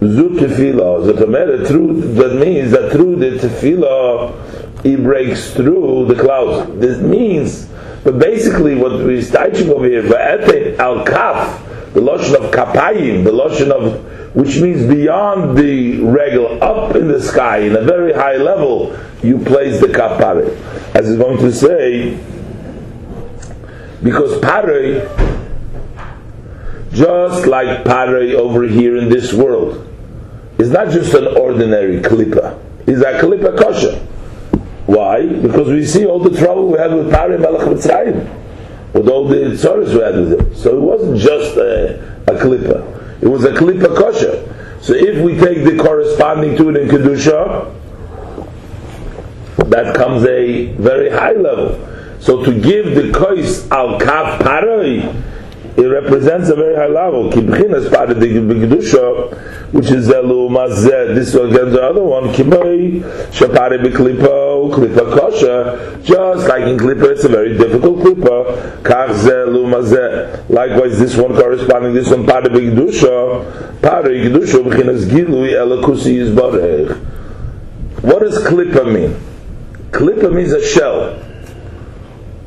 The 0.00 0.06
tefillah, 0.06 1.12
zotomeret, 1.12 1.66
through, 1.66 2.14
that 2.14 2.34
means 2.36 2.70
that 2.70 2.92
through 2.92 3.16
the 3.16 3.38
tefillah, 3.38 4.82
he 4.84 4.94
breaks 4.94 5.52
through 5.52 6.06
the 6.06 6.14
clouds. 6.14 6.70
This 6.78 7.00
means, 7.00 7.68
but 8.04 8.20
basically 8.20 8.76
what 8.76 8.92
we're 8.92 9.20
teaching 9.20 9.70
over 9.70 9.86
here, 9.86 10.06
al-kaf, 10.78 11.92
the 11.94 12.00
lotion 12.00 12.36
of 12.36 12.52
kapayim, 12.52 13.24
the 13.24 13.32
lotion 13.32 13.72
of 13.72 14.17
which 14.38 14.60
means 14.60 14.86
beyond 14.86 15.58
the 15.58 15.98
regal, 15.98 16.62
up 16.62 16.94
in 16.94 17.08
the 17.08 17.20
sky, 17.20 17.58
in 17.58 17.74
a 17.74 17.82
very 17.82 18.12
high 18.12 18.36
level, 18.36 18.96
you 19.20 19.36
place 19.36 19.80
the 19.80 19.88
kaf 19.92 20.16
pare. 20.16 20.44
As 20.94 21.08
he's 21.08 21.16
going 21.16 21.38
to 21.38 21.50
say, 21.50 22.16
because 24.00 24.38
pare, 24.38 25.08
just 26.92 27.48
like 27.48 27.84
pare 27.84 28.16
over 28.36 28.62
here 28.62 28.96
in 28.96 29.08
this 29.08 29.32
world, 29.32 29.84
is 30.58 30.70
not 30.70 30.92
just 30.92 31.12
an 31.14 31.26
ordinary 31.36 32.00
klippa. 32.00 32.62
It's 32.86 33.00
a 33.00 33.18
klippa 33.20 33.58
kosher. 33.58 33.98
Why? 34.86 35.26
Because 35.26 35.66
we 35.66 35.84
see 35.84 36.06
all 36.06 36.20
the 36.20 36.38
trouble 36.38 36.68
we 36.68 36.78
had 36.78 36.94
with 36.94 37.10
Pari 37.10 37.38
Melech 37.38 37.62
Mitzrayim, 37.62 38.94
with 38.94 39.08
all 39.08 39.26
the 39.26 39.34
tzoros 39.34 39.92
we 39.92 40.00
had 40.00 40.14
with 40.14 40.40
him. 40.40 40.54
So 40.54 40.76
it 40.76 40.80
wasn't 40.80 41.18
just 41.18 41.56
a, 41.56 42.22
a. 42.28 42.97
It 43.20 43.26
was 43.28 43.44
a 43.44 43.50
klippa 43.50 43.96
kosher. 43.96 44.54
So 44.80 44.94
if 44.94 45.22
we 45.24 45.36
take 45.38 45.64
the 45.64 45.76
corresponding 45.82 46.56
to 46.56 46.70
it 46.70 46.76
in 46.76 46.88
Kedusha, 46.88 47.74
that 49.70 49.94
comes 49.94 50.24
a 50.24 50.66
very 50.74 51.10
high 51.10 51.32
level. 51.32 51.84
So 52.20 52.44
to 52.44 52.52
give 52.52 52.94
the 52.94 53.12
kois 53.12 53.70
al 53.70 53.98
kaf 54.00 54.40
paroi, 54.40 55.24
it 55.76 55.86
represents 55.86 56.48
a 56.48 56.56
very 56.56 56.74
high 56.74 56.86
level. 56.86 57.30
Kibchinas 57.30 57.92
part 57.92 58.10
of 58.10 58.20
the 58.20 58.26
Gedusha, 58.26 59.72
which 59.72 59.90
is 59.90 60.08
Elu 60.08 60.48
Mazeh. 60.48 61.14
This 61.14 61.28
is 61.28 61.34
again 61.34 61.70
the 61.70 61.82
other 61.82 62.02
one. 62.02 62.24
Kibay 62.28 63.00
Shapare 63.30 63.78
Klipa 64.68 65.12
Kosha. 65.12 66.02
Just 66.04 66.48
like 66.48 66.62
in 66.62 66.78
Klipa, 66.78 67.10
it's 67.12 67.24
a 67.24 67.28
very 67.28 67.56
difficult 67.56 67.98
Klipa. 67.98 68.82
Kach 68.82 69.08
Zelu 69.08 69.66
Mazeh. 69.66 70.48
Likewise, 70.48 70.98
this 70.98 71.16
one 71.16 71.34
corresponding 71.34 71.94
this 71.94 72.10
one 72.10 72.26
Gedusha. 72.26 73.82
Part 73.82 74.06
of 74.06 74.12
Gedusha, 74.12 74.62
Bchinas 74.62 75.06
Gilui 75.06 75.52
Elakusi 75.52 76.18
Yizbarech. 76.18 76.96
What 78.02 78.20
does 78.20 78.38
Klipa 78.44 78.84
mean? 78.92 79.20
Klipa 79.90 80.32
means 80.32 80.52
a 80.52 80.64
shell. 80.64 81.24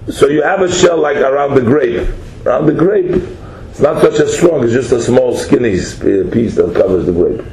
So 0.10 0.28
you 0.28 0.42
have 0.42 0.62
a 0.62 0.72
shell 0.72 0.98
like 0.98 1.18
around 1.18 1.56
the 1.56 1.62
grape. 1.62 2.08
Around 2.46 2.66
the 2.66 2.74
grape, 2.74 3.22
it's 3.70 3.80
not 3.80 4.02
such 4.02 4.20
a 4.20 4.28
strong, 4.28 4.64
it's 4.64 4.74
just 4.74 4.92
a 4.92 5.02
small 5.02 5.38
skinny 5.38 5.72
piece 5.72 6.56
that 6.56 6.74
covers 6.76 7.06
the 7.06 7.12
grape. 7.12 7.46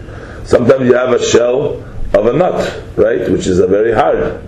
Sometimes 0.46 0.86
you 0.86 0.94
have 0.94 1.12
a 1.12 1.22
shell 1.22 1.84
of 2.14 2.26
a 2.26 2.32
nut, 2.32 2.82
right, 2.96 3.30
which 3.30 3.46
is 3.46 3.58
a 3.58 3.66
very 3.66 3.92
hard. 3.92 4.47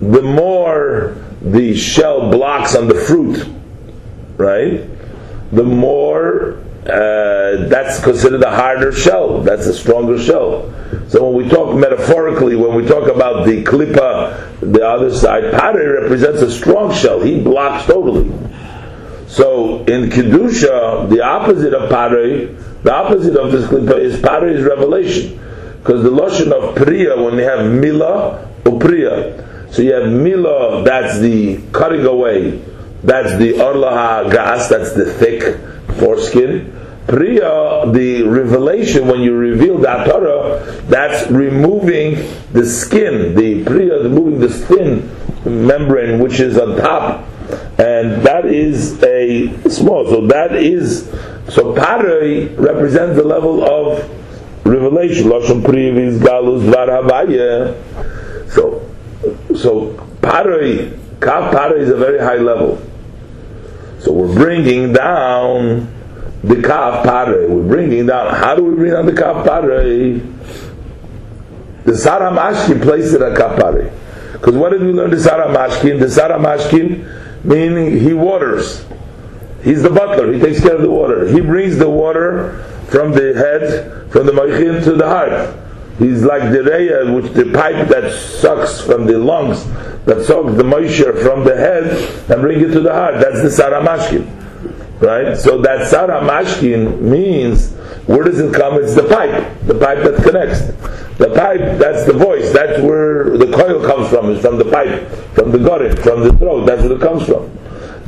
The 0.00 0.22
more 0.22 1.16
the 1.42 1.76
shell 1.76 2.30
blocks 2.30 2.74
on 2.74 2.88
the 2.88 2.94
fruit, 2.94 3.46
right, 4.36 4.88
the 5.52 5.64
more 5.64 6.62
uh, 6.84 7.68
that's 7.68 8.02
considered 8.02 8.42
a 8.42 8.50
harder 8.50 8.92
shell. 8.92 9.42
That's 9.42 9.66
a 9.66 9.74
stronger 9.74 10.18
shell. 10.18 10.72
So 11.08 11.28
when 11.28 11.44
we 11.44 11.50
talk 11.50 11.74
metaphorically, 11.76 12.56
when 12.56 12.74
we 12.74 12.86
talk 12.86 13.08
about 13.14 13.44
the 13.46 13.62
klipa, 13.62 14.60
the 14.60 14.86
other 14.86 15.14
side, 15.14 15.52
pare 15.52 16.00
represents 16.00 16.40
a 16.40 16.50
strong 16.50 16.94
shell. 16.94 17.20
He 17.20 17.42
blocks 17.42 17.86
totally. 17.86 18.30
So 19.26 19.84
in 19.84 20.08
kedusha, 20.08 21.10
the 21.10 21.22
opposite 21.22 21.74
of 21.74 21.90
pare, 21.90 22.46
the 22.82 22.94
opposite 22.94 23.36
of 23.36 23.52
this 23.52 23.66
klipa 23.66 23.98
is 23.98 24.18
pare 24.20 24.48
is 24.48 24.62
revelation, 24.64 25.38
because 25.80 26.02
the 26.02 26.10
lotion 26.10 26.52
of 26.52 26.74
priya 26.74 27.20
when 27.20 27.34
you 27.34 27.42
have 27.42 27.70
mila 27.70 28.48
or 28.66 28.78
priya. 28.78 29.68
So 29.70 29.82
you 29.82 29.92
have 29.92 30.10
mila, 30.10 30.82
that's 30.82 31.18
the 31.18 31.60
cutting 31.72 32.06
away, 32.06 32.62
that's 33.02 33.36
the 33.36 33.54
orlaha 33.54 34.30
gas, 34.30 34.68
that's 34.68 34.92
the 34.92 35.04
thick 35.04 35.58
foreskin. 35.98 36.74
Priya, 37.06 37.90
the 37.90 38.22
revelation, 38.24 39.06
when 39.06 39.20
you 39.20 39.34
reveal 39.34 39.78
that 39.78 40.06
Torah, 40.06 40.62
that's 40.88 41.30
removing 41.30 42.16
the 42.52 42.66
skin, 42.66 43.34
the 43.34 43.64
Priya, 43.64 44.02
removing 44.02 44.40
the 44.40 44.50
thin 44.50 45.08
membrane 45.44 46.18
which 46.18 46.38
is 46.38 46.58
on 46.58 46.76
top. 46.76 47.24
And 47.78 48.22
that 48.26 48.44
is 48.44 49.02
a 49.02 49.48
small, 49.70 50.06
so 50.06 50.26
that 50.26 50.54
is, 50.54 51.08
so 51.48 51.72
Paroi 51.74 52.54
represents 52.58 53.16
the 53.16 53.24
level 53.24 53.64
of 53.64 54.04
revelation. 54.66 55.28
Lashon 55.28 55.64
Priya 55.64 55.92
Galus 56.18 56.62
Var 56.70 56.90
So, 59.56 59.94
Paroi, 60.20 60.96
Kav 61.18 61.52
Paroi 61.52 61.78
is 61.78 61.90
a 61.90 61.96
very 61.96 62.18
high 62.18 62.36
level. 62.36 62.82
So 64.00 64.12
we're 64.12 64.34
bringing 64.34 64.92
down 64.92 65.92
the 66.44 66.54
kav 66.54 67.02
pare. 67.02 67.48
We're 67.48 67.66
bringing 67.66 68.06
down. 68.06 68.32
How 68.34 68.54
do 68.54 68.64
we 68.64 68.76
bring 68.76 68.92
down 68.92 69.06
the 69.06 69.12
kav 69.12 69.44
pare? 69.44 70.20
The 71.84 71.96
Sara 71.96 72.30
Mashkin 72.30 72.80
placed 72.82 73.14
it 73.14 73.22
at 73.22 73.36
kav 73.36 73.58
pare. 73.58 73.92
Because 74.32 74.54
what 74.54 74.70
did 74.70 74.82
we 74.82 74.92
learn 74.92 75.10
the 75.10 75.18
Sara 75.18 75.48
Mashkin? 75.48 75.98
The 75.98 76.08
Sara 76.08 76.38
Mashkin 76.38 77.44
meaning 77.44 77.98
he 77.98 78.12
waters. 78.12 78.84
He's 79.64 79.82
the 79.82 79.90
butler. 79.90 80.32
He 80.32 80.38
takes 80.38 80.60
care 80.60 80.76
of 80.76 80.82
the 80.82 80.90
water. 80.90 81.26
He 81.26 81.40
brings 81.40 81.76
the 81.76 81.90
water 81.90 82.62
from 82.88 83.12
the 83.12 83.34
head, 83.34 84.10
from 84.12 84.26
the 84.26 84.32
moichin 84.32 84.82
to 84.84 84.92
the 84.92 85.06
heart. 85.06 85.56
He's 85.98 86.22
like 86.22 86.52
the 86.52 86.58
reya, 86.58 87.14
which 87.14 87.32
the 87.32 87.52
pipe 87.52 87.88
that 87.88 88.12
sucks 88.12 88.80
from 88.80 89.06
the 89.06 89.18
lungs, 89.18 89.64
that 90.04 90.24
sucks 90.24 90.54
the 90.54 90.64
moisture 90.64 91.12
from 91.12 91.44
the 91.44 91.56
head 91.56 91.86
and 92.30 92.40
bring 92.40 92.60
it 92.60 92.72
to 92.72 92.80
the 92.80 92.92
heart. 92.92 93.20
That's 93.20 93.42
the 93.42 93.62
saramashkin. 93.62 95.00
Right? 95.00 95.36
So 95.36 95.60
that 95.62 95.90
saramashkin 95.92 97.00
means, 97.00 97.72
where 98.06 98.24
does 98.24 98.38
it 98.38 98.54
come? 98.54 98.74
It's 98.74 98.94
the 98.94 99.08
pipe, 99.08 99.58
the 99.66 99.74
pipe 99.74 100.04
that 100.04 100.22
connects. 100.22 100.60
The 101.18 101.34
pipe, 101.34 101.78
that's 101.80 102.06
the 102.06 102.12
voice, 102.12 102.52
that's 102.52 102.80
where 102.80 103.36
the 103.36 103.50
coil 103.50 103.84
comes 103.84 104.08
from, 104.08 104.30
is 104.30 104.40
from 104.40 104.56
the 104.56 104.64
pipe, 104.66 105.08
from 105.34 105.50
the 105.50 105.58
gut, 105.58 105.98
from 105.98 106.22
the 106.22 106.32
throat, 106.34 106.64
that's 106.64 106.82
where 106.82 106.92
it 106.92 107.00
comes 107.00 107.26
from. 107.26 107.50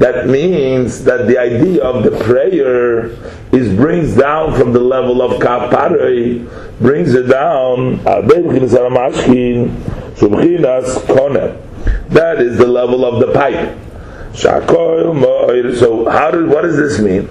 That 0.00 0.28
means 0.28 1.04
that 1.04 1.26
the 1.26 1.36
idea 1.36 1.84
of 1.84 2.04
the 2.04 2.12
prayer 2.24 3.10
is 3.52 3.68
brings 3.76 4.16
down 4.16 4.58
from 4.58 4.72
the 4.72 4.80
level 4.80 5.20
of 5.20 5.32
kaparei, 5.42 6.48
brings 6.80 7.12
it 7.12 7.24
down. 7.24 8.02
That 12.08 12.40
is 12.40 12.56
the 12.56 12.66
level 12.66 13.04
of 13.04 13.20
the 13.20 13.32
pipe. 13.34 13.76
So 14.32 14.48
how 16.08 16.30
does 16.30 16.48
what 16.48 16.62
does 16.62 16.76
this 16.78 16.98
mean? 16.98 17.28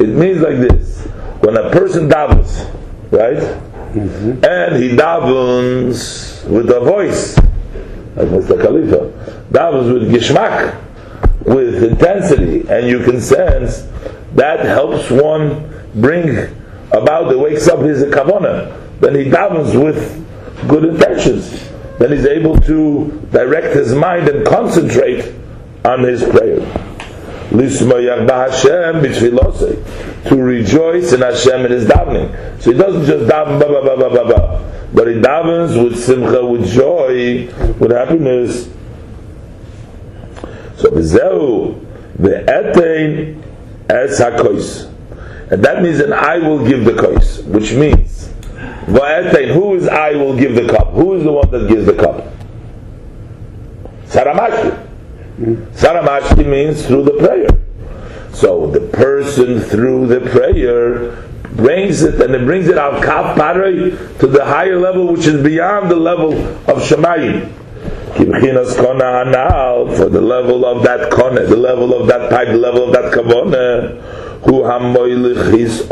It 0.00 0.08
means 0.08 0.40
like 0.40 0.56
this: 0.56 1.06
when 1.38 1.56
a 1.56 1.70
person 1.70 2.08
davens, 2.08 2.68
right, 3.12 3.36
mm-hmm. 3.36 4.44
and 4.44 4.76
he 4.82 4.88
davens 4.96 6.44
with 6.48 6.68
a 6.68 6.80
voice, 6.80 7.36
like 8.16 8.26
Mr. 8.26 8.60
Khalifa, 8.60 9.12
davens 9.52 9.92
with 9.92 10.10
gishmak, 10.10 10.82
with 11.46 11.82
intensity, 11.82 12.68
and 12.68 12.88
you 12.88 13.00
can 13.00 13.20
sense 13.20 13.86
that 14.34 14.60
helps 14.60 15.10
one 15.10 15.72
bring 15.94 16.54
about 16.92 17.30
the 17.30 17.38
wakes 17.38 17.68
up 17.68 17.80
his 17.80 18.02
kavana. 18.04 19.00
Then 19.00 19.14
he 19.14 19.24
davens 19.24 19.80
with 19.82 20.24
good 20.68 20.84
intentions. 20.84 21.70
Then 21.98 22.12
he's 22.12 22.26
able 22.26 22.58
to 22.60 23.26
direct 23.32 23.74
his 23.74 23.94
mind 23.94 24.28
and 24.28 24.46
concentrate 24.46 25.34
on 25.84 26.02
his 26.02 26.22
prayer. 26.22 26.60
To 30.28 30.36
rejoice 30.36 31.12
in 31.12 31.20
Hashem 31.20 31.64
in 31.64 31.70
his 31.70 31.86
davening. 31.86 32.60
So 32.60 32.72
he 32.72 32.78
doesn't 32.78 33.06
just 33.06 33.24
daven 33.30 33.60
but 34.92 35.08
he 35.08 35.14
davens 35.14 35.82
with 35.82 35.98
simcha, 36.02 36.44
with 36.44 36.70
joy, 36.70 37.46
with 37.78 37.92
happiness. 37.92 38.68
So 40.76 40.90
v'zehu 40.90 41.80
ve'etein 42.18 43.42
es 43.88 44.20
hakois. 44.20 44.92
And 45.50 45.64
that 45.64 45.82
means 45.82 45.98
that 45.98 46.12
I 46.12 46.38
will 46.38 46.66
give 46.66 46.84
the 46.84 46.92
kois, 46.92 47.44
which 47.46 47.72
means 47.72 48.28
v'etein, 48.86 49.52
who 49.54 49.74
is 49.74 49.88
I 49.88 50.12
will 50.12 50.36
give 50.36 50.54
the 50.54 50.68
cup? 50.68 50.92
Who 50.92 51.14
is 51.14 51.24
the 51.24 51.32
one 51.32 51.50
that 51.50 51.68
gives 51.68 51.86
the 51.86 51.94
cup? 51.94 52.24
Saramashki. 54.06 54.86
Saramashki 55.72 56.46
means 56.46 56.86
through 56.86 57.04
the 57.04 57.12
prayer. 57.12 57.48
So 58.32 58.66
the 58.66 58.80
person 58.80 59.60
through 59.60 60.08
the 60.08 60.20
prayer 60.20 61.26
brings 61.56 62.02
it 62.02 62.20
and 62.20 62.34
it 62.34 62.44
brings 62.44 62.68
it 62.68 62.76
al 62.76 63.02
kaf 63.02 63.34
to 63.36 64.26
the 64.26 64.44
higher 64.44 64.78
level 64.78 65.06
which 65.12 65.26
is 65.26 65.42
beyond 65.42 65.90
the 65.90 65.96
level 65.96 66.34
of 66.34 66.82
Shemayim 66.82 67.50
Kona 68.16 69.96
for 69.96 70.08
the 70.08 70.20
level 70.20 70.64
of 70.64 70.82
that 70.84 71.10
kona, 71.10 71.44
the 71.44 71.56
level 71.56 71.94
of 71.94 72.08
that 72.08 72.30
pipe, 72.30 72.48
the 72.48 72.56
level 72.56 72.84
of 72.84 72.92
that 72.92 73.12
kavona, 73.12 74.00
who 74.42 74.62
hamoilich 74.62 75.58
is 75.58 75.90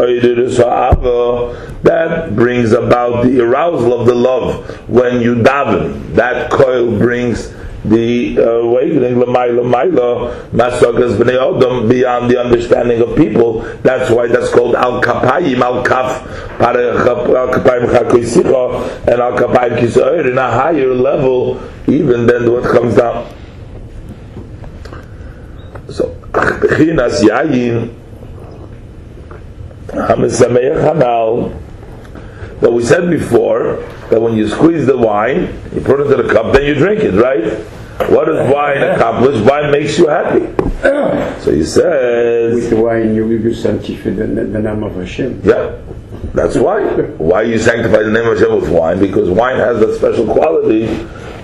that 1.83 2.35
brings 2.35 2.72
about 2.72 3.25
the 3.25 3.41
arousal 3.41 4.01
of 4.01 4.07
the 4.07 4.14
love 4.14 4.64
when 4.89 5.20
you 5.20 5.37
daven. 5.37 6.14
That 6.14 6.51
coil 6.51 6.97
brings 6.99 7.54
the 7.85 8.37
awakening 8.39 9.20
l'mayla 9.20 9.61
mayla 9.61 10.32
masagas 10.53 11.16
b'nei 11.20 11.37
odom 11.37 11.89
beyond 11.89 12.30
the 12.30 12.41
understanding 12.41 13.01
of 13.03 13.14
people. 13.16 13.61
That's 13.82 14.11
why 14.11 14.26
that's 14.28 14.49
called 14.51 14.74
al 14.74 15.03
kapayim 15.03 15.61
al 15.61 15.85
kaf 15.85 16.24
al 16.61 16.74
kapayim 17.53 17.93
and 19.07 19.20
al 19.20 19.32
kapayim 19.37 19.78
kisoir 19.78 20.26
in 20.30 20.39
a 20.39 20.51
higher 20.51 20.95
level 20.95 21.61
even 21.87 22.26
than 22.26 22.51
what 22.51 22.64
comes 22.64 22.97
down. 22.97 23.28
So 25.91 26.09
chinas 26.32 27.20
yayin 27.20 27.93
hamisameich 29.93 30.80
hanal. 30.80 31.64
That 32.65 32.73
we 32.73 32.83
said 32.83 33.11
before 33.11 33.77
that 34.09 34.19
when 34.23 34.35
you 34.37 34.49
squeeze 34.49 34.87
the 34.87 34.97
wine, 34.97 35.53
you 35.75 35.83
put 35.83 36.01
it 36.01 36.11
into 36.11 36.23
the 36.23 36.33
cup, 36.33 36.55
then 36.55 36.65
you 36.65 36.75
drink 36.75 37.01
it, 37.05 37.12
right? 37.12 37.53
What 38.11 38.25
does 38.25 38.51
wine 38.51 38.83
accomplish? 38.83 39.39
Wine 39.43 39.71
makes 39.71 39.99
you 39.99 40.09
happy. 40.09 40.47
So 41.43 41.53
he 41.53 41.62
says. 41.62 42.55
With 42.71 42.73
wine, 42.81 43.15
you 43.15 43.27
will 43.27 43.55
sanctify 43.55 44.11
the, 44.11 44.27
the 44.27 44.61
name 44.61 44.83
of 44.83 44.95
Hashem. 44.97 45.43
Yeah. 45.45 45.79
That's 46.33 46.57
why. 46.57 46.81
Why 47.19 47.43
you 47.43 47.59
sanctify 47.59 48.03
the 48.03 48.11
name 48.11 48.27
of 48.27 48.39
Hashem 48.39 48.55
with 48.59 48.71
wine? 48.71 48.99
Because 48.99 49.29
wine 49.29 49.57
has 49.57 49.79
that 49.81 49.95
special 49.97 50.25
quality 50.25 50.87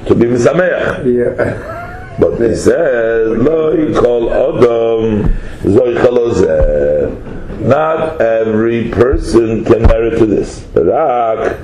to 0.06 0.14
be 0.14 0.24
misameach. 0.24 1.04
Yeah. 1.04 2.16
But 2.18 2.40
he 2.40 2.56
says, 2.56 3.28
Lo 3.28 3.76
yikol 3.76 4.30
adam 4.32 5.28
zoichalozeh. 5.64 6.89
Not 7.70 8.20
every 8.20 8.88
person 8.88 9.64
can 9.64 9.82
merit 9.82 10.18
to 10.18 10.26
this. 10.26 10.66
Rak. 10.74 11.60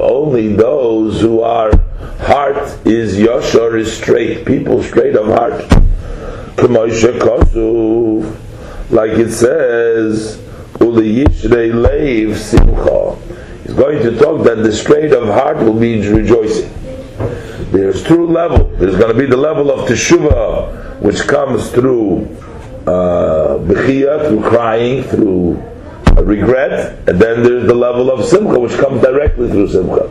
Only 0.00 0.54
those 0.54 1.20
who 1.20 1.42
are 1.42 1.70
heart 2.20 2.86
is 2.86 3.18
yashar 3.18 3.78
is 3.78 3.94
straight. 3.94 4.46
People 4.46 4.82
straight 4.82 5.16
of 5.16 5.26
heart. 5.26 5.60
Like 8.90 9.18
it 9.18 9.32
says, 9.32 10.42
Uli 10.80 11.22
yishrei 11.22 12.34
simcha. 12.34 13.16
He's 13.64 13.74
going 13.74 14.02
to 14.02 14.18
talk 14.18 14.44
that 14.46 14.62
the 14.62 14.72
straight 14.72 15.12
of 15.12 15.28
heart 15.28 15.58
will 15.58 15.78
be 15.78 16.08
rejoicing. 16.08 16.72
There's 17.70 18.02
two 18.02 18.26
levels. 18.26 18.80
There's 18.80 18.96
going 18.96 19.12
to 19.12 19.18
be 19.18 19.26
the 19.26 19.36
level 19.36 19.70
of 19.70 19.86
teshuvah, 19.86 21.02
which 21.02 21.28
comes 21.28 21.68
through 21.70 22.26
uh, 22.90 24.28
through 24.28 24.42
crying, 24.42 25.02
through 25.04 25.54
regret, 26.22 26.98
and 27.08 27.20
then 27.20 27.42
there's 27.42 27.66
the 27.66 27.74
level 27.74 28.10
of 28.10 28.24
simcha, 28.24 28.58
which 28.58 28.76
comes 28.78 29.02
directly 29.02 29.48
through 29.48 29.68
simcha. 29.68 30.08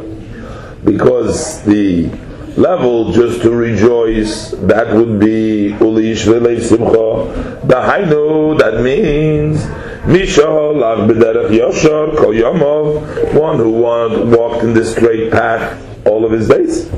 Because 0.83 1.63
the 1.63 2.09
level 2.57 3.11
just 3.11 3.41
to 3.41 3.51
rejoice, 3.51 4.51
that 4.51 4.93
would 4.93 5.19
be 5.19 5.69
uli 5.79 6.13
yishrele 6.13 6.61
simcha. 6.61 7.67
The 7.67 7.75
hainu, 7.75 8.57
that 8.59 8.81
means 8.81 9.61
Mishal 10.05 10.81
av 10.81 11.09
b'derech 11.09 11.51
yosher 11.51 12.17
kol 12.17 12.33
yomov, 12.33 13.33
one 13.33 13.57
who 13.57 13.71
walked 13.71 14.63
in 14.63 14.73
the 14.73 14.85
straight 14.85 15.31
path 15.31 15.88
all 16.09 16.25
of 16.25 16.31
his 16.31 16.47
days. 16.47 16.89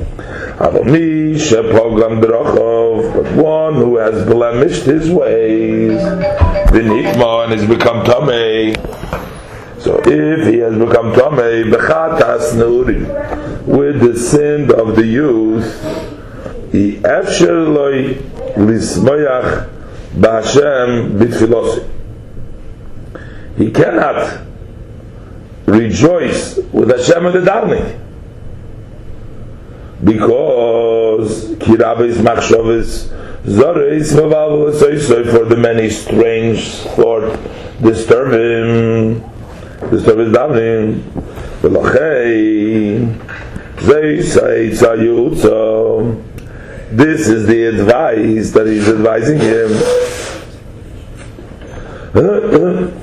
But 0.58 0.84
one 3.36 3.74
who 3.74 3.96
has 3.96 4.24
blemished 4.26 4.84
his 4.84 5.10
ways, 5.10 6.00
the 6.00 6.80
and 6.80 7.52
has 7.52 7.68
become 7.68 8.04
tamei. 8.04 8.76
So 9.80 10.00
if 10.04 10.46
he 10.46 10.58
has 10.58 10.74
become 10.78 11.12
tamei, 11.12 11.64
bechatas 11.70 12.54
nuri, 12.54 13.66
with 13.66 14.00
the 14.00 14.18
sin 14.18 14.70
of 14.72 14.96
the 14.96 15.04
youth, 15.04 15.82
he 16.72 16.98
efsher 16.98 17.74
loy 17.74 18.14
lismoyach 18.54 19.68
b'Hashem 20.14 21.18
b'tfilosi. 21.18 21.88
He 23.58 23.70
cannot 23.70 24.40
rejoice 25.66 26.56
with 26.72 26.90
Hashem 26.90 27.26
in 27.26 27.32
the 27.32 27.40
davening 27.40 28.01
because 30.03 31.55
kirabes 31.55 32.17
machshavas 32.17 33.11
zoreis 33.45 34.11
so 34.11 35.23
for 35.23 35.45
the 35.45 35.55
many 35.57 35.89
strange 35.89 36.75
thought 36.95 37.37
disturb 37.81 38.31
him 38.33 39.21
disturb 39.89 40.19
his 40.19 40.33
davening 40.33 41.01
v'lachei 41.61 43.07
zay 43.81 44.21
say 44.21 44.69
tzayutza 44.69 46.23
this 46.91 47.27
is 47.27 47.47
the 47.47 47.65
advice 47.65 48.51
that 48.51 48.67
he's 48.67 48.87
advising 48.87 49.39
him 49.39 49.71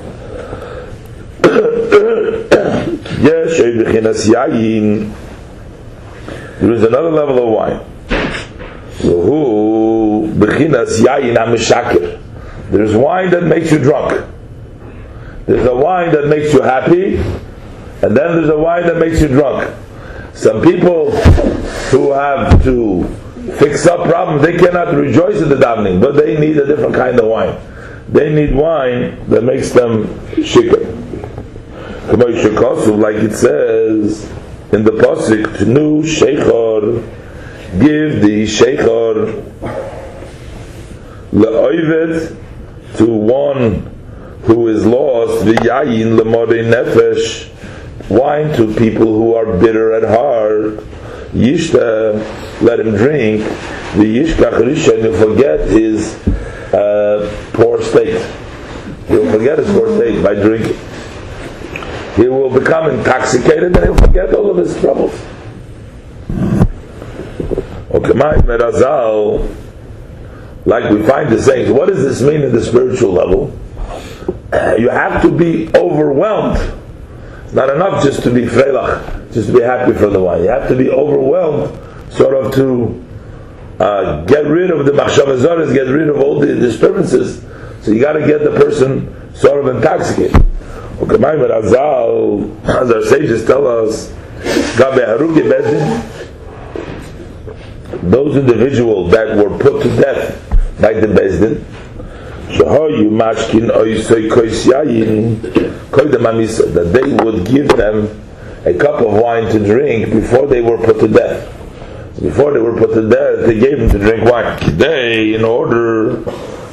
יש 3.22 3.60
בחינת 3.60 4.16
יין 4.26 5.10
There 6.59 6.71
is 6.73 6.83
another 6.83 7.09
level 7.09 7.47
of 7.47 7.49
wine. 7.53 7.79
There 12.71 12.83
is 12.83 12.95
wine 12.95 13.29
that 13.31 13.43
makes 13.43 13.71
you 13.71 13.79
drunk. 13.79 14.25
There's 15.45 15.65
a 15.65 15.75
wine 15.75 16.11
that 16.11 16.27
makes 16.27 16.53
you 16.53 16.61
happy, 16.61 17.15
and 17.15 18.15
then 18.15 18.35
there's 18.35 18.49
a 18.49 18.57
wine 18.57 18.85
that 18.87 18.97
makes 18.97 19.21
you 19.21 19.27
drunk. 19.29 19.73
Some 20.35 20.61
people 20.61 21.11
who 21.91 22.11
have 22.11 22.63
to 22.63 23.03
fix 23.57 23.87
up 23.87 24.07
problems, 24.07 24.41
they 24.43 24.57
cannot 24.57 24.93
rejoice 24.93 25.41
in 25.41 25.49
the 25.49 25.55
davening, 25.55 25.99
but 26.01 26.15
they 26.15 26.37
need 26.39 26.57
a 26.57 26.65
different 26.67 26.93
kind 26.93 27.19
of 27.19 27.25
wine. 27.25 27.57
They 28.09 28.31
need 28.33 28.53
wine 28.53 29.17
that 29.29 29.43
makes 29.43 29.71
them 29.71 30.07
shikr. 30.35 30.87
Like 32.11 33.15
it 33.15 33.33
says, 33.33 34.29
in 34.71 34.83
the 34.83 34.91
pasuk 34.91 35.45
tnu 35.57 36.03
sheikhor 36.03 37.01
give 37.79 38.21
the 38.21 38.45
sheikhor 38.45 39.43
leoivet 41.31 42.35
to 42.97 43.05
one 43.05 43.89
who 44.43 44.67
is 44.67 44.85
lost 44.85 45.45
v'yayin 45.45 46.17
lemodei 46.17 46.63
nefesh 46.71 47.49
wine 48.09 48.51
to 48.55 48.73
people 48.73 49.05
who 49.05 49.35
are 49.35 49.57
bitter 49.57 49.93
at 49.93 50.03
heart. 50.03 50.83
Yishta 51.31 52.17
let 52.61 52.79
him 52.79 52.95
drink. 52.95 53.43
The 53.95 54.17
yishkach 54.17 54.59
rishon 54.59 55.03
you 55.03 55.15
forget 55.15 55.67
his 55.69 56.15
uh, 56.73 57.31
poor 57.53 57.81
state. 57.81 58.19
He'll 59.07 59.31
forget 59.31 59.59
his 59.59 59.67
poor 59.69 59.95
state 59.97 60.23
by 60.23 60.33
drinking 60.35 60.77
he 62.15 62.27
will 62.27 62.49
become 62.49 62.89
intoxicated 62.89 63.75
and 63.75 63.77
he'll 63.77 63.95
forget 63.95 64.33
all 64.33 64.51
of 64.51 64.57
his 64.57 64.79
troubles. 64.79 65.13
Okay, 67.91 68.13
my 68.13 68.35
Merazal, 68.35 69.55
like 70.65 70.89
we 70.91 71.01
find 71.05 71.29
the 71.29 71.41
sayings, 71.41 71.71
what 71.71 71.87
does 71.87 72.03
this 72.03 72.21
mean 72.21 72.41
in 72.41 72.51
the 72.51 72.63
spiritual 72.63 73.11
level? 73.11 73.57
You 74.79 74.89
have 74.89 75.21
to 75.23 75.31
be 75.31 75.69
overwhelmed. 75.75 76.57
It's 77.45 77.53
not 77.53 77.69
enough 77.73 78.03
just 78.03 78.23
to 78.23 78.31
be 78.31 78.45
freilach, 78.45 79.33
just 79.33 79.47
to 79.47 79.53
be 79.53 79.61
happy 79.61 79.93
for 79.93 80.07
the 80.07 80.19
wine. 80.21 80.43
You 80.43 80.49
have 80.49 80.67
to 80.69 80.75
be 80.75 80.89
overwhelmed, 80.89 81.77
sort 82.11 82.33
of 82.35 82.53
to 82.55 83.05
uh, 83.79 84.25
get 84.25 84.45
rid 84.45 84.71
of 84.71 84.85
the 84.85 84.91
machshavazaras, 84.91 85.73
get 85.73 85.87
rid 85.87 86.09
of 86.09 86.17
all 86.19 86.39
the 86.39 86.47
disturbances. 86.47 87.43
So 87.81 87.91
you 87.91 88.01
got 88.01 88.13
to 88.13 88.27
get 88.27 88.43
the 88.43 88.51
person 88.51 89.35
sort 89.35 89.65
of 89.65 89.75
intoxicated. 89.75 90.45
Ukamaim 90.99 91.47
Razal, 91.47 92.65
as 92.65 92.91
our 92.91 93.01
sages 93.03 93.45
tell 93.45 93.65
us, 93.65 94.09
Gabe 94.77 95.05
Haruki 95.07 95.43
Bezdin, 95.49 96.03
those 98.11 98.35
individuals 98.35 99.09
that 99.11 99.37
were 99.37 99.57
put 99.57 99.81
to 99.81 99.89
death 99.95 100.35
by 100.81 100.91
the 100.93 101.07
Bezdin, 101.07 101.63
Shahoyu 102.49 103.09
Mashkin 103.09 103.69
Oisoi 103.71 104.29
Koisyayin, 104.29 105.37
Koidem 105.89 106.25
Amisa, 106.25 106.73
that 106.73 106.91
they 106.91 107.13
would 107.23 107.45
give 107.45 107.69
them 107.69 108.09
a 108.65 108.73
cup 108.73 108.99
of 109.01 109.13
wine 109.13 109.49
to 109.53 109.59
drink 109.59 110.11
before 110.11 110.47
they 110.47 110.59
were 110.59 110.77
put 110.77 110.99
to 110.99 111.07
death. 111.07 111.47
Before 112.21 112.51
they 112.51 112.59
were 112.59 112.77
put 112.77 112.93
to 112.95 113.09
death, 113.09 113.45
they 113.45 113.57
gave 113.57 113.79
them 113.79 113.89
to 113.91 113.99
drink 113.99 114.29
wine. 114.29 114.59
Today, 114.59 115.33
in 115.33 115.45
order, 115.45 116.17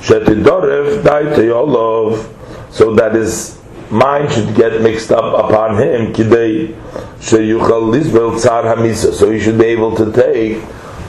Shetidorev 0.00 1.02
Daite 1.04 1.46
Olov, 1.46 2.32
so 2.72 2.92
that 2.96 3.14
is 3.14 3.55
mind 3.90 4.32
should 4.32 4.54
get 4.54 4.80
mixed 4.82 5.12
up 5.12 5.44
upon 5.44 5.76
him 5.76 6.12
kidei 6.12 6.74
sheyuchal 7.18 7.88
lisbel 7.90 8.32
tzar 8.32 8.64
hamisa 8.64 9.12
so 9.12 9.30
he 9.30 9.40
should 9.40 9.58
be 9.58 9.66
able 9.66 9.94
to 9.96 10.12
take 10.12 10.60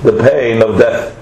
the 0.03 0.11
pain 0.21 0.61
of 0.61 0.77
death. 0.77 1.13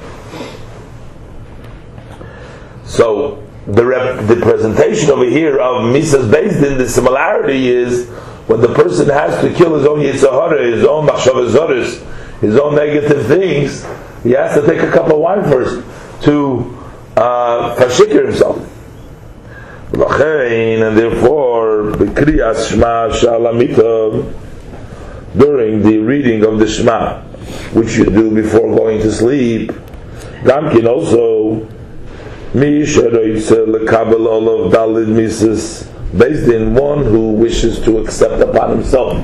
So 2.85 3.43
the 3.67 3.85
rep, 3.85 4.27
the 4.27 4.35
presentation 4.35 5.09
over 5.09 5.25
here 5.25 5.59
of 5.59 5.83
misas 5.83 6.29
based 6.31 6.63
in 6.63 6.77
the 6.77 6.87
similarity 6.87 7.69
is 7.69 8.09
when 8.47 8.61
the 8.61 8.73
person 8.73 9.09
has 9.09 9.41
to 9.41 9.53
kill 9.53 9.75
his 9.75 9.87
own 9.87 9.99
yitzhahara, 9.99 10.71
his 10.71 10.83
own 10.85 11.07
machshavazaris, 11.07 12.39
his 12.41 12.57
own 12.57 12.75
negative 12.75 13.25
things, 13.27 13.83
he 14.23 14.31
has 14.31 14.59
to 14.59 14.65
take 14.67 14.81
a 14.81 14.91
cup 14.91 15.07
of 15.07 15.17
wine 15.17 15.43
first 15.43 15.83
to 16.23 16.77
uh, 17.17 17.75
himself 17.75 18.74
and 19.97 20.97
therefore, 20.97 21.91
the 21.91 22.05
Kriyas 22.05 22.69
Shema 22.69 23.09
Shalamita, 23.09 24.33
during 25.37 25.81
the 25.83 25.99
reading 25.99 26.43
of 26.43 26.59
the 26.59 26.67
Shema, 26.67 27.21
which 27.71 27.95
you 27.95 28.05
do 28.05 28.33
before 28.33 28.75
going 28.75 28.99
to 29.01 29.11
sleep, 29.11 29.71
Gamkin 30.43 30.85
also, 30.87 31.65
based 36.17 36.49
in 36.49 36.73
one 36.73 37.03
who 37.03 37.31
wishes 37.31 37.79
to 37.81 37.99
accept 37.99 38.41
upon 38.41 38.71
himself 38.71 39.23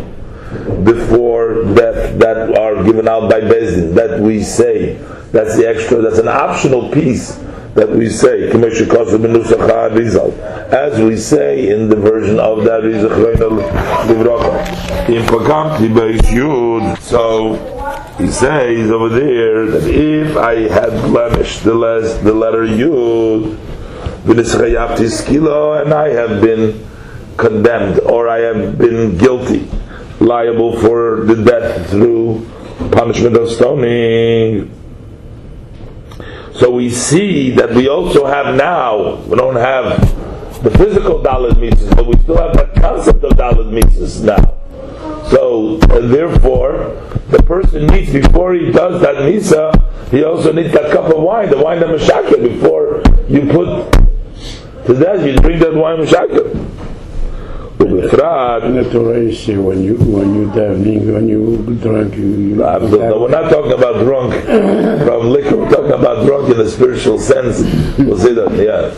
before 0.84 1.64
death 1.76 2.18
that 2.20 2.58
are 2.58 2.84
given 2.84 3.08
out 3.10 3.30
by 3.30 3.42
Bezdin, 3.42 3.94
that 3.96 4.20
we 4.20 4.42
say, 4.42 4.96
that's 5.32 5.58
the 5.58 5.68
extra, 5.68 6.02
that's 6.02 6.20
an 6.20 6.28
optional 6.30 6.90
piece 6.92 7.38
that 7.74 7.90
we 7.90 8.10
say, 8.10 8.50
as 10.72 11.02
we 11.02 11.16
say 11.18 11.70
in 11.70 11.88
the 11.90 11.96
version 11.96 12.40
of 12.40 12.64
that 12.66 12.84
Rizach 12.84 13.12
So, 17.02 17.56
he 18.18 18.28
says 18.28 18.92
over 18.92 19.10
there 19.10 19.66
that 19.68 19.90
if 19.90 20.36
I 20.36 20.68
had 20.68 20.92
blemished 21.04 21.64
the, 21.64 21.74
les, 21.74 22.18
the 22.24 22.34
letter 22.34 22.64
Yud, 22.64 23.58
and 25.82 25.94
I 25.94 26.10
have 26.10 26.42
been 26.42 26.88
condemned 27.38 28.00
or 28.02 28.28
I 28.28 28.40
have 28.40 28.78
been 28.78 29.18
guilty, 29.18 29.68
liable 30.20 30.78
for 30.80 31.24
the 31.26 31.36
death 31.44 31.90
through 31.90 32.46
punishment 32.92 33.38
of 33.38 33.50
stoning. 33.50 34.81
So 36.62 36.70
we 36.70 36.92
see 36.92 37.50
that 37.56 37.72
we 37.74 37.90
also 37.90 38.28
have 38.28 38.54
now, 38.54 39.16
we 39.24 39.36
don't 39.36 39.56
have 39.56 40.00
the 40.62 40.70
physical 40.70 41.20
Dalit 41.20 41.54
Mitzvahs, 41.54 41.96
but 41.96 42.06
we 42.06 42.16
still 42.22 42.38
have 42.38 42.56
that 42.56 42.76
concept 42.76 43.24
of 43.24 43.32
Dalit 43.32 43.72
Mitzvahs 43.72 44.24
now. 44.24 44.60
So, 45.32 45.78
therefore, 45.78 47.02
the 47.32 47.42
person 47.48 47.88
needs, 47.88 48.14
before 48.14 48.54
he 48.54 48.72
does 48.72 49.02
that 49.02 49.16
Misa, 49.16 49.74
he 50.12 50.24
also 50.24 50.52
needs 50.54 50.72
that 50.74 50.92
cup 50.92 51.06
of 51.06 51.24
wine, 51.24 51.50
the 51.50 51.58
wine 51.58 51.82
of 51.82 52.00
Meshaka, 52.00 52.40
before 52.40 53.02
you 53.28 53.52
put 53.52 53.92
to 54.86 54.94
that, 54.94 55.26
you 55.26 55.36
drink 55.38 55.62
that 55.62 55.74
wine 55.74 55.98
Meshaka. 55.98 56.46
The 57.82 58.90
Torah 58.92 59.18
when 59.64 59.82
you 59.84 59.96
when 59.96 60.36
you 60.36 60.48
davening, 60.52 61.12
when 61.12 61.28
you 61.28 61.58
drunk, 61.82 62.16
you. 62.16 62.28
you 62.28 62.64
ah, 62.64 62.78
no, 62.78 63.22
we're 63.22 63.30
not 63.30 63.50
talking 63.50 63.72
about 63.72 64.04
drunk 64.04 64.34
from 64.46 65.30
liquor. 65.32 65.58
We're 65.58 65.70
talking 65.72 65.92
about 65.92 66.26
drunk 66.26 66.54
in 66.54 66.60
a 66.60 66.70
spiritual 66.70 67.18
sense. 67.18 67.62
We'll 67.98 68.20
say 68.20 68.34
that, 68.34 68.52
yeah. 68.52 68.94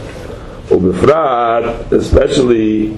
Ubefrat, 0.68 1.92
especially 1.94 2.98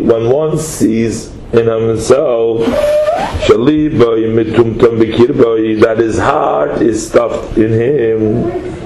when 0.00 0.30
one 0.30 0.58
sees 0.58 1.28
in 1.52 1.66
himself 1.68 2.66
that 5.80 5.96
his 5.98 6.18
heart 6.18 6.82
is 6.82 7.06
stuffed 7.06 7.56
in 7.58 7.72
him 7.72 8.76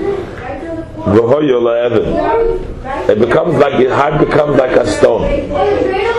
it 3.10 3.18
becomes 3.18 3.54
like 3.56 3.80
your 3.80 3.94
heart 3.94 4.20
becomes 4.24 4.56
like 4.58 4.72
a 4.76 4.86
stone. 4.86 5.48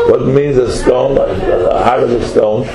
What 0.10 0.26
means 0.26 0.58
a 0.58 0.72
stone? 0.76 1.18
A 1.18 1.84
heart 1.84 2.04
of 2.04 2.12
a 2.12 2.28
stone. 2.28 2.66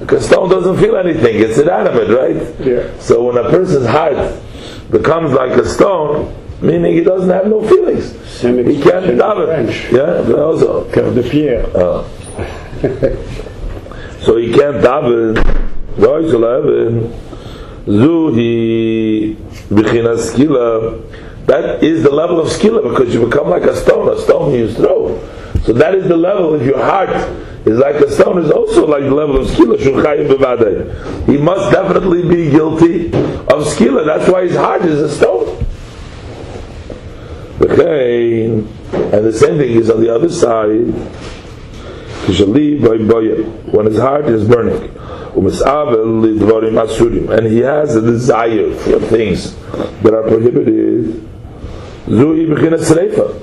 Because 0.00 0.26
stone 0.26 0.50
doesn't 0.50 0.78
feel 0.78 0.96
anything; 0.96 1.40
it's 1.40 1.58
inanimate, 1.58 2.08
right? 2.10 2.66
Yeah. 2.66 2.98
So 2.98 3.24
when 3.24 3.36
a 3.38 3.48
person's 3.48 3.86
heart 3.86 4.40
becomes 4.90 5.32
like 5.32 5.52
a 5.52 5.66
stone, 5.68 6.34
meaning 6.60 6.94
he 6.94 7.00
doesn't 7.02 7.30
have 7.30 7.46
no 7.46 7.66
feelings, 7.66 8.12
he 8.40 8.80
can't 8.82 9.06
daven. 9.06 9.92
Yeah, 9.92 10.34
also. 10.42 10.84
Cœur 10.90 11.14
de 11.14 11.22
pierre. 11.22 11.66
Oh. 11.74 12.04
so 14.20 14.36
he 14.36 14.52
can't 14.52 14.76
daven. 14.76 15.36
Zuhi 17.86 19.36
b'chinas 19.70 20.32
skila 20.32 20.98
that 21.46 21.82
is 21.84 22.02
the 22.02 22.10
level 22.10 22.40
of 22.40 22.48
skilla 22.48 22.82
because 22.82 23.12
you 23.14 23.26
become 23.26 23.50
like 23.50 23.64
a 23.64 23.76
stone, 23.76 24.08
a 24.08 24.20
stone 24.20 24.54
you 24.54 24.72
throw. 24.72 25.18
So 25.64 25.72
that 25.74 25.94
is 25.94 26.08
the 26.08 26.16
level. 26.16 26.54
If 26.54 26.66
your 26.66 26.82
heart 26.82 27.10
is 27.66 27.78
like 27.78 27.96
a 27.96 28.10
stone, 28.10 28.42
is 28.44 28.50
also 28.50 28.86
like 28.86 29.02
the 29.02 29.14
level 29.14 29.40
of 29.40 29.48
skilla. 29.48 29.78
He 31.26 31.36
must 31.38 31.72
definitely 31.72 32.22
be 32.28 32.50
guilty 32.50 33.06
of 33.08 33.64
skilla. 33.66 34.04
That's 34.04 34.30
why 34.30 34.42
his 34.42 34.56
heart 34.56 34.82
is 34.82 35.00
a 35.00 35.08
stone. 35.08 35.64
Okay, 37.60 38.46
and 38.46 38.66
the 39.24 39.32
same 39.32 39.56
thing 39.58 39.70
is 39.72 39.88
on 39.88 40.00
the 40.02 40.14
other 40.14 40.28
side. 40.28 40.92
When 42.26 43.86
his 43.86 43.98
heart 43.98 44.26
is 44.28 44.48
burning, 44.48 44.90
and 47.30 47.46
he 47.46 47.58
has 47.58 47.96
a 47.96 48.00
desire 48.00 48.74
for 48.74 48.98
things 49.00 49.54
that 50.02 50.14
are 50.14 50.22
prohibited. 50.22 51.33
Zui 52.06 52.46
Sreifa. 52.46 53.40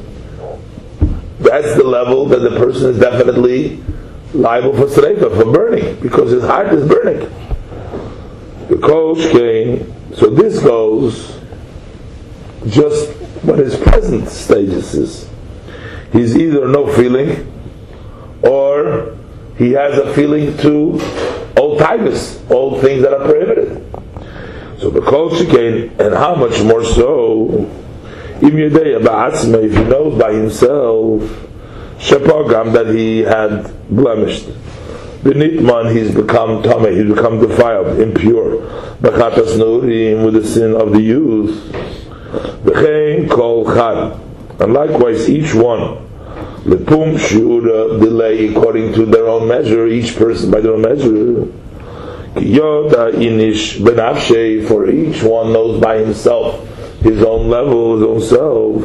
That's 1.39 1.75
the 1.75 1.83
level 1.83 2.27
that 2.27 2.39
the 2.39 2.51
person 2.51 2.91
is 2.91 2.99
definitely 2.99 3.83
liable 4.33 4.73
for 4.73 4.85
Sreifa, 4.85 5.35
for 5.35 5.51
burning, 5.51 5.99
because 5.99 6.31
his 6.31 6.43
heart 6.43 6.71
is 6.73 6.87
burning. 6.87 7.29
The 8.69 8.77
coach 8.77 9.31
came, 9.31 9.91
so 10.13 10.29
this 10.29 10.59
goes 10.61 11.39
just 12.67 13.09
what 13.43 13.57
his 13.57 13.75
present 13.75 14.29
status 14.29 14.93
is. 14.93 15.29
He's 16.13 16.37
either 16.37 16.67
no 16.67 16.93
feeling, 16.93 17.51
or 18.43 19.17
he 19.57 19.71
has 19.71 19.97
a 19.97 20.13
feeling 20.13 20.55
to 20.57 21.01
all 21.57 21.77
tigers, 21.77 22.41
all 22.49 22.79
things 22.79 23.01
that 23.01 23.13
are 23.13 23.25
prohibited. 23.25 23.83
So 24.79 24.89
the 24.89 25.01
coach 25.01 25.47
came, 25.49 25.89
and 25.99 26.13
how 26.13 26.35
much 26.35 26.61
more 26.61 26.83
so 26.85 27.69
if 28.43 29.73
he 29.73 29.83
knows 29.83 30.19
by 30.19 30.33
himself, 30.33 31.21
Shepagam, 31.99 32.73
that 32.73 32.95
he 32.95 33.19
had 33.19 33.71
blemished. 33.89 34.47
Benitman, 35.21 35.95
he's 35.95 36.13
become 36.13 36.63
tame, 36.63 36.91
he's 36.95 37.13
become 37.13 37.39
defiled, 37.39 37.99
impure. 37.99 38.61
Bechatas 38.97 39.57
Nurim, 39.59 40.25
with 40.25 40.33
the 40.33 40.43
sin 40.43 40.75
of 40.75 40.91
the 40.91 41.01
youth. 41.01 41.71
V'chein 42.63 43.29
kol 43.29 43.65
chad. 43.65 44.19
And 44.59 44.73
likewise, 44.73 45.29
each 45.29 45.53
one, 45.53 45.97
lepum 46.63 47.19
shiura, 47.19 47.99
delay 47.99 48.47
according 48.49 48.93
to 48.93 49.05
their 49.05 49.27
own 49.27 49.47
measure, 49.47 49.85
each 49.85 50.15
person 50.15 50.49
by 50.49 50.61
their 50.61 50.73
own 50.73 50.81
measure. 50.81 51.45
Yoda 52.41 53.13
inish 53.13 53.77
benafshe, 53.79 54.67
for 54.67 54.89
each 54.89 55.21
one 55.21 55.53
knows 55.53 55.79
by 55.79 55.99
himself 55.99 56.67
his 57.01 57.23
own 57.23 57.49
level, 57.49 57.97
his 57.97 58.03
own 58.07 58.21
self. 58.21 58.83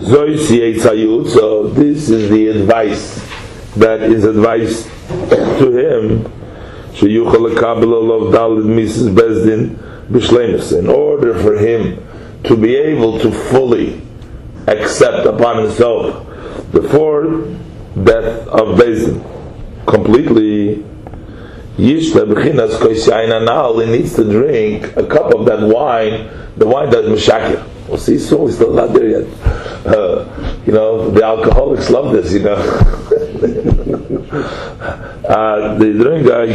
So 0.00 1.68
this 1.68 2.10
is 2.10 2.30
the 2.30 2.48
advice 2.48 3.28
that 3.76 4.02
is 4.02 4.24
advice 4.24 4.84
to 5.58 5.70
him. 5.70 6.24
In 10.72 10.88
order 10.88 11.34
for 11.38 11.58
him 11.58 11.80
to 12.44 12.56
be 12.56 12.76
able 12.76 13.18
to 13.18 13.30
fully 13.30 14.00
accept 14.66 15.26
upon 15.26 15.62
himself 15.64 16.24
before 16.72 17.24
death 18.04 18.46
of 18.48 18.78
Bezin 18.78 19.22
completely 19.86 20.57
Yishla 21.78 22.26
b'chinas 22.26 22.76
koisyaina 22.80 23.44
now 23.44 23.78
he 23.78 23.86
needs 23.86 24.16
to 24.16 24.24
drink 24.24 24.96
a 24.96 25.06
cup 25.06 25.32
of 25.32 25.46
that 25.46 25.60
wine, 25.60 26.28
the 26.56 26.66
wine 26.66 26.90
that 26.90 27.04
meshakir. 27.04 27.64
Well, 27.86 27.98
see, 27.98 28.18
so 28.18 28.42
we're 28.42 28.50
still 28.50 28.74
not 28.74 28.92
there 28.92 29.06
yet. 29.06 29.26
Uh, 29.86 30.26
you 30.66 30.72
know, 30.72 31.08
the 31.08 31.24
alcoholics 31.24 31.88
love 31.88 32.12
this, 32.12 32.32
you 32.32 32.40
know. 32.40 32.54
uh, 35.28 35.78
the 35.78 35.92
drink 35.92 36.26
uh, 36.26 36.46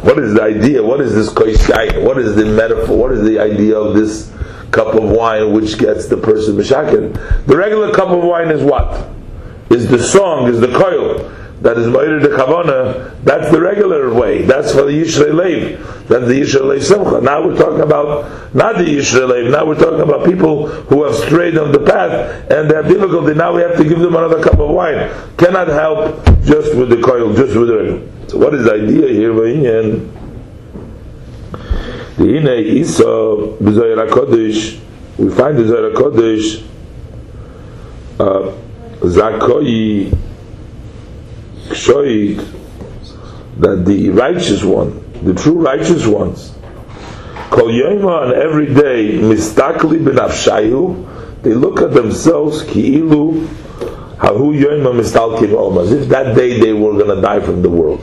what 0.00 0.18
is 0.20 0.34
the 0.34 0.42
idea? 0.42 0.80
What 0.80 1.00
is 1.00 1.16
this 1.16 1.30
koisyaina? 1.30 2.04
What 2.04 2.18
is 2.18 2.36
the 2.36 2.44
metaphor? 2.44 2.96
What 2.96 3.10
is 3.10 3.22
the 3.24 3.40
idea 3.40 3.76
of 3.76 3.96
this 3.96 4.32
cup 4.70 4.94
of 4.94 5.02
wine 5.02 5.52
which 5.52 5.76
gets 5.78 6.06
the 6.06 6.16
person 6.16 6.54
meshakir? 6.54 7.12
The 7.46 7.56
regular 7.56 7.92
cup 7.92 8.10
of 8.10 8.22
wine 8.22 8.52
is 8.52 8.62
what? 8.62 9.08
Is 9.68 9.88
the 9.88 9.98
song, 9.98 10.46
is 10.46 10.60
the 10.60 10.68
coil 10.68 11.34
that 11.60 11.76
is 11.76 11.88
Moira 11.88 12.20
de 12.20 12.28
Kavana, 12.28 13.22
that's 13.24 13.50
the 13.50 13.60
regular 13.60 14.14
way. 14.14 14.42
That's 14.42 14.72
for 14.72 14.82
the 14.82 14.92
Yishrei 14.92 15.34
Lev. 15.34 16.06
That's 16.06 16.26
the 16.26 16.40
Yishrei 16.40 16.62
Lev 16.68 16.84
Simcha. 16.84 17.20
Now 17.20 17.44
we're 17.44 17.56
talking 17.56 17.80
about 17.80 18.54
not 18.54 18.76
the 18.76 18.84
Yishrei 18.84 19.28
Lev. 19.28 19.50
Now 19.50 19.66
we're 19.66 19.78
talking 19.78 20.00
about 20.00 20.24
people 20.24 20.68
who 20.68 21.02
have 21.02 21.16
strayed 21.16 21.58
on 21.58 21.72
the 21.72 21.80
path 21.80 22.48
and 22.50 22.70
they 22.70 22.76
have 22.76 22.86
difficulty. 22.86 23.34
Now 23.34 23.54
we 23.56 23.62
have 23.62 23.76
to 23.76 23.82
give 23.82 23.98
them 23.98 24.14
another 24.14 24.40
cup 24.42 24.60
of 24.60 24.70
wine. 24.70 25.10
Cannot 25.36 25.66
help 25.68 26.24
just 26.44 26.76
with 26.76 26.90
the 26.90 27.02
coil, 27.02 27.34
just 27.34 27.56
with 27.56 27.68
the. 27.68 28.08
So 28.28 28.38
what 28.38 28.54
is 28.54 28.64
the 28.64 28.74
idea 28.74 29.08
here? 29.08 29.32
The 32.18 32.36
Ine 32.36 32.64
Isa 32.66 33.04
B'Zoyer 33.04 34.08
HaKodesh, 34.08 34.80
we 35.18 35.30
find 35.34 35.56
the 35.56 35.62
Zoyer 35.62 35.92
HaKodesh, 35.94 36.64
uh, 38.18 38.52
Zakoi 39.00 40.27
shoyed 41.74 42.38
that 43.58 43.84
the 43.84 44.10
righteous 44.10 44.62
one, 44.62 45.02
the 45.24 45.34
true 45.34 45.58
righteous 45.60 46.06
ones, 46.06 46.54
kol 47.50 47.68
on 47.68 48.34
every 48.34 48.66
day 48.66 49.18
mistakli 49.18 49.98
benafshayu, 49.98 51.42
they 51.42 51.54
look 51.54 51.80
at 51.80 51.92
themselves 51.92 52.62
ki'ilu 52.64 53.46
hahu 54.18 54.54
yoma 54.54 54.92
mistalkim 54.94 55.56
om, 55.56 55.78
as 55.78 55.92
if 55.92 56.08
that 56.08 56.36
day 56.36 56.60
they 56.60 56.72
were 56.72 56.92
going 56.92 57.14
to 57.14 57.20
die 57.22 57.40
from 57.40 57.62
the 57.62 57.70
world. 57.70 58.02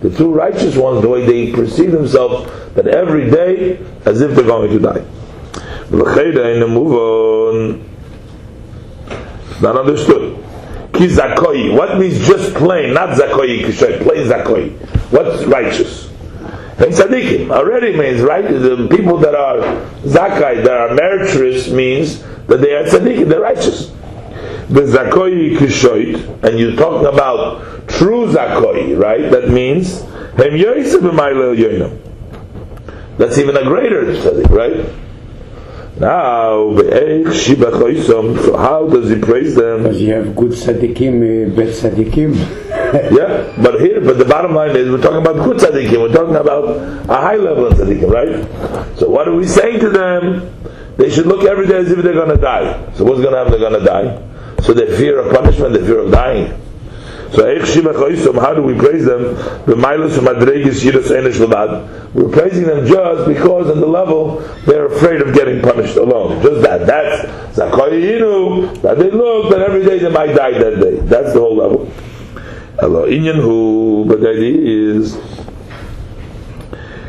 The 0.00 0.10
true 0.10 0.32
righteous 0.32 0.76
ones, 0.76 1.02
the 1.02 1.08
way 1.08 1.24
they 1.24 1.52
perceive 1.52 1.90
themselves, 1.90 2.50
that 2.74 2.86
every 2.86 3.30
day 3.30 3.78
as 4.04 4.20
if 4.20 4.34
they're 4.34 4.44
going 4.44 4.70
to 4.70 4.78
die. 4.78 5.04
not 9.62 9.76
understood. 9.76 10.35
Ki 10.96 11.08
zakoi. 11.08 11.76
What 11.76 11.98
means 11.98 12.26
just 12.26 12.54
plain, 12.54 12.94
not 12.94 13.10
zakoi 13.18 13.64
kishoy, 13.64 14.02
plain 14.02 14.26
zakoi. 14.26 14.72
What's 15.12 15.44
righteous? 15.44 16.06
And 16.78 16.92
tzaddikim 16.92 17.50
already 17.50 17.96
means 17.96 18.22
right. 18.22 18.42
The 18.42 18.88
people 18.90 19.18
that 19.18 19.34
are 19.34 19.58
zakai, 20.04 20.64
that 20.64 20.70
are 20.70 20.94
meritorious, 20.94 21.68
means 21.68 22.22
that 22.46 22.60
they 22.60 22.72
are 22.74 22.84
tzaddikim, 22.84 23.28
they're 23.28 23.40
righteous. 23.40 23.88
The 24.68 24.82
zakoi 24.82 25.56
kishoit, 25.58 26.42
and 26.42 26.58
you're 26.58 26.76
talking 26.76 27.06
about 27.06 27.88
true 27.88 28.26
zakoi, 28.32 28.98
right? 28.98 29.30
That 29.30 29.50
means 29.50 30.00
hem 30.00 30.52
yoyse 30.52 30.94
b'maylel. 30.96 31.98
That's 33.18 33.38
even 33.38 33.56
a 33.56 33.64
greater 33.64 34.04
tzaddik, 34.04 34.50
right? 34.50 35.05
Now, 35.98 36.76
so 36.76 38.56
how 38.58 38.86
does 38.86 39.08
he 39.08 39.18
praise 39.18 39.54
them? 39.54 39.82
Because 39.82 40.02
you 40.02 40.12
have 40.12 40.36
good 40.36 40.50
tzaddikim, 40.50 41.56
bad 41.56 41.68
tzaddikim. 41.68 42.36
yeah, 43.16 43.62
but 43.62 43.80
here, 43.80 44.02
but 44.02 44.18
the 44.18 44.26
bottom 44.26 44.54
line 44.54 44.76
is 44.76 44.90
we're 44.90 45.00
talking 45.00 45.22
about 45.22 45.36
good 45.42 45.56
tzaddikim. 45.56 45.98
We're 45.98 46.12
talking 46.12 46.36
about 46.36 46.66
a 47.08 47.16
high 47.16 47.36
level 47.36 47.66
of 47.68 47.78
tzaddikim, 47.78 48.10
right? 48.10 48.98
So 48.98 49.08
what 49.08 49.26
are 49.26 49.34
we 49.34 49.46
saying 49.46 49.80
to 49.80 49.88
them? 49.88 50.52
They 50.98 51.08
should 51.08 51.26
look 51.26 51.44
every 51.44 51.66
day 51.66 51.78
as 51.78 51.90
if 51.90 52.02
they're 52.02 52.12
going 52.12 52.28
to 52.28 52.36
die. 52.36 52.92
So 52.92 53.04
what's 53.04 53.22
going 53.22 53.32
to 53.32 53.38
happen? 53.38 53.52
They're 53.52 53.70
going 53.70 53.80
to 53.80 53.86
die. 53.86 54.62
So 54.64 54.74
they 54.74 54.94
fear 54.98 55.18
of 55.20 55.32
punishment, 55.32 55.72
they 55.72 55.80
fear 55.80 56.00
of 56.00 56.12
dying. 56.12 56.60
So 57.32 58.32
how 58.40 58.54
do 58.54 58.62
we 58.62 58.74
praise 58.74 59.04
them? 59.04 59.22
The 59.66 59.74
Milas 59.74 60.18
Madregis 60.18 60.82
Yiras 60.84 61.10
Enish 61.10 61.44
Labad. 61.44 62.14
We're 62.14 62.28
praising 62.28 62.64
them 62.64 62.86
just 62.86 63.26
because 63.28 63.70
on 63.70 63.80
the 63.80 63.86
level 63.86 64.40
they're 64.64 64.86
afraid 64.86 65.20
of 65.20 65.34
getting 65.34 65.60
punished 65.62 65.96
alone. 65.96 66.42
Just 66.42 66.62
that. 66.62 66.86
That's 66.86 67.58
Zakoyinu. 67.58 68.80
That 68.82 68.98
they 68.98 69.10
look 69.10 69.50
that 69.50 69.60
every 69.60 69.84
day 69.84 69.98
they 69.98 70.10
might 70.10 70.34
die 70.34 70.52
that 70.52 70.80
day. 70.80 70.96
That's 71.00 71.32
the 71.32 71.40
whole 71.40 71.56
level. 71.56 71.90
Hello, 72.78 73.06
Inyan 73.06 73.36
who, 73.36 74.04
but 74.06 74.18
idea 74.18 74.94
is 74.94 75.16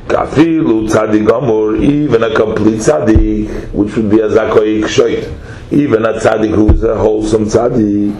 Kafilu 0.07 0.87
tzadik 0.87 1.27
amur, 1.27 1.75
even 1.75 2.23
a 2.23 2.33
complete 2.33 2.79
tzadik, 2.79 3.73
which 3.73 3.95
would 3.97 4.09
be 4.09 4.21
a 4.21 4.29
zakoik 4.29 4.87
shoit, 4.87 5.27
even 5.71 6.05
a 6.05 6.13
tzadik 6.13 6.55
who's 6.55 6.83
a 6.83 6.97
wholesome 6.97 7.45
tzadik, 7.45 8.15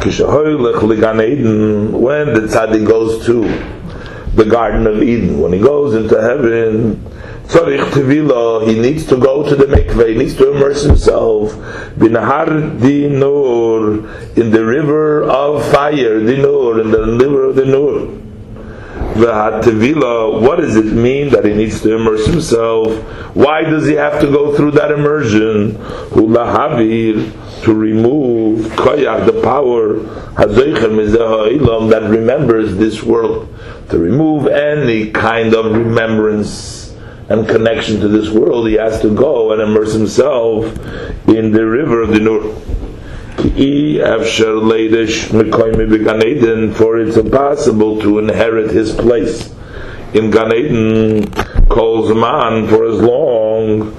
kishahoylech 0.00 0.80
ligan 0.80 1.22
Eden, 1.22 1.92
when 1.92 2.32
the 2.32 2.40
tzadik 2.40 2.86
goes 2.86 3.26
to 3.26 3.42
the 4.34 4.44
Garden 4.44 4.86
of 4.86 5.02
Eden, 5.02 5.40
when 5.40 5.52
he 5.52 5.60
goes 5.60 5.94
into 5.94 6.20
heaven, 6.20 6.96
tzarich 7.48 7.84
tevila, 7.90 8.66
he 8.66 8.80
needs 8.80 9.04
to 9.06 9.16
go 9.16 9.46
to 9.46 9.56
the 9.56 9.64
mikveh, 9.64 10.10
he 10.10 10.14
needs 10.14 10.36
to 10.36 10.52
immerse 10.52 10.82
himself, 10.82 11.52
binahar 11.98 12.46
dinur, 12.78 14.38
in 14.38 14.50
the 14.50 14.64
river 14.64 15.24
of 15.24 15.68
fire, 15.70 16.20
dinur, 16.20 16.80
in 16.80 16.90
the 16.90 17.06
river 17.18 17.44
of 17.50 17.56
the 17.56 17.66
nur, 17.66 18.19
what 19.14 20.56
does 20.60 20.76
it 20.76 20.86
mean 20.86 21.30
that 21.30 21.44
he 21.44 21.54
needs 21.54 21.80
to 21.82 21.94
immerse 21.96 22.26
himself? 22.26 22.92
Why 23.34 23.62
does 23.62 23.86
he 23.86 23.94
have 23.94 24.20
to 24.20 24.26
go 24.26 24.54
through 24.56 24.72
that 24.72 24.90
immersion? 24.90 25.78
To 27.62 27.74
remove 27.74 28.66
koyach, 28.72 29.26
the 29.26 29.40
power 29.42 29.98
that 31.90 32.02
remembers 32.08 32.76
this 32.76 33.02
world. 33.02 33.48
To 33.90 33.98
remove 33.98 34.46
any 34.46 35.10
kind 35.10 35.54
of 35.54 35.72
remembrance 35.72 36.96
and 37.28 37.46
connection 37.48 38.00
to 38.00 38.08
this 38.08 38.30
world, 38.30 38.68
he 38.68 38.74
has 38.74 39.00
to 39.02 39.14
go 39.14 39.52
and 39.52 39.60
immerse 39.60 39.92
himself 39.92 40.64
in 41.28 41.52
the 41.52 41.66
river 41.66 42.02
of 42.02 42.10
the 42.10 42.20
Nur 42.20 42.54
for 46.74 46.98
it's 47.00 47.16
impossible 47.16 48.00
to 48.00 48.18
inherit 48.18 48.70
his 48.70 48.94
place 48.94 49.54
in 50.12 50.30
Gan 50.30 50.52
Eden 50.52 51.30
calls 51.68 52.12
man 52.14 52.66
for 52.68 52.84
as 52.86 53.00
long 53.00 53.92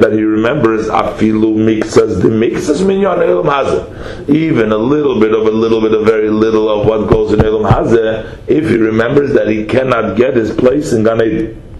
that 0.00 0.12
he 0.12 0.22
remembers 0.22 0.86
afilu 0.88 1.56
mixas 1.56 2.22
the 2.22 2.28
mixas 2.28 2.84
minyan 2.86 3.22
elam 3.22 3.46
hazeh. 3.46 4.28
Even 4.28 4.72
a 4.72 4.76
little 4.76 5.20
bit 5.20 5.32
of 5.32 5.46
a 5.46 5.50
little 5.50 5.80
bit 5.80 5.92
of 5.92 6.04
very 6.04 6.30
little 6.30 6.68
of 6.68 6.86
what 6.86 7.08
goes 7.08 7.32
in 7.32 7.44
elam 7.44 7.64
hazeh 7.64 8.38
if 8.48 8.68
he 8.68 8.76
remembers 8.76 9.32
that 9.34 9.48
he 9.48 9.64
cannot 9.64 10.16
get 10.16 10.36
his 10.36 10.54
place 10.54 10.92
in 10.92 11.04
Gan 11.04 11.22
Eden 11.22 11.71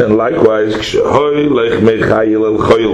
and 0.00 0.16
likewise, 0.16 0.94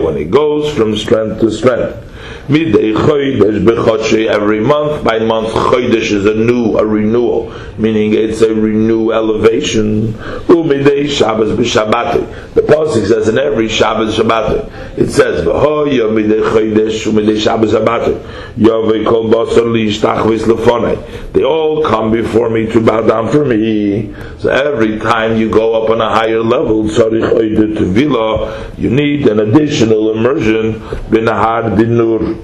when 0.03 0.17
he 0.17 0.25
goes 0.25 0.73
from 0.75 0.97
strength 0.97 1.41
to 1.41 1.51
strength. 1.51 2.10
Midday 2.51 2.93
chodesh 2.93 3.65
bechodshei 3.65 4.27
every 4.27 4.59
month. 4.59 5.05
By 5.05 5.21
month 5.21 5.51
chodesh 5.51 6.11
is 6.11 6.27
a 6.27 6.35
new, 6.35 6.77
a 6.77 6.85
renewal, 6.85 7.55
meaning 7.79 8.13
it's 8.13 8.43
a 8.43 8.53
renew 8.53 9.13
elevation. 9.13 10.15
Umidei 10.49 11.09
Shabbos 11.09 11.57
b'Shabbat. 11.57 12.55
The 12.55 12.63
pasuk 12.63 13.07
says 13.07 13.29
in 13.29 13.39
every 13.39 13.69
Shabbos 13.69 14.17
Shabbat. 14.17 14.99
It 14.99 15.13
says 15.13 15.47
v'hoya 15.47 16.13
midday 16.13 16.41
chodesh 16.41 17.07
umidei 17.07 17.41
Shabbos 17.41 17.71
Shabbat. 17.71 18.21
Yavei 18.57 19.07
kol 19.07 19.31
basar 19.31 19.67
liishtachvis 19.71 20.41
lefonei. 20.41 21.33
They 21.33 21.45
all 21.45 21.85
come 21.85 22.11
before 22.11 22.51
me 22.51 22.67
to 22.73 22.81
bow 22.81 23.03
down 23.03 23.31
for 23.31 23.45
me. 23.45 24.13
So 24.39 24.49
every 24.49 24.99
time 24.99 25.37
you 25.37 25.49
go 25.51 25.81
up 25.81 25.89
on 25.89 26.01
a 26.01 26.11
higher 26.11 26.43
level, 26.43 26.83
tzarich 26.83 27.33
oidet 27.33 27.77
tevila, 27.77 28.77
you 28.77 28.91
need 28.91 29.29
an 29.29 29.39
additional 29.39 30.11
immersion 30.11 30.81
binahar 31.11 31.77
dinur 31.77 32.40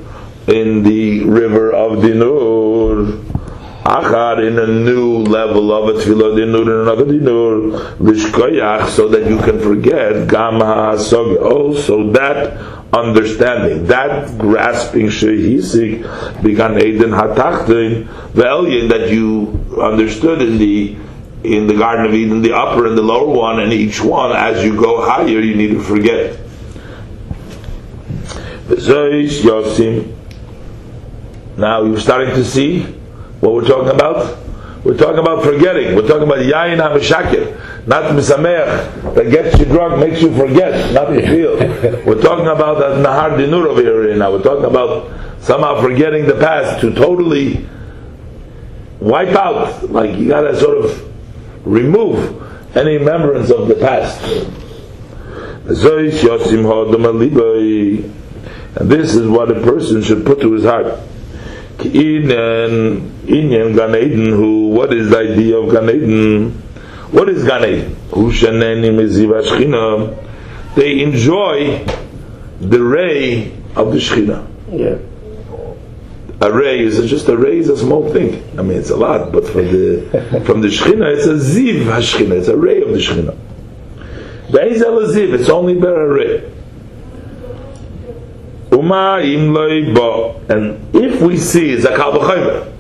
in 0.48 0.82
the 0.82 1.24
river 1.24 1.72
of 1.72 1.98
Dinur. 1.98 3.24
Achar 3.86 4.44
in 4.44 4.58
a 4.58 4.66
new 4.66 5.18
level 5.18 5.72
of 5.72 5.94
a 5.94 6.00
tefillah 6.00 6.34
dinur 6.34 6.62
and 6.62 6.88
another 6.88 7.04
dinur 7.04 7.96
lishkoyach 7.98 8.88
so 8.88 9.06
that 9.06 9.30
you 9.30 9.38
can 9.38 9.60
forget 9.60 10.26
gam 10.26 10.58
ha'asog 10.58 11.40
also 11.40 12.00
oh, 12.00 12.10
that 12.10 12.58
understanding 12.92 13.86
that 13.86 14.36
grasping 14.38 15.06
shehisik 15.06 16.02
began 16.42 16.76
Eden 16.82 17.10
hatachtin 17.10 18.08
the 18.34 18.88
that 18.88 19.08
you 19.08 19.54
understood 19.80 20.42
in 20.42 20.58
the 20.58 20.96
in 21.44 21.68
the 21.68 21.74
Garden 21.74 22.06
of 22.06 22.12
Eden 22.12 22.42
the 22.42 22.52
upper 22.52 22.88
and 22.88 22.98
the 22.98 23.02
lower 23.02 23.28
one 23.28 23.60
and 23.60 23.72
each 23.72 24.00
one 24.00 24.32
as 24.34 24.64
you 24.64 24.74
go 24.74 25.00
higher 25.00 25.26
you 25.28 25.54
need 25.54 25.70
to 25.70 25.80
forget. 25.80 26.40
Yosim 28.66 30.12
now 31.56 31.82
you're 31.82 32.00
starting 32.00 32.34
to 32.34 32.44
see 32.44 32.82
what 33.40 33.54
we're 33.54 33.66
talking 33.66 33.94
about. 33.94 34.38
We're 34.84 34.96
talking 34.96 35.18
about 35.18 35.42
forgetting. 35.42 35.96
We're 35.96 36.06
talking 36.06 36.24
about 36.24 36.38
yayin 36.38 36.78
hamishakir, 36.78 37.86
not 37.86 38.04
misameach 38.12 39.14
that 39.14 39.30
gets 39.30 39.58
you 39.58 39.64
drunk, 39.64 39.98
makes 39.98 40.22
you 40.22 40.36
forget, 40.36 40.92
not 40.92 41.06
to 41.06 41.26
feel. 41.26 41.56
we're 42.06 42.20
talking 42.20 42.46
about 42.46 42.78
that 42.78 43.04
nahar 43.04 43.36
dinur 43.36 43.66
over 43.66 43.80
here 43.80 44.16
now. 44.16 44.30
We're 44.32 44.42
talking 44.42 44.66
about 44.66 45.42
somehow 45.42 45.80
forgetting 45.80 46.26
the 46.26 46.36
past 46.36 46.80
to 46.82 46.94
totally 46.94 47.66
wipe 49.00 49.34
out. 49.34 49.90
Like 49.90 50.16
you 50.16 50.28
gotta 50.28 50.58
sort 50.58 50.84
of 50.84 51.66
remove 51.66 52.76
any 52.76 52.98
remembrance 52.98 53.50
of 53.50 53.68
the 53.68 53.74
past. 53.74 54.22
And 58.78 58.90
this 58.90 59.14
is 59.16 59.26
what 59.26 59.50
a 59.50 59.60
person 59.62 60.02
should 60.02 60.24
put 60.24 60.40
to 60.42 60.52
his 60.52 60.64
heart. 60.64 61.00
Inyan 61.78 63.00
Inyan 63.26 63.76
Gan 63.76 63.94
Eden, 63.94 64.32
who 64.32 64.68
what 64.68 64.92
is 64.92 65.10
the 65.10 65.18
idea 65.18 65.56
of 65.56 65.70
Gan 65.70 65.88
Eden? 65.90 66.50
What 67.10 67.28
is 67.28 67.44
Gan 67.44 67.64
Eden? 67.64 67.96
They 70.74 71.02
enjoy 71.02 71.86
the 72.60 72.82
ray 72.82 73.52
of 73.76 73.92
the 73.92 73.98
Shechina. 73.98 74.46
Yeah. 74.70 74.98
A 76.40 76.52
ray 76.52 76.80
is 76.80 77.08
just 77.08 77.28
a 77.28 77.36
ray 77.36 77.58
is 77.58 77.68
a 77.68 77.76
small 77.78 78.12
thing. 78.12 78.42
I 78.58 78.62
mean, 78.62 78.78
it's 78.78 78.90
a 78.90 78.96
lot, 78.96 79.32
but 79.32 79.46
from 79.46 79.66
the 79.66 80.42
from 80.46 80.60
the 80.60 80.68
Shechina, 80.68 81.14
it's 81.16 81.26
a 81.26 81.34
ziv 81.34 81.84
hashchina. 81.84 82.32
It's 82.32 82.48
a 82.48 82.56
ray 82.56 82.82
of 82.82 82.88
the 82.88 82.98
Shechina. 82.98 83.36
Be'ez 84.50 84.82
el 84.82 84.98
ziv. 85.08 85.38
It's 85.38 85.48
only 85.48 85.74
bare 85.74 86.10
a 86.10 86.12
ray. 86.12 86.55
And 90.48 90.94
if 90.94 91.20
we 91.20 91.36
see 91.36 91.76
zakal 91.76 92.18
b'chaymer, 92.18 92.72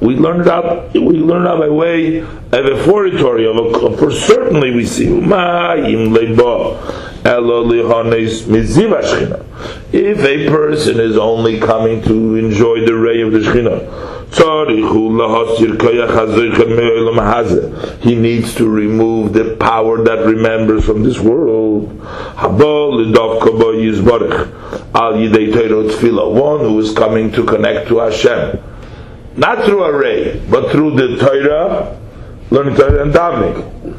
we 0.00 0.16
learn 0.16 0.40
it 0.40 0.48
out. 0.48 0.92
We 0.94 1.00
learn 1.00 1.42
it 1.42 1.48
out 1.48 1.60
by 1.60 1.68
way 1.68 2.18
of 2.18 2.52
a 2.52 2.84
foretory 2.84 3.46
of 3.46 3.56
a. 3.56 3.96
For 3.96 4.10
certainly 4.10 4.72
we 4.72 4.84
see 4.84 5.08
lihones 7.64 8.42
miziv 8.42 9.00
Shechina. 9.00 9.44
If 9.92 10.18
a 10.18 10.48
person 10.48 10.98
is 10.98 11.16
only 11.16 11.60
coming 11.60 12.02
to 12.02 12.34
enjoy 12.34 12.84
the 12.84 12.94
ray 12.96 13.20
of 13.22 13.30
the 13.32 13.38
Shechina, 13.38 14.11
he 18.00 18.14
needs 18.14 18.54
to 18.54 18.68
remove 18.68 19.32
the 19.34 19.56
power 19.60 20.02
that 20.02 20.24
remembers 20.24 20.84
from 20.84 21.02
this 21.02 21.20
world. 21.20 21.92
One 26.34 26.60
who 26.60 26.78
is 26.80 26.92
coming 26.94 27.32
to 27.32 27.44
connect 27.44 27.88
to 27.88 27.98
Hashem. 27.98 28.58
Not 29.36 29.64
through 29.66 29.84
a 29.84 29.92
ray, 29.98 30.40
but 30.50 30.72
through 30.72 30.96
the 30.96 31.16
Torah, 31.18 31.98
learning 32.50 32.76
Torah 32.76 33.02
and 33.02 33.12
davening. 33.12 33.98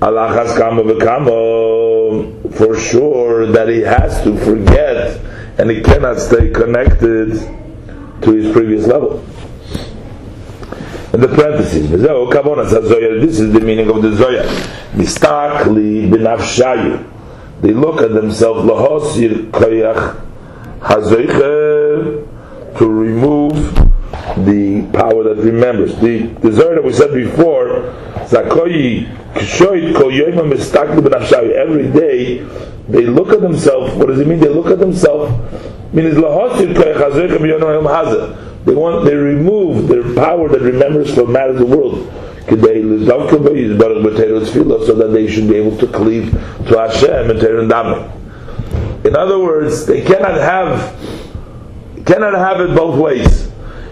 Alachas 0.00 0.58
kama 0.58 0.82
v'kama, 0.82 2.54
for 2.54 2.76
sure 2.78 3.46
that 3.46 3.68
he 3.68 3.80
has 3.80 4.22
to 4.24 4.36
forget 4.38 5.18
and 5.58 5.70
he 5.70 5.80
cannot 5.82 6.18
stay 6.18 6.50
connected 6.50 7.32
to 8.22 8.32
his 8.32 8.52
previous 8.52 8.86
level 8.86 9.24
in 11.12 11.20
the 11.20 11.28
parentheses. 11.28 11.90
This 11.90 13.40
is 13.40 13.52
the 13.52 13.60
meaning 13.60 13.90
of 13.90 14.02
the 14.02 14.14
Zoya. 14.14 14.44
Mistakli. 14.94 16.10
They 17.60 17.72
look 17.72 18.00
at 18.00 18.12
themselves 18.12 18.60
lahosir 18.60 19.50
koyach 19.50 20.16
hazoiche 20.80 22.26
to 22.78 22.88
remove 22.88 23.74
the 24.46 24.88
power 24.92 25.24
that 25.24 25.36
remembers. 25.42 25.96
The 26.00 26.28
the 26.40 26.52
Zoya 26.52 26.76
that 26.76 26.84
we 26.84 26.92
said 26.92 27.12
before, 27.12 27.92
zakoyi 28.28 29.08
kshoit 29.34 29.94
kol 29.94 30.10
mistakli. 30.46 31.52
Every 31.52 31.90
day 31.90 32.38
they 32.88 33.06
look 33.06 33.32
at 33.32 33.40
themselves. 33.40 33.94
What 33.94 34.06
does 34.08 34.20
it 34.20 34.28
mean? 34.28 34.40
They 34.40 34.48
look 34.48 34.66
at 34.66 34.78
themselves. 34.78 35.32
Means 35.92 36.14
hazeh 36.14 36.74
they 38.64 38.74
want 38.74 39.04
they 39.04 39.14
remove 39.14 39.86
their 39.88 40.14
power 40.14 40.48
that 40.48 40.60
remembers 40.60 41.14
from 41.14 41.32
matters 41.32 41.60
of 41.60 41.68
the 41.68 41.76
world. 41.76 42.12
So 42.48 42.56
that 42.56 45.10
they 45.12 45.30
should 45.30 45.48
be 45.48 45.56
able 45.56 45.76
to 45.78 45.86
cleave 45.86 46.32
to 46.32 46.78
Hashem 46.78 47.30
and 47.30 47.40
Teir 47.40 47.60
and 47.60 47.70
In 49.06 49.16
other 49.16 49.38
words, 49.38 49.86
they 49.86 50.02
cannot 50.02 50.34
have 50.34 50.96
cannot 52.04 52.34
have 52.34 52.60
it 52.60 52.74
both 52.74 52.98
ways. 52.98 53.48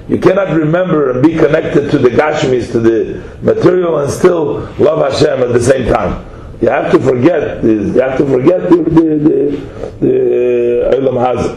You 0.09 0.19
cannot 0.19 0.57
remember 0.57 1.13
and 1.13 1.23
be 1.23 1.37
connected 1.37 1.91
to 1.91 1.99
the 1.99 2.09
Gashmis, 2.09 2.73
to 2.73 2.81
the 2.81 3.23
material, 3.43 3.99
and 3.99 4.11
still 4.11 4.61
love 4.79 5.13
Hashem 5.13 5.43
at 5.43 5.53
the 5.53 5.63
same 5.63 5.93
time. 5.93 6.25
You 6.61 6.71
have 6.71 6.91
to 6.93 6.99
forget. 6.99 7.63
You 7.63 7.93
have 8.01 8.17
to 8.19 8.27
forget 8.27 8.69
the 8.71 8.77
the 8.77 9.57
the, 10.01 11.01
the 11.01 11.13
Haz. 11.21 11.57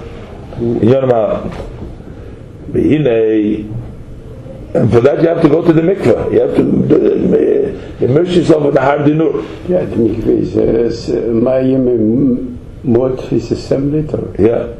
And 4.77 4.91
for 4.91 5.01
that 5.01 5.22
you 5.22 5.29
have 5.29 5.41
to 5.43 5.49
go 5.49 5.64
to 5.64 5.72
the 5.72 5.81
mikveh. 5.81 6.33
You 6.33 6.41
have 6.41 6.55
to 6.57 6.62
uh, 6.62 8.05
immerse 8.05 8.37
yourself 8.37 8.64
in 8.66 8.74
the 8.74 8.81
hard 8.81 9.01
dinur. 9.03 9.43
Yeah, 9.68 9.85
the 9.85 9.97
mikveh 9.97 10.41
is 10.41 11.09
uh, 11.09 11.12
mayim 11.12 11.89
and 11.89 12.59
mot 12.85 13.33
is 13.33 13.49
the 13.49 13.57
same 13.57 13.91
liter. 13.93 14.35
Yeah. 14.39 14.74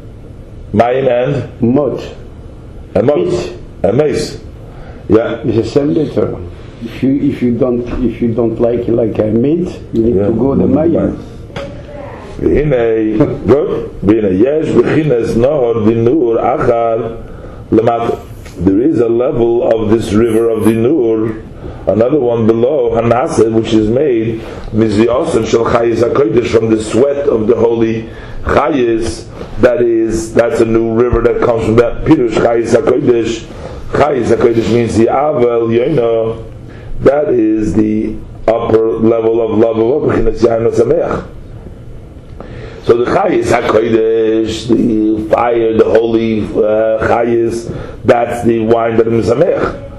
Mayim 0.73 1.09
and? 1.09 1.63
Mot. 1.63 2.01
And 2.95 3.07
mot. 3.07 3.33
And 3.85 3.97
mace. 3.97 4.43
Yeah. 5.09 5.43
It's 5.45 5.57
the 5.57 5.65
same 5.65 5.95
liter. 5.95 6.37
If 6.83 7.03
you 7.03 7.15
if 7.23 7.41
you 7.41 7.57
don't 7.57 7.87
if 8.05 8.21
you 8.21 8.35
don't 8.35 8.61
like 8.61 8.89
like 8.89 9.19
a 9.19 9.31
mint, 9.31 9.81
you 9.95 10.03
need 10.03 10.17
yeah. 10.17 10.27
to 10.27 10.33
go 10.33 10.55
the 10.55 10.65
mayim. 10.65 11.17
והנה, 12.39 12.77
good, 13.47 13.89
והנה 14.03 14.29
יש 14.29 14.71
בחינס 14.71 15.37
נור 15.37 15.85
דינור 15.85 16.37
אחר 16.41 17.17
there 17.72 18.82
is 18.82 19.00
a 19.00 19.08
level 19.08 19.64
of 19.64 19.90
this 19.90 20.12
river 20.12 20.50
of 20.50 20.64
Dinur, 20.64 21.42
another 21.88 22.20
one 22.20 22.46
below 22.46 22.92
Hanase, 22.92 23.50
which 23.54 23.74
is 23.74 23.90
made 23.90 24.42
Mizios 24.72 25.32
Shel 25.48 25.64
Chayis 25.64 26.52
from 26.52 26.70
the 26.70 26.84
sweat 26.84 27.30
of 27.30 27.48
the 27.48 27.56
holy 27.56 28.10
Chayis. 28.44 29.28
That 29.62 29.82
is, 29.82 30.34
that's 30.34 30.60
a 30.60 30.66
new 30.66 30.94
river 30.94 31.22
that 31.22 31.42
comes 31.46 31.66
from 31.66 31.78
that 31.78 32.04
Pirush 32.04 32.32
Chayis 32.32 32.76
Hakodesh. 32.76 33.46
Chayis 33.92 34.36
Hakodesh 34.36 34.74
means 34.74 34.98
the 34.98 35.06
Avel 35.06 35.70
Yoino. 35.70 36.52
That 37.00 37.30
is 37.30 37.74
the 37.74 38.18
upper 38.48 38.98
level 39.00 39.42
of 39.42 39.58
love 39.58 39.78
of 39.78 40.74
Sameach. 40.74 41.41
So 42.84 42.98
the 42.98 43.06
Chayis 43.06 43.46
HaKodesh, 43.46 44.68
the 44.68 45.30
fire, 45.30 45.78
the 45.78 45.84
holy 45.84 46.42
uh, 46.42 47.08
Chayis, 47.08 48.04
that's 48.04 48.44
the 48.44 48.60
wine 48.62 48.98
that 48.98 49.08
is 49.08 49.30
Samech. 49.30 49.90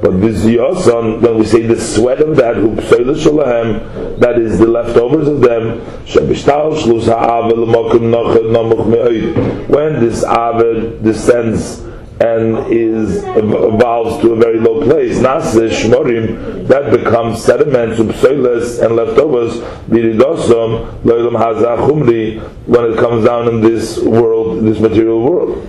But 0.00 0.12
Vizyoson, 0.12 1.20
when 1.20 1.38
we 1.38 1.44
say 1.44 1.66
the 1.66 1.78
sweat 1.78 2.20
of 2.20 2.36
that, 2.36 2.56
who 2.56 2.74
Shalahem, 2.76 4.18
that 4.18 4.38
is 4.38 4.58
the 4.58 4.66
leftovers 4.66 5.28
of 5.28 5.42
them, 5.42 5.80
Shabishtal 6.06 6.80
Shlus 6.80 7.04
Ha'avel 7.04 7.66
Mokum 7.66 8.08
Nochad 8.10 8.50
Nomuch 8.50 8.86
Me'oid. 8.88 9.68
When 9.68 10.00
this 10.00 10.24
Avel 10.24 11.02
descends 11.02 11.82
and 12.20 12.70
is 12.70 13.24
evolves 13.24 14.20
to 14.20 14.32
a 14.34 14.36
very 14.36 14.60
low 14.60 14.82
place. 14.84 15.18
Nasa 15.18 15.70
shmorim 15.70 16.68
that 16.68 16.90
becomes 16.90 17.42
sediments, 17.42 17.98
upsoiles 17.98 18.84
and 18.84 18.94
leftovers. 18.94 19.54
Biridosom 19.88 21.00
loilam 21.02 21.36
hazachumri 21.40 22.40
when 22.66 22.92
it 22.92 22.98
comes 22.98 23.24
down 23.24 23.48
in 23.48 23.62
this 23.62 23.98
world, 23.98 24.62
this 24.64 24.78
material 24.78 25.22
world. 25.22 25.66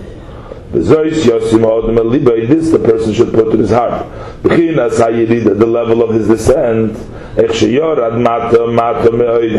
This 0.73 0.87
the 0.87 2.79
person 2.79 3.13
should 3.13 3.33
put 3.33 3.53
in 3.53 3.59
his 3.59 3.71
heart. 3.71 4.05
The 4.43 5.67
level 5.67 6.01
of 6.03 6.13
his 6.13 6.27
descent. 6.27 6.97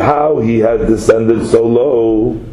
How 0.00 0.40
he 0.40 0.58
has 0.58 0.88
descended 0.88 1.46
so 1.46 1.66
low 1.66 2.51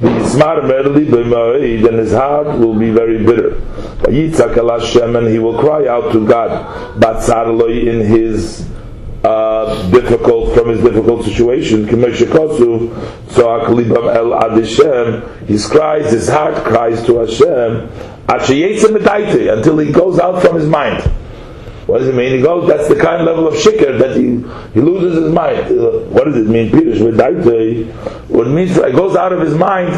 then 0.00 1.94
his 1.98 2.12
heart 2.12 2.58
will 2.58 2.74
be 2.74 2.90
very 2.90 3.18
bitter. 3.24 3.60
And 4.06 5.28
he 5.28 5.38
will 5.38 5.58
cry 5.58 5.86
out 5.86 6.12
to 6.12 6.26
God, 6.26 7.00
in 7.88 8.00
his 8.00 8.66
uh, 9.22 9.90
difficult 9.90 10.54
from 10.54 10.70
his 10.70 10.80
difficult 10.80 11.24
situation. 11.24 11.86
so 13.28 13.50
el 13.50 14.60
His 15.46 15.66
cries, 15.66 16.10
his 16.10 16.28
heart 16.28 16.64
cries 16.64 17.04
to 17.04 17.18
Hashem 17.18 17.88
until 18.30 19.78
he 19.78 19.92
goes 19.92 20.18
out 20.18 20.42
from 20.42 20.56
his 20.56 20.66
mind. 20.66 21.02
What 21.90 21.98
does 21.98 22.08
it 22.08 22.14
mean? 22.14 22.36
He 22.36 22.40
goes, 22.40 22.68
that's 22.68 22.88
the 22.88 22.94
kind 22.94 23.20
of 23.20 23.26
level 23.26 23.48
of 23.48 23.54
shikr 23.54 23.98
that 23.98 24.16
he, 24.16 24.38
he 24.74 24.80
loses 24.80 25.24
his 25.24 25.32
mind. 25.32 25.58
Uh, 25.58 25.98
what 26.10 26.22
does 26.24 26.36
it 26.36 26.46
mean? 26.46 26.70
Pirish 26.70 27.00
What 28.28 28.46
it 28.46 28.50
means, 28.50 28.76
it 28.76 28.94
goes 28.94 29.16
out 29.16 29.32
of 29.32 29.40
his 29.40 29.56
mind 29.56 29.92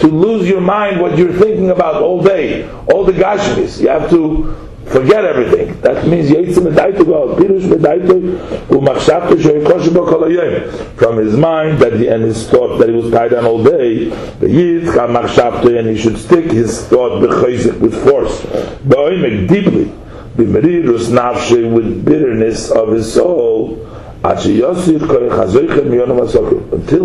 to 0.00 0.08
lose 0.08 0.46
your 0.46 0.60
mind 0.60 1.00
what 1.00 1.16
you're 1.16 1.32
thinking 1.32 1.70
about 1.70 2.02
all 2.02 2.22
day, 2.22 2.68
all 2.92 3.04
the 3.04 3.12
gashmis. 3.12 3.80
You 3.80 3.88
have 3.88 4.10
to 4.10 4.54
forget 4.88 5.24
everything. 5.24 5.80
That 5.80 6.06
means 6.06 6.28
Yitzim 6.28 6.70
Medaitu 6.70 7.06
go 7.06 7.34
Pirush 7.34 7.62
Medaitu 7.62 8.38
Umachshavtu 8.66 9.36
Shoyikoshimo 9.36 10.06
Kolayim. 10.12 10.98
From 10.98 11.16
his 11.16 11.34
mind 11.34 11.78
that 11.78 11.94
he, 11.94 12.08
and 12.08 12.24
his 12.24 12.46
thought 12.50 12.76
that 12.76 12.90
he 12.90 12.94
was 12.94 13.10
tied 13.10 13.32
on 13.32 13.46
all 13.46 13.64
day, 13.64 14.10
the 14.40 14.50
Yid 14.50 14.84
Machshavtu 14.84 15.78
and 15.78 15.88
he 15.88 15.96
should 15.96 16.18
stick 16.18 16.44
his 16.44 16.86
thought 16.88 17.22
with 17.22 18.04
force. 18.04 18.42
Ba'oimek 18.84 19.48
deeply 19.48 19.90
b'merirus 20.36 21.08
nafshe 21.10 21.72
with 21.72 22.04
bitterness 22.04 22.70
of 22.70 22.92
his 22.92 23.12
soul. 23.12 23.88
Until 24.24 24.54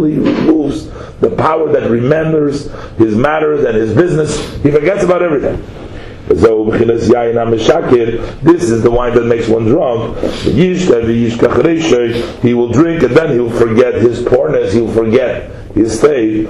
he 0.04 0.18
removes 0.18 0.88
the 1.20 1.34
power 1.36 1.72
that 1.72 1.90
remembers 1.90 2.72
his 2.98 3.16
matters 3.16 3.64
and 3.64 3.76
his 3.76 3.94
business 3.96 4.38
he 4.62 4.70
forgets 4.70 5.04
about 5.04 5.24
everything. 5.24 5.60
This 6.30 6.44
is 8.70 8.84
the 8.84 8.92
wine 8.92 9.16
that 9.16 9.26
makes 9.26 9.48
one 9.48 9.66
drunk. 9.66 10.18
He 12.44 12.54
will 12.54 12.72
drink 12.72 13.02
and 13.02 13.16
then 13.16 13.32
he 13.32 13.40
will 13.40 13.50
forget 13.50 13.96
his 13.96 14.22
poorness, 14.24 14.74
he 14.74 14.82
will 14.82 14.94
forget 14.94 15.57
state, 15.86 16.48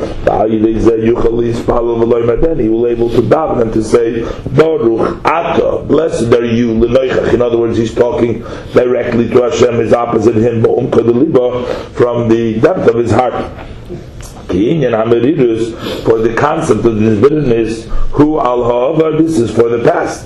then 2.41 2.59
he 2.59 2.69
will 2.69 2.87
able 2.87 3.09
to 3.09 3.21
daven 3.21 3.61
and 3.61 3.73
to 3.73 3.83
say, 3.83 4.21
Baruch 4.55 5.25
Ata, 5.25 5.83
blessed 5.85 6.33
are 6.33 6.45
you, 6.45 6.71
In 7.33 7.41
other 7.41 7.57
words, 7.57 7.77
he's 7.77 7.93
talking 7.93 8.39
directly 8.73 9.27
to 9.29 9.43
Hashem, 9.43 9.75
his 9.75 9.93
opposite 9.93 10.35
him, 10.35 10.63
from 10.63 12.29
the 12.29 12.59
depth 12.59 12.87
of 12.87 12.95
his 12.95 13.11
heart. 13.11 13.33
And 14.49 14.95
Hameridus 14.95 16.03
for 16.05 16.19
the 16.19 16.33
concept 16.33 16.85
of 16.85 16.99
this 16.99 17.19
bitterness, 17.21 17.85
who 18.11 18.39
al 18.39 18.95
this 19.17 19.37
is 19.37 19.51
for 19.53 19.69
the 19.69 19.83
past. 19.83 20.25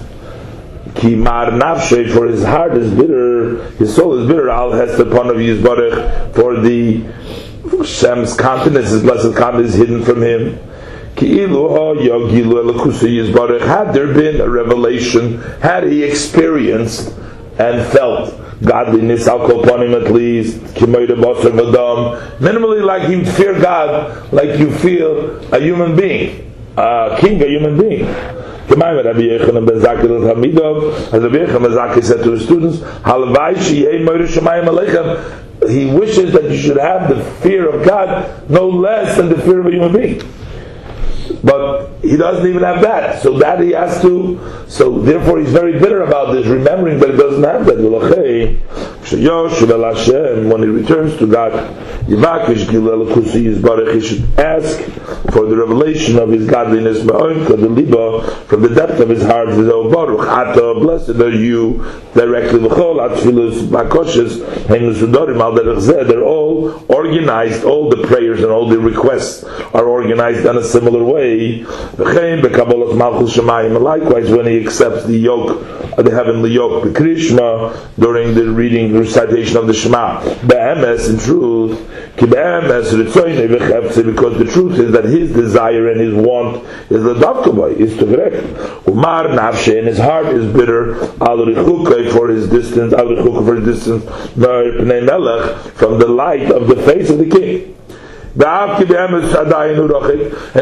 Kimar 0.93 1.51
nafshe, 1.59 2.13
for 2.13 2.27
his 2.27 2.43
heart 2.43 2.77
is 2.77 2.93
bitter, 2.93 3.63
his 3.71 3.95
soul 3.95 4.19
is 4.19 4.27
bitter, 4.27 4.49
al 4.49 4.71
hester 4.71 5.03
of 5.03 5.37
Yisbarech, 5.37 6.35
for 6.35 6.59
the 6.59 7.01
Hashem's 7.77 8.35
countenance, 8.35 8.89
His 8.89 9.03
blessed 9.03 9.35
countenance 9.35 9.73
is 9.73 9.79
hidden 9.79 10.03
from 10.03 10.21
him. 10.21 10.59
Had 13.59 13.93
there 13.93 14.13
been 14.13 14.41
a 14.41 14.49
revelation, 14.49 15.37
had 15.61 15.83
he 15.83 16.03
experienced 16.03 17.13
and 17.59 17.85
felt 17.91 18.33
godliness, 18.63 19.27
him 19.27 19.93
at 19.93 20.11
least, 20.11 20.59
minimally 22.39 22.83
like 22.83 23.09
you 23.09 23.25
fear 23.25 23.59
God, 23.59 24.31
like 24.31 24.57
you 24.59 24.71
feel 24.71 25.37
a 25.53 25.59
human 25.59 25.95
being, 25.95 26.53
a 26.77 27.17
king, 27.19 27.41
a 27.41 27.47
human 27.47 27.77
being. 27.77 28.05
Ben 28.69 28.79
Zakir 28.79 30.09
as 30.17 31.23
Rabbi 31.23 31.37
Yochanan 31.39 32.01
said 32.03 32.23
to 32.23 32.31
his 32.31 32.43
students, 32.45 32.81
he 35.67 35.85
wishes 35.85 36.33
that 36.33 36.45
you 36.45 36.57
should 36.57 36.77
have 36.77 37.09
the 37.15 37.23
fear 37.41 37.69
of 37.69 37.85
God 37.85 38.49
no 38.49 38.67
less 38.67 39.17
than 39.17 39.29
the 39.29 39.37
fear 39.37 39.59
of 39.59 39.67
a 39.67 39.71
human 39.71 39.93
being. 39.93 40.21
But 41.43 41.89
he 42.01 42.17
doesn't 42.17 42.47
even 42.47 42.63
have 42.63 42.81
that. 42.81 43.21
So 43.21 43.37
that 43.39 43.59
he 43.59 43.71
has 43.71 44.01
to, 44.01 44.39
so 44.67 44.99
therefore 44.99 45.39
he's 45.39 45.51
very 45.51 45.79
bitter 45.79 46.01
about 46.03 46.33
this, 46.33 46.45
remembering 46.47 46.99
that 46.99 47.11
he 47.11 47.17
doesn't 47.17 47.43
have 47.43 47.65
that. 47.65 47.79
When 50.51 50.61
he 50.61 50.69
returns 50.69 51.17
to 51.17 51.27
God, 51.27 51.53
he 52.07 52.15
should 54.01 54.39
ask 54.39 54.79
for 55.31 55.45
the 55.45 55.55
revelation 55.55 56.17
of 56.19 56.29
his 56.29 56.47
godliness 56.47 57.01
from 57.01 58.61
the 58.61 58.69
depth 58.73 58.99
of 58.99 59.09
his 59.09 59.23
heart. 59.23 59.49
Blessed 60.81 61.19
are 61.19 61.29
you 61.29 61.83
directly. 62.13 62.59
They're 66.07 66.23
all 66.23 66.83
organized, 66.87 67.63
all 67.63 67.89
the 67.89 68.03
prayers 68.07 68.41
and 68.41 68.51
all 68.51 68.67
the 68.67 68.77
requests 68.79 69.43
are 69.43 69.85
organized 69.85 70.45
in 70.45 70.57
a 70.57 70.63
similar 70.63 71.03
way. 71.03 71.10
Likewise, 73.79 74.31
when 74.31 74.45
he 74.45 74.59
accepts 74.65 75.05
the 75.05 75.17
yoke, 75.17 75.61
uh, 75.97 76.01
the 76.01 76.11
heavenly 76.11 76.51
yoke, 76.51 76.83
the 76.83 76.89
Krishma, 76.89 77.73
during 77.99 78.33
the 78.33 78.49
reading, 78.49 78.97
recitation 78.97 79.57
of 79.57 79.67
the 79.67 79.73
Shema, 79.73 80.21
be'emes, 80.47 81.09
in 81.09 81.17
truth, 81.19 81.77
because 82.15 82.39
the 84.37 84.49
truth 84.51 84.79
is 84.79 84.91
that 84.91 85.05
his 85.05 85.31
desire 85.33 85.89
and 85.89 85.99
his 85.99 86.13
want 86.13 86.63
is 86.89 87.03
the 87.03 87.15
davkaboy, 87.15 87.75
is 87.77 87.97
to 87.97 88.05
correct. 88.05 88.43
Umar 88.87 89.27
nafshe, 89.27 89.77
and 89.77 89.87
his 89.87 89.97
heart 89.97 90.27
is 90.27 90.45
bitter, 90.53 90.95
for 92.11 92.27
his 92.29 92.47
distance, 92.49 92.93
for 92.93 93.55
his 93.55 93.65
distance, 93.65 94.03
from 95.77 95.99
the 95.99 96.07
light 96.07 96.51
of 96.51 96.67
the 96.67 96.75
face 96.83 97.09
of 97.09 97.17
the 97.17 97.25
king. 97.29 97.75
And 98.33 98.43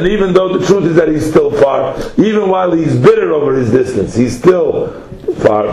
even 0.08 0.34
though 0.34 0.58
the 0.58 0.66
truth 0.66 0.86
is 0.86 0.96
that 0.96 1.08
he's 1.08 1.30
still 1.30 1.52
far, 1.52 1.96
even 2.18 2.50
while 2.50 2.72
he's 2.72 2.98
bitter 2.98 3.32
over 3.32 3.54
his 3.56 3.70
distance, 3.72 4.16
he's 4.16 4.36
still 4.38 4.92
far. 5.36 5.68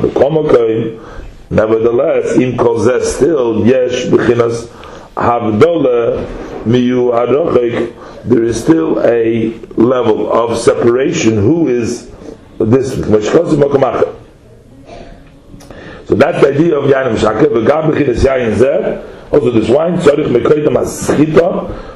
Nevertheless, 1.48 2.36
in 2.36 2.56
kozeh 2.56 3.02
still, 3.02 3.64
yesh 3.66 4.06
b'chinas 4.06 4.68
havdola 5.14 6.26
miyu 6.64 7.12
hadochik, 7.12 7.94
there 8.24 8.42
is 8.42 8.60
still 8.60 8.98
a 9.06 9.54
level 9.76 10.30
of 10.32 10.58
separation. 10.58 11.36
Who 11.36 11.68
is 11.68 12.10
this? 12.58 12.92
So 12.94 13.00
that's 16.14 16.40
the 16.42 16.48
idea 16.48 16.76
of 16.76 16.84
Yanim 16.90 17.16
Shakir. 17.16 17.48
V'gam 17.48 17.90
b'chinas 17.92 18.22
yayin 18.24 18.54
zeh, 18.56 19.00
also 19.30 19.50
this 19.50 19.68
wine, 19.68 19.98
tzarich 19.98 20.28
mekoitam 20.28 20.80
as 20.80 21.06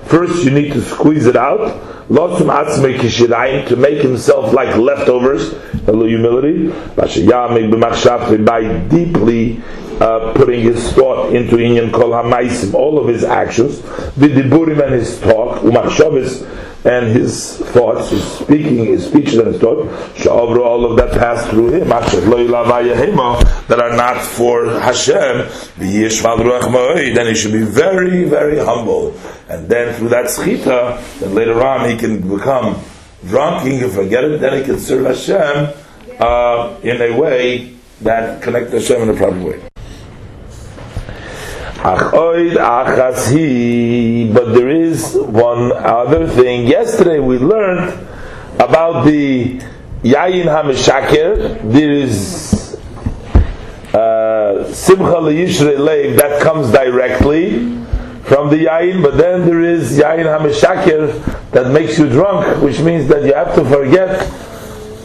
First 0.09 0.45
you 0.45 0.51
need 0.51 0.73
to 0.73 0.83
squeeze 0.83 1.27
it 1.27 1.37
out. 1.37 1.61
Losum 2.09 2.49
atzmei 2.49 2.99
kishirayim, 2.99 3.69
to 3.69 3.77
make 3.77 4.03
himself 4.03 4.53
like 4.53 4.77
leftovers. 4.77 5.53
Hello 5.87 6.07
humility. 6.07 6.67
Bashayamik 6.97 7.71
b'machshavte, 7.71 8.45
by 8.45 8.63
deeply 8.89 9.63
uh, 10.01 10.33
putting 10.35 10.61
his 10.63 10.93
thought 10.93 11.33
into 11.33 11.57
inyan 11.57 11.93
kol 11.93 12.11
hamaisim, 12.11 12.75
all 12.75 12.99
of 12.99 13.07
his 13.07 13.23
actions, 13.23 13.79
v'diburim 14.19 14.83
and 14.83 14.95
his 14.95 15.21
talk, 15.21 15.61
umachshavis, 15.61 16.45
and 16.85 17.09
his 17.09 17.59
thoughts, 17.59 18.11
his 18.11 18.25
speaking, 18.25 18.87
his 18.87 19.07
speeches 19.07 19.37
and 19.37 19.49
his 19.49 19.61
thought, 19.61 19.87
sha'avru, 20.17 20.65
all 20.65 20.85
of 20.91 20.97
that 20.97 21.13
passed 21.19 21.51
through 21.51 21.71
him, 21.73 21.89
that 21.89 23.81
are 23.81 23.97
not 23.97 24.23
for 24.23 24.67
Hashem, 24.81 25.49
then 25.77 27.27
he 27.27 27.35
should 27.35 27.53
be 27.53 27.63
very, 27.63 28.25
very 28.25 28.59
humble. 28.59 29.15
And 29.49 29.69
then 29.69 29.95
through 29.95 30.09
that 30.11 30.27
schita, 30.27 31.21
then 31.21 31.35
later 31.35 31.63
on 31.63 31.91
he 31.91 31.97
can 31.97 32.21
become 32.29 32.81
drunk, 33.27 33.67
he 33.67 33.79
can 33.79 33.91
forget 33.91 34.25
it, 34.25 34.41
then 34.41 34.59
he 34.59 34.65
can 34.65 34.79
serve 34.79 35.07
Hashem 35.07 35.75
uh, 36.19 36.77
in 36.83 37.03
a 37.03 37.19
way 37.19 37.77
that 38.01 38.43
connects 38.43 38.73
Hashem 38.73 39.03
in 39.03 39.11
a 39.11 39.15
proper 39.15 39.39
way. 39.41 39.70
But 44.35 44.53
there 44.53 44.69
is 44.69 45.17
one 45.17 45.73
other 45.73 46.29
thing. 46.29 46.67
Yesterday 46.67 47.21
we 47.21 47.39
learned 47.39 48.07
about 48.61 49.07
the 49.07 49.59
Yayin 50.03 50.45
HaMeshakir. 50.45 51.73
There 51.73 51.91
is 51.91 52.77
uh, 53.95 54.71
Simcha 54.75 55.21
L'Yishrei 55.21 55.79
Leiv 55.79 56.17
that 56.19 56.43
comes 56.43 56.71
directly 56.71 57.61
from 58.25 58.51
the 58.51 58.67
Yayin, 58.67 59.03
but 59.03 59.17
then 59.17 59.47
there 59.47 59.63
is 59.63 59.99
Yayin 59.99 60.27
HaMeshakir 60.27 61.51
that 61.53 61.73
makes 61.73 61.99
you 61.99 62.11
drunk, 62.11 62.63
which 62.63 62.81
means 62.81 63.09
that 63.09 63.25
you 63.25 63.33
have 63.33 63.55
to 63.55 63.65
forget 63.65 64.31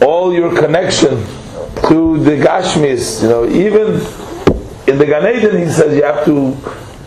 all 0.02 0.34
your 0.34 0.54
connection 0.54 1.24
to 1.88 2.18
the 2.22 2.36
Gashmis. 2.36 3.22
You 3.22 3.28
know, 3.28 3.48
even 3.48 3.98
in 4.86 4.98
the 4.98 5.06
Gan 5.06 5.26
Eden, 5.36 5.58
he 5.58 5.70
says 5.70 5.94
you 5.96 6.02
have 6.04 6.24
to 6.24 6.56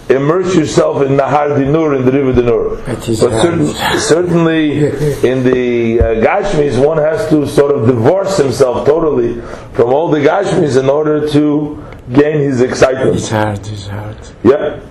immerse 0.09 0.55
yourself 0.55 1.03
in 1.03 1.09
Nahar 1.13 1.49
Dinur, 1.55 1.95
in 1.97 2.05
the 2.05 2.11
river 2.11 2.33
Dinur. 2.33 2.83
But 2.85 3.03
certain, 3.03 3.67
certainly 3.99 4.87
in 5.27 5.43
the 5.43 5.99
uh, 5.99 6.03
Gashmis, 6.25 6.83
one 6.83 6.97
has 6.97 7.29
to 7.29 7.47
sort 7.47 7.75
of 7.75 7.85
divorce 7.87 8.37
himself 8.37 8.85
totally 8.85 9.39
from 9.73 9.93
all 9.93 10.09
the 10.09 10.19
Gashmis 10.19 10.77
in 10.79 10.89
order 10.89 11.29
to 11.29 11.83
gain 12.11 12.39
his 12.39 12.61
excitement. 12.61 13.15
His 13.15 13.29
heart, 13.29 13.65
his 13.65 13.87
heart. 13.87 14.33
Yeah. 14.43 14.81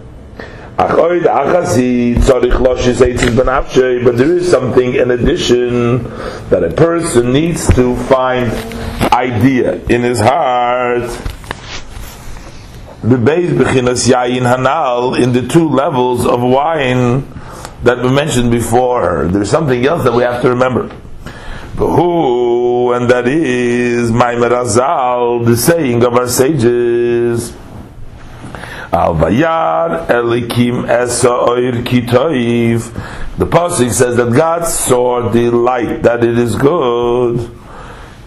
But 0.79 0.97
there 4.17 4.37
is 4.37 4.49
something 4.49 4.95
in 4.95 5.11
addition 5.11 6.05
that 6.51 6.63
a 6.63 6.71
person 6.71 7.33
needs 7.33 7.67
to 7.75 7.97
find 8.05 8.53
idea 9.13 9.85
in 9.87 10.03
his 10.03 10.21
heart 10.21 11.11
bebeis 13.03 13.51
bechinas 13.51 14.09
yayin 14.09 14.43
hanal 14.43 15.21
in 15.21 15.33
the 15.33 15.47
two 15.47 15.69
levels 15.69 16.27
of 16.27 16.43
wine 16.43 17.27
that 17.83 18.03
we 18.03 18.11
mentioned 18.11 18.51
before. 18.51 19.29
There's 19.29 19.51
something 19.51 19.85
else 19.87 20.05
that 20.05 20.13
we 20.13 20.23
have 20.23 20.43
to 20.43 20.51
remember. 20.51 20.89
Who 21.77 22.93
and 22.93 23.09
that 23.11 23.29
is 23.29 24.11
Maimer 24.11 24.51
Azal, 24.51 25.45
the 25.45 25.57
saying 25.57 26.03
of 26.05 26.15
our 26.15 26.27
sages. 26.27 27.55
Al 28.91 29.15
Bayar 29.15 30.07
Elikim 30.09 30.89
Esa 30.89 31.31
Oir 31.31 31.73
Kitoiv. 31.85 33.37
The 33.37 33.47
pasuk 33.47 33.93
says 33.93 34.17
that 34.17 34.33
God 34.33 34.65
saw 34.67 35.29
the 35.29 35.51
light 35.51 36.03
that 36.03 36.25
it 36.25 36.39
is 36.39 36.57
good. 36.57 37.58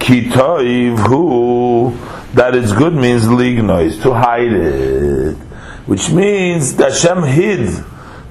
Kitoiv 0.02 0.98
who 1.08 1.96
that 2.34 2.56
it's 2.56 2.74
good 2.74 2.94
means 2.94 3.26
lignois, 3.26 4.02
to 4.02 4.14
hide 4.14 4.52
it. 4.52 5.36
Which 5.86 6.10
means 6.10 6.76
that 6.76 6.94
Hashem 6.94 7.24
hid. 7.24 7.68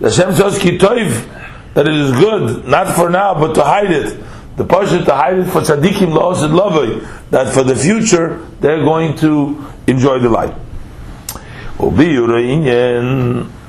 That 0.01 0.15
Hashem 0.15 0.35
says 0.35 0.59
kitoiv, 0.59 1.75
that 1.75 1.87
it 1.87 1.95
is 1.95 2.13
good, 2.13 2.67
not 2.67 2.95
for 2.97 3.09
now, 3.11 3.35
but 3.35 3.55
to 3.55 3.63
hide 3.63 3.91
it. 3.91 4.19
The 4.57 4.65
pasha 4.65 5.05
to 5.05 5.15
hide 5.15 5.39
it 5.39 5.45
for 5.45 5.61
tzaddikim 5.61 6.13
la'osid 6.13 6.51
lovay, 6.51 7.31
that 7.31 7.53
for 7.55 7.63
the 7.63 7.77
future 7.77 8.45
they're 8.61 8.83
going 8.83 9.17
to 9.19 9.65
enjoy 9.87 10.19
the 10.19 10.29
light. 10.29 10.55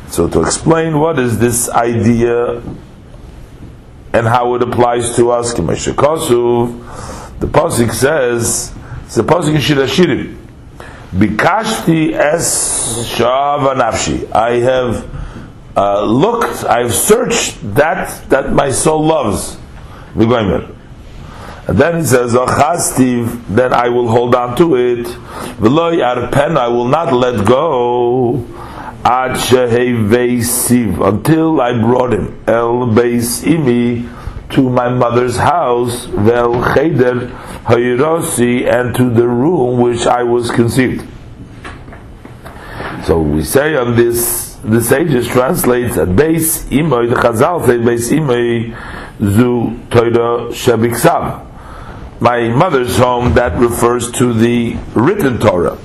So 0.09 0.27
to 0.27 0.41
explain 0.41 0.99
what 0.99 1.19
is 1.19 1.37
this 1.39 1.69
idea 1.69 2.61
and 4.13 4.27
how 4.27 4.55
it 4.55 4.63
applies 4.63 5.15
to 5.15 5.31
us, 5.31 5.53
the 7.41 7.47
pasuk 7.47 7.91
says 7.91 8.71
the 9.15 9.23
pasuk 9.23 9.55
in 9.55 9.61
Shirashirim. 9.61 10.37
Bikashti 11.11 12.13
es 12.13 13.17
shava 13.17 13.75
nafshi. 13.75 14.31
I 14.31 14.59
have 14.59 15.75
uh, 15.75 16.03
looked, 16.05 16.63
I've 16.63 16.93
searched 16.93 17.57
that 17.75 18.29
that 18.29 18.53
my 18.53 18.71
soul 18.71 19.05
loves. 19.05 19.57
And 20.13 21.77
then 21.77 21.99
he 21.99 22.05
says, 22.05 22.33
Achastiv, 22.33 23.43
then 23.47 23.73
I 23.73 23.89
will 23.89 24.07
hold 24.07 24.35
on 24.35 24.55
to 24.57 24.75
it. 24.75 25.05
V'loy 25.05 26.03
arpen, 26.03 26.57
I 26.57 26.67
will 26.67 26.87
not 26.87 27.13
let 27.13 27.45
go. 27.45 28.45
Ad 29.03 29.37
Siv, 29.37 31.07
until 31.07 31.59
I 31.59 31.73
brought 31.79 32.13
him 32.13 32.43
El 32.45 32.87
Beis 32.87 33.43
Imi 33.43 34.07
to 34.51 34.69
my 34.69 34.89
mother's 34.89 35.37
house, 35.37 36.05
Vel 36.05 36.53
Cheder 36.73 37.27
Hayrosi, 37.65 38.71
and 38.71 38.95
to 38.95 39.09
the 39.09 39.27
room 39.27 39.79
which 39.79 40.05
I 40.05 40.23
was 40.23 40.51
conceived. 40.51 41.07
So 43.05 43.21
we 43.21 43.43
say 43.43 43.75
on 43.75 43.95
this, 43.95 44.57
the 44.63 44.81
sages 44.81 45.27
translates 45.27 45.97
at 45.97 46.15
base 46.15 46.65
Imoy, 46.65 47.09
the 47.09 47.15
Chazal 47.15 47.65
say 47.65 47.77
base 47.77 48.09
Imoy 48.09 48.77
Zu 49.19 49.79
Torah 49.89 50.49
Shabiksav. 50.51 51.47
My 52.21 52.49
mother's 52.49 52.97
home, 52.97 53.33
that 53.33 53.57
refers 53.59 54.11
to 54.11 54.33
the 54.33 54.75
written 54.93 55.39
Torah. 55.39 55.77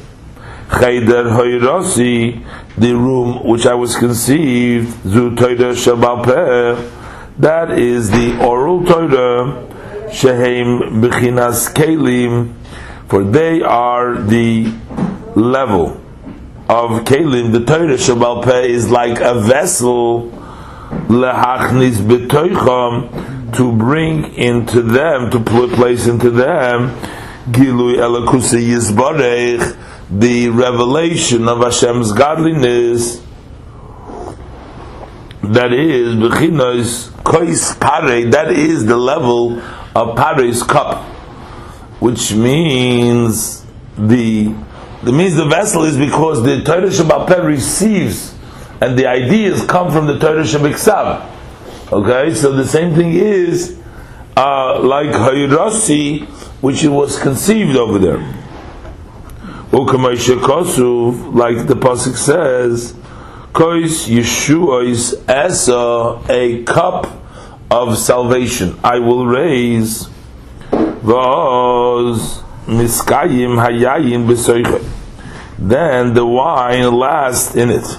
Cheder 0.71 1.25
Hayrosi, 1.25 2.45
the 2.77 2.93
room 2.95 3.47
which 3.47 3.65
I 3.65 3.75
was 3.75 3.97
conceived, 3.97 5.09
Zu 5.09 5.35
Torah 5.37 5.73
Shabal 5.73 6.25
that 7.39 7.79
is 7.79 8.11
the 8.11 8.43
oral 8.43 8.85
Torah, 8.85 10.11
Shehem 10.13 11.03
Bechinas 11.03 11.73
Kelim, 11.75 12.55
for 13.09 13.25
they 13.25 13.61
are 13.63 14.15
the 14.15 14.73
level 15.35 16.01
of 16.69 17.05
Kelim. 17.05 17.53
The 17.53 17.65
Torah 17.65 17.97
Shabal 17.97 18.43
Peh 18.45 18.69
is 18.69 18.91
like 18.91 19.21
a 19.21 19.41
vessel, 19.41 20.31
Lehachnis 21.09 21.97
Betoicham, 21.97 23.55
to 23.57 23.73
bring 23.73 24.35
into 24.35 24.83
them, 24.83 25.31
to 25.31 25.41
put 25.41 25.71
place 25.73 26.07
into 26.07 26.31
them, 26.31 26.97
Gilui 27.51 27.97
Elakusa 27.97 28.61
Yizbarech, 28.61 29.77
the 30.11 30.49
revelation 30.49 31.49
of 31.49 31.59
Hashem's 31.59 32.13
godliness, 32.13 33.26
that 35.55 35.73
is 35.73 36.15
bechinos 36.15 37.11
kois 37.23 37.79
pare. 37.81 38.31
That 38.31 38.51
is 38.51 38.87
the 38.87 38.97
level 38.97 39.61
of 39.95 40.17
pare's 40.17 40.63
cup, 40.63 41.05
which 42.01 42.33
means 42.33 43.65
the 43.97 44.55
the 45.03 45.13
means 45.13 45.35
the 45.37 45.47
vessel 45.47 45.85
is 45.85 45.97
because 45.97 46.43
the 46.43 46.63
Torah 46.63 46.89
Shabbat 46.89 47.45
receives, 47.45 48.35
and 48.81 48.99
the 48.99 49.07
ideas 49.07 49.65
come 49.67 49.93
from 49.93 50.07
the 50.07 50.19
Torah 50.19 50.43
Shabbat 50.43 51.33
Okay, 51.93 52.35
so 52.35 52.53
the 52.53 52.67
same 52.67 52.95
thing 52.95 53.13
is 53.13 53.79
uh, 54.37 54.81
like 54.81 55.09
Hayrasi, 55.09 56.27
which 56.61 56.83
it 56.83 56.89
was 56.89 57.19
conceived 57.19 57.77
over 57.77 57.99
there. 57.99 58.19
Like 59.71 61.67
the 61.67 61.75
pasuk 61.75 62.17
says, 62.17 62.95
Kois 63.57 64.07
Yeshua 64.07 64.87
is 64.87 65.15
as 65.27 65.71
a 65.71 66.63
cup 66.65 67.07
of 67.71 67.97
salvation. 67.97 68.79
I 68.85 68.99
will 68.99 69.27
raise 69.27 70.09
v'oz 70.71 72.43
miskayim 72.67 73.57
hayayim 73.57 74.27
b'soichet. 74.27 74.87
Then 75.59 76.13
the 76.13 76.27
wine 76.27 76.93
lasts 76.93 77.57
in 77.57 77.71
it. 77.71 77.99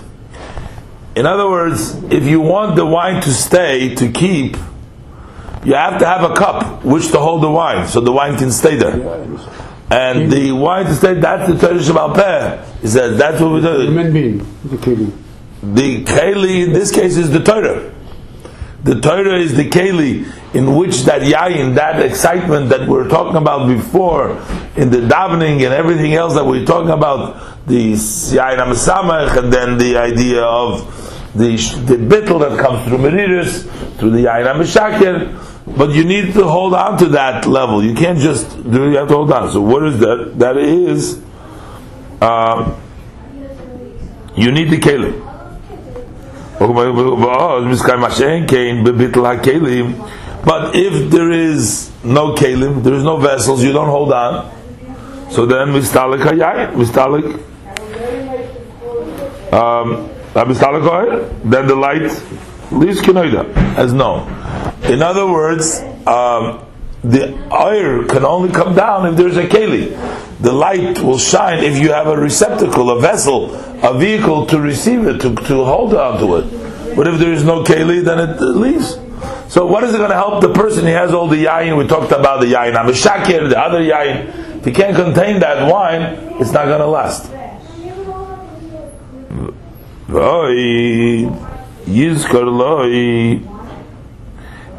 In 1.15 1.25
other 1.25 1.49
words, 1.49 1.95
if 2.11 2.25
you 2.25 2.39
want 2.39 2.75
the 2.75 2.85
wine 2.85 3.19
to 3.23 3.33
stay, 3.33 3.95
to 3.95 4.11
keep, 4.11 4.57
you 5.65 5.73
have 5.73 5.97
to 5.97 6.05
have 6.05 6.29
a 6.29 6.35
cup 6.35 6.85
which 6.85 7.07
to 7.07 7.17
hold 7.17 7.41
the 7.41 7.49
wine, 7.49 7.87
so 7.87 7.99
the 7.99 8.11
wine 8.11 8.37
can 8.37 8.51
stay 8.51 8.75
there. 8.75 8.93
And 9.89 10.31
the 10.31 10.51
wine 10.51 10.85
to 10.85 10.93
stay, 10.93 11.15
that's 11.15 11.51
the 11.51 11.57
Torah 11.57 11.79
Shabbat 11.79 12.15
Peh. 12.15 12.81
He 12.81 12.87
says, 12.89 13.17
that's 13.17 13.41
what 13.41 13.53
we 13.53 13.61
do. 13.61 14.11
Being, 14.13 14.37
the 14.63 15.26
the 15.73 16.03
keli 16.03 16.65
in 16.65 16.73
this 16.73 16.91
case 16.91 17.17
is 17.17 17.31
the 17.31 17.39
Torah. 17.43 17.93
The 18.83 19.01
Torah 19.01 19.37
is 19.37 19.55
the 19.55 19.69
keli 19.69 20.31
in 20.53 20.75
which 20.75 21.01
that 21.03 21.21
yayin, 21.21 21.75
that 21.75 22.01
excitement 22.01 22.69
that 22.69 22.87
we 22.87 22.97
are 22.97 23.07
talking 23.07 23.35
about 23.35 23.67
before, 23.67 24.31
in 24.75 24.89
the 24.89 24.99
davening 24.99 25.65
and 25.65 25.73
everything 25.73 26.13
else 26.13 26.33
that 26.35 26.45
we 26.45 26.63
are 26.63 26.65
talking 26.65 26.91
about, 26.91 27.67
the 27.67 27.93
yayin 27.93 28.59
amasamach, 28.59 29.37
and 29.37 29.51
then 29.51 29.77
the 29.77 29.97
idea 29.97 30.41
of 30.41 30.85
the 31.35 31.57
the 31.85 31.95
bittel 31.95 32.39
that 32.39 32.57
comes 32.59 32.87
through 32.87 32.97
meriris, 32.99 33.69
through 33.97 34.11
the 34.11 34.25
yayin 34.25 34.45
amashakir. 34.53 35.43
But 35.77 35.89
you 35.89 36.05
need 36.05 36.33
to 36.35 36.47
hold 36.47 36.73
on 36.73 36.97
to 36.99 37.09
that 37.09 37.45
level. 37.45 37.83
You 37.83 37.93
can't 37.93 38.17
just 38.19 38.63
do. 38.63 38.89
You 38.89 38.97
have 38.99 39.09
to 39.09 39.15
hold 39.15 39.31
on. 39.33 39.51
So 39.51 39.59
what 39.59 39.83
is 39.83 39.99
that? 39.99 40.39
That 40.39 40.55
is, 40.55 41.21
uh, 42.21 42.73
you 44.35 44.51
need 44.51 44.69
the 44.69 44.77
kelim. 44.77 45.26
But 50.45 50.75
if 50.75 51.11
there 51.11 51.31
is 51.31 51.91
no 52.03 52.33
kalim, 52.35 52.83
there 52.83 52.93
is 52.93 53.03
no 53.03 53.17
vessels, 53.17 53.63
you 53.63 53.71
don't 53.73 53.89
hold 53.89 54.13
on. 54.13 54.51
So 55.29 55.45
then 55.45 55.69
mistalik 55.69 56.21
hayayin, 56.21 56.73
mistalik. 56.73 57.43
Um, 59.53 60.09
then 60.33 61.67
the 61.67 61.75
light 61.75 62.11
leaves 62.71 63.01
kinoida 63.01 63.45
as 63.77 63.93
known. 63.93 64.27
In 64.83 65.01
other 65.01 65.25
words, 65.25 65.79
um, 66.05 66.66
the 67.03 67.33
air 67.51 68.05
can 68.05 68.25
only 68.25 68.51
come 68.51 68.75
down 68.75 69.07
if 69.07 69.15
there's 69.15 69.37
a 69.37 69.47
keli. 69.47 69.95
The 70.39 70.51
light 70.51 70.99
will 70.99 71.17
shine 71.17 71.63
if 71.63 71.79
you 71.79 71.91
have 71.91 72.07
a 72.07 72.17
receptacle, 72.17 72.91
a 72.91 72.99
vessel, 72.99 73.53
a 73.83 73.97
vehicle 73.97 74.45
to 74.47 74.59
receive 74.59 75.05
it, 75.07 75.21
to, 75.21 75.35
to 75.35 75.63
hold 75.65 75.93
on 75.93 76.19
to 76.19 76.35
it. 76.37 76.95
But 76.95 77.07
if 77.07 77.19
there 77.19 77.31
is 77.31 77.43
no 77.43 77.63
keli, 77.63 78.03
then 78.03 78.29
it 78.29 78.41
leaves. 78.41 78.99
So 79.51 79.65
what 79.65 79.83
is 79.83 79.93
it 79.93 79.97
going 79.97 80.09
to 80.09 80.15
help 80.15 80.41
the 80.41 80.53
person? 80.53 80.85
He 80.85 80.91
has 80.91 81.13
all 81.13 81.27
the 81.27 81.45
yayin. 81.45 81.77
We 81.77 81.87
talked 81.87 82.11
about 82.11 82.41
the 82.41 82.47
yayin 82.47 82.73
amishakir, 82.73 83.49
the 83.49 83.59
other 83.59 83.79
yayin. 83.79 84.57
If 84.59 84.65
he 84.65 84.71
can't 84.71 84.95
contain 84.95 85.39
that 85.39 85.71
wine, 85.71 86.01
it's 86.41 86.51
not 86.51 86.65
going 86.65 86.79
to 86.79 86.87
last. 86.87 87.31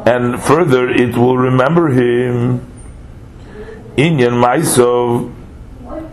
And 0.09 0.41
further, 0.41 0.89
it 0.89 1.15
will 1.15 1.37
remember 1.37 1.89
him 1.89 2.65
inyan 3.95 4.41
maisov 4.41 5.31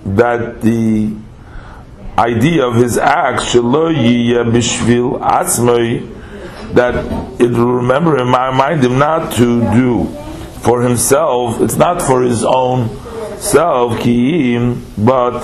that 0.05 0.61
the 0.61 1.17
idea 2.19 2.67
of 2.67 2.75
his 2.75 2.99
acts 2.99 3.55
bishvil 3.55 5.19
atzmai 5.19 6.13
that 6.75 6.95
it 7.41 7.53
will 7.53 7.73
remember 7.73 8.19
him, 8.19 8.35
remind 8.35 8.85
him 8.85 8.99
not 8.99 9.33
to 9.37 9.63
do 9.73 10.05
for 10.61 10.83
himself. 10.83 11.63
It's 11.63 11.77
not 11.77 12.03
for 12.03 12.21
his 12.21 12.45
own 12.45 12.91
self, 13.39 13.95
kiim, 14.01 14.83
but 14.99 15.41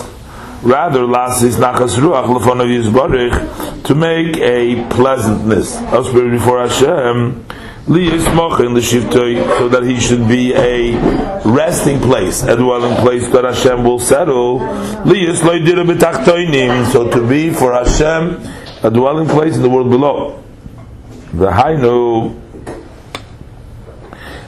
rather 0.63 1.07
lasis 1.07 1.57
nachas 1.57 1.97
ruach 1.97 2.27
lefonav 2.27 2.69
yizbarich 2.69 3.85
to 3.85 3.95
make 3.95 4.37
a 4.37 4.87
pleasantness 4.91 5.77
spirit 6.07 6.33
before 6.33 6.61
Hashem 6.69 7.47
so 7.85 9.69
that 9.69 9.83
he 9.83 9.99
should 9.99 10.29
be 10.29 10.55
a 10.55 10.95
resting 11.45 11.99
place, 12.01 12.43
a 12.45 12.57
dwelling 12.57 12.95
place 12.99 13.29
that 13.31 13.43
Hashem 13.45 13.83
will 13.83 13.99
settle. 13.99 14.61
So 16.93 17.11
to 17.11 17.29
be 17.29 17.51
for 17.51 17.73
Hashem 17.73 18.41
a 18.85 18.91
dwelling 18.91 19.29
place 19.29 19.57
in 19.57 19.63
the 19.63 19.69
world 19.69 19.91
below. 19.91 20.43
The 21.33 21.51
Hainu, 21.51 22.39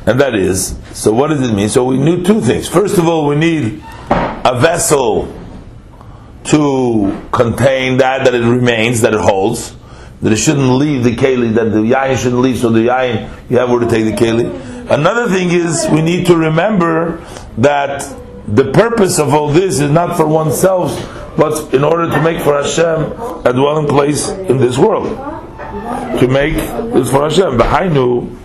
and 0.06 0.20
that 0.20 0.36
is. 0.36 0.78
So 0.92 1.12
what 1.12 1.28
does 1.28 1.40
it 1.48 1.52
mean? 1.54 1.68
So 1.68 1.84
we 1.84 1.98
need 1.98 2.24
two 2.24 2.40
things. 2.40 2.68
First 2.68 2.98
of 2.98 3.08
all, 3.08 3.26
we 3.26 3.34
need 3.34 3.82
a 4.10 4.58
vessel 4.60 5.32
to 6.44 7.28
contain 7.32 7.96
that 7.96 8.24
that 8.26 8.34
it 8.34 8.44
remains, 8.44 9.00
that 9.00 9.14
it 9.14 9.20
holds 9.20 9.74
that 10.22 10.32
it 10.32 10.36
shouldn't 10.36 10.70
leave 10.70 11.04
the 11.04 11.14
keli, 11.14 11.54
that 11.54 11.64
the 11.64 11.78
yain 11.78 12.16
shouldn't 12.16 12.40
leave, 12.40 12.58
so 12.58 12.70
the 12.70 12.86
yain, 12.86 13.30
you 13.50 13.58
have 13.58 13.70
where 13.70 13.80
to 13.80 13.88
take 13.88 14.04
the 14.04 14.12
keli. 14.12 14.48
Another 14.90 15.28
thing 15.28 15.50
is, 15.50 15.86
we 15.90 16.02
need 16.02 16.26
to 16.26 16.36
remember 16.36 17.24
that 17.58 18.04
the 18.46 18.70
purpose 18.72 19.18
of 19.18 19.32
all 19.32 19.48
this 19.48 19.80
is 19.80 19.90
not 19.90 20.16
for 20.16 20.26
oneself, 20.26 20.94
but 21.36 21.72
in 21.74 21.82
order 21.82 22.10
to 22.10 22.22
make 22.22 22.40
for 22.42 22.60
Hashem 22.62 23.12
a 23.46 23.52
dwelling 23.52 23.88
place 23.88 24.28
in 24.28 24.58
this 24.58 24.78
world. 24.78 25.08
To 26.20 26.28
make 26.28 26.54
this 26.54 27.10
for 27.10 27.28
Hashem. 27.28 27.58
Behainu, 27.58 28.40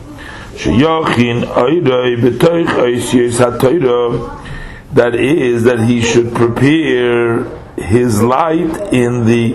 that 4.92 5.16
is, 5.16 5.64
that 5.64 5.80
he 5.80 6.02
should 6.02 6.34
prepare 6.36 7.44
his 7.78 8.22
light 8.22 8.94
in 8.94 9.26
the 9.26 9.54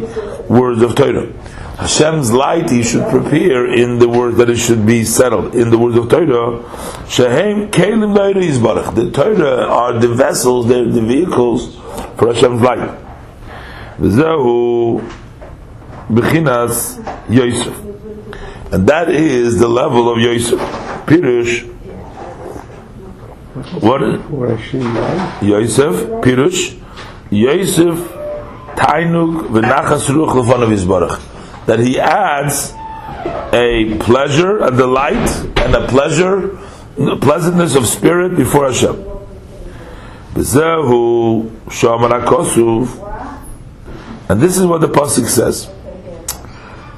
words 0.49 0.81
of 0.81 0.95
Torah. 0.95 1.33
Hashem's 1.77 2.31
light 2.31 2.71
he 2.71 2.85
should 2.85 3.09
prepare 3.11 3.67
in 3.73 3.99
the 3.99 4.09
word 4.09 4.37
that 4.37 4.49
it 4.49 4.59
should 4.59 4.87
be 4.87 5.05
settled 5.05 5.57
in 5.57 5.71
the 5.71 5.79
words 5.79 5.97
of 5.97 6.09
Torah. 6.09 6.63
Shehem 7.09 7.71
kelim 7.71 8.15
yizbarach. 8.17 8.95
The 8.95 9.11
Torah 9.11 9.67
are 9.67 9.99
the 9.99 10.09
vessels, 10.09 10.69
they're 10.69 10.89
the 10.89 11.03
vehicles 11.03 11.75
for 12.17 12.33
Hashem's 12.33 12.63
light. 12.63 13.01
V'zehu 13.99 15.01
Bechinas 16.09 16.99
Yosef. 17.29 17.77
And 18.73 18.89
that 18.89 19.11
is 19.11 19.59
the 19.59 19.69
level 19.69 20.13
of 20.13 20.19
Yosef. 20.19 20.61
Pirush. 21.07 21.71
What? 23.83 24.01
Yosef? 25.43 25.95
Pirush. 26.23 26.81
Yosef 27.31 27.99
Tainug 28.77 29.49
v'nachas 29.49 30.09
ruch 30.09 30.35
lefanav 30.35 30.71
yisbarach. 30.71 31.34
That 31.67 31.81
he 31.81 31.99
adds 31.99 32.73
a 33.53 33.97
pleasure, 34.01 34.59
a 34.63 34.71
delight, 34.71 35.29
and 35.57 35.75
a 35.75 35.87
pleasure, 35.87 36.57
a 36.99 37.17
pleasantness 37.17 37.75
of 37.77 37.87
spirit 37.87 38.37
before 38.37 38.67
Hashem. 38.67 38.97
And 40.35 40.45
this 44.41 44.57
is 44.59 44.67
what 44.67 44.81
the 44.81 44.89
pasuk 44.89 45.27
says. 45.27 45.69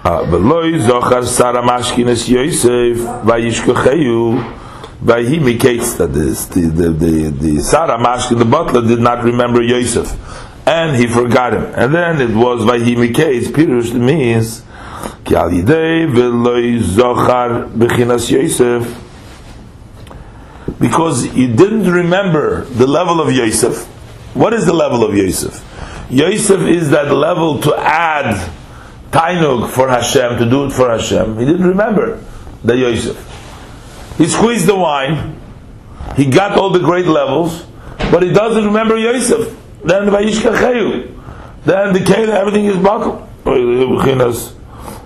Zochar 0.04 1.24
sara 1.26 1.62
mashkinas 1.62 2.28
Yosef 2.28 2.98
vayishkocheyu 3.24 4.56
Vayhi 5.04 5.40
mikates 5.40 5.98
that 5.98 6.16
is 6.16 6.48
the 6.48 6.62
the 6.62 6.88
the, 6.88 7.28
the 7.30 7.60
Sarah 7.60 7.98
Mashkin, 7.98 8.38
the 8.38 8.46
butler, 8.46 8.80
did 8.80 8.98
not 8.98 9.22
remember 9.22 9.62
Yosef, 9.62 10.08
and 10.66 10.96
he 10.96 11.06
forgot 11.06 11.54
him. 11.54 11.64
And 11.74 11.94
then 11.94 12.20
it 12.20 12.34
was 12.34 12.62
Vayhi 12.62 12.96
mikates. 12.96 13.46
Pirush 13.46 13.94
means 13.94 14.62
ki 15.24 15.36
al 15.36 15.50
yidei 15.50 16.80
zochar 16.80 17.70
b'chinas 17.72 18.30
Yosef, 18.30 19.02
because 20.80 21.34
you 21.34 21.54
didn't 21.54 21.90
remember 21.90 22.64
the 22.64 22.86
level 22.86 23.20
of 23.20 23.32
Yosef. 23.32 23.86
What 24.34 24.52
is 24.52 24.66
the 24.66 24.74
level 24.74 25.04
of 25.04 25.14
Yosef? 25.16 25.62
Yosef 26.10 26.60
is 26.62 26.90
that 26.90 27.10
level 27.12 27.60
to 27.62 27.74
add 27.76 28.50
tainug 29.10 29.70
for 29.70 29.88
Hashem, 29.88 30.38
to 30.38 30.50
do 30.50 30.66
it 30.66 30.72
for 30.72 30.90
Hashem. 30.90 31.38
He 31.38 31.44
didn't 31.44 31.66
remember 31.66 32.22
the 32.62 32.76
Yosef. 32.76 33.16
He 34.18 34.26
squeezed 34.26 34.66
the 34.66 34.76
wine. 34.76 35.40
He 36.16 36.26
got 36.26 36.58
all 36.58 36.70
the 36.70 36.80
great 36.80 37.06
levels, 37.06 37.64
but 38.10 38.22
he 38.22 38.32
doesn't 38.32 38.64
remember 38.64 38.96
Yosef. 38.96 39.56
Then 39.86 40.08
Vayishkacheyu. 40.08 41.12
Then 41.64 41.92
the 41.94 42.00
Kela, 42.00 42.34
everything 42.34 42.66
is 42.66 42.76
buckled. 42.76 43.22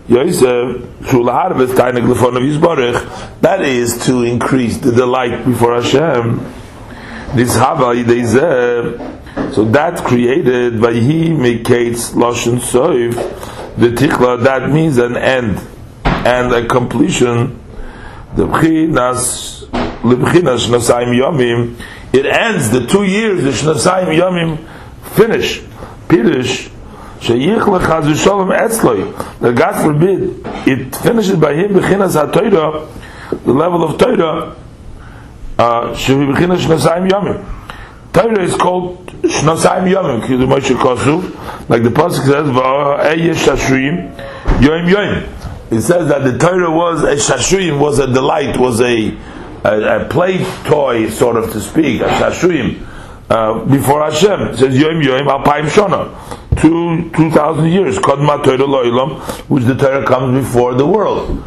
Yosef, 0.09 0.83
Shulahar 1.03 1.53
Tainik 1.53 2.07
Lefon 2.13 2.37
of 2.37 2.43
Yisborich, 2.43 3.41
that 3.41 3.63
is 3.63 4.05
to 4.07 4.23
increase 4.23 4.79
the 4.79 4.91
delight 4.91 5.45
before 5.45 5.75
Hashem. 5.81 6.39
This 7.37 7.55
Hava 7.57 7.95
Yidei 7.95 9.55
so 9.55 9.65
that 9.67 10.05
created 10.05 10.75
Vayhi 10.75 11.29
Mekates 11.29 12.13
Lashon 12.15 12.59
Soif, 12.59 13.15
the 13.77 13.89
Tichla, 13.89 14.43
that 14.43 14.71
means 14.71 14.99
an 14.99 15.17
end 15.17 15.61
and 16.05 16.53
a 16.53 16.67
completion 16.67 17.61
the 18.37 18.47
bchinas 18.47 19.67
lebchinas 20.03 20.69
shnasayim 20.69 21.13
yomim 21.19 21.75
it 22.13 22.27
ends 22.27 22.71
the 22.71 22.87
two 22.87 23.05
years 23.05 23.43
the 23.43 23.51
shnasayim 23.51 24.19
yomim 24.19 24.59
finish. 25.15 25.61
Pirish 26.09 26.71
sheyich 27.21 27.63
lechaz 27.63 28.05
v'sholem 28.05 28.57
etzloi 28.57 29.39
that 29.41 29.55
God 29.55 29.83
forbid 29.83 30.43
it 30.67 30.97
finishes 30.97 31.37
by 31.37 31.55
him 31.55 31.75
bchinas 31.75 32.15
ha 32.15 32.27
the 32.27 33.53
level 33.53 33.85
of 33.85 33.99
Torah 33.99 34.57
uh, 35.59 35.95
shevi 35.95 36.35
bchinas 36.35 36.67
shnasayim 36.67 37.11
yomim. 37.11 37.57
Torah 38.13 38.43
is 38.43 38.57
called 38.57 39.07
Shnasayim 39.07 39.89
Yomim, 39.89 40.27
the 40.27 40.45
Moshe 40.45 40.75
Kosu, 40.75 41.69
like 41.69 41.85
the 41.85 41.91
Pasuk 41.91 42.25
says, 42.25 42.49
Va'ayeh 42.49 43.35
Shashrim 43.37 44.61
Yom 44.61 44.89
Yom 44.89 45.41
it 45.71 45.83
says 45.83 46.09
that 46.09 46.25
the 46.25 46.37
Torah 46.37 46.71
was 46.71 47.05
a 47.05 47.15
shashuyim, 47.15 47.79
was 47.79 48.01
a 48.01 48.13
delight, 48.13 48.57
was 48.57 48.81
a, 48.81 49.17
a, 49.65 50.03
a 50.03 50.09
play 50.09 50.45
toy, 50.65 51.09
sort 51.11 51.37
of 51.37 51.53
to 51.53 51.61
speak, 51.61 52.01
a 52.01 52.09
shashuyim, 52.09 52.87
uh, 53.31 53.65
before 53.65 54.03
Hashem. 54.03 54.41
It 54.49 54.59
says 54.59 54.79
Yom 54.79 55.03
Yom 55.03 55.27
Alpaim 55.27 55.69
Shona, 55.69 56.61
two 56.61 57.11
two 57.11 57.31
thousand 57.31 57.67
years, 57.67 57.99
Kodma 57.99 58.43
Torah 58.43 58.59
Loilam, 58.59 59.21
which 59.49 59.65
the 59.65 59.75
Torah 59.75 60.05
comes 60.07 60.45
before 60.45 60.75
the 60.75 60.87
world. 60.87 61.43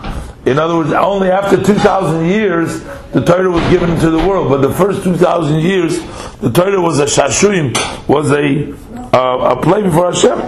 In 0.45 0.59
other 0.59 0.75
words, 0.75 0.91
only 0.91 1.29
after 1.29 1.55
two 1.55 1.75
thousand 1.75 2.25
years 2.25 2.83
the 3.13 3.23
Torah 3.23 3.49
was 3.49 3.63
given 3.69 3.97
to 3.99 4.09
the 4.09 4.17
world, 4.17 4.49
but 4.49 4.61
the 4.61 4.73
first 4.73 5.03
two 5.03 5.15
thousand 5.15 5.61
years 5.61 5.99
the 6.39 6.51
Torah 6.51 6.81
was 6.81 6.99
a 6.99 7.05
shashuyim, 7.05 7.73
was 8.07 8.31
a 8.31 8.73
uh, 9.15 9.55
a 9.55 9.61
play 9.61 9.83
before 9.83 10.11
Hashem. 10.11 10.41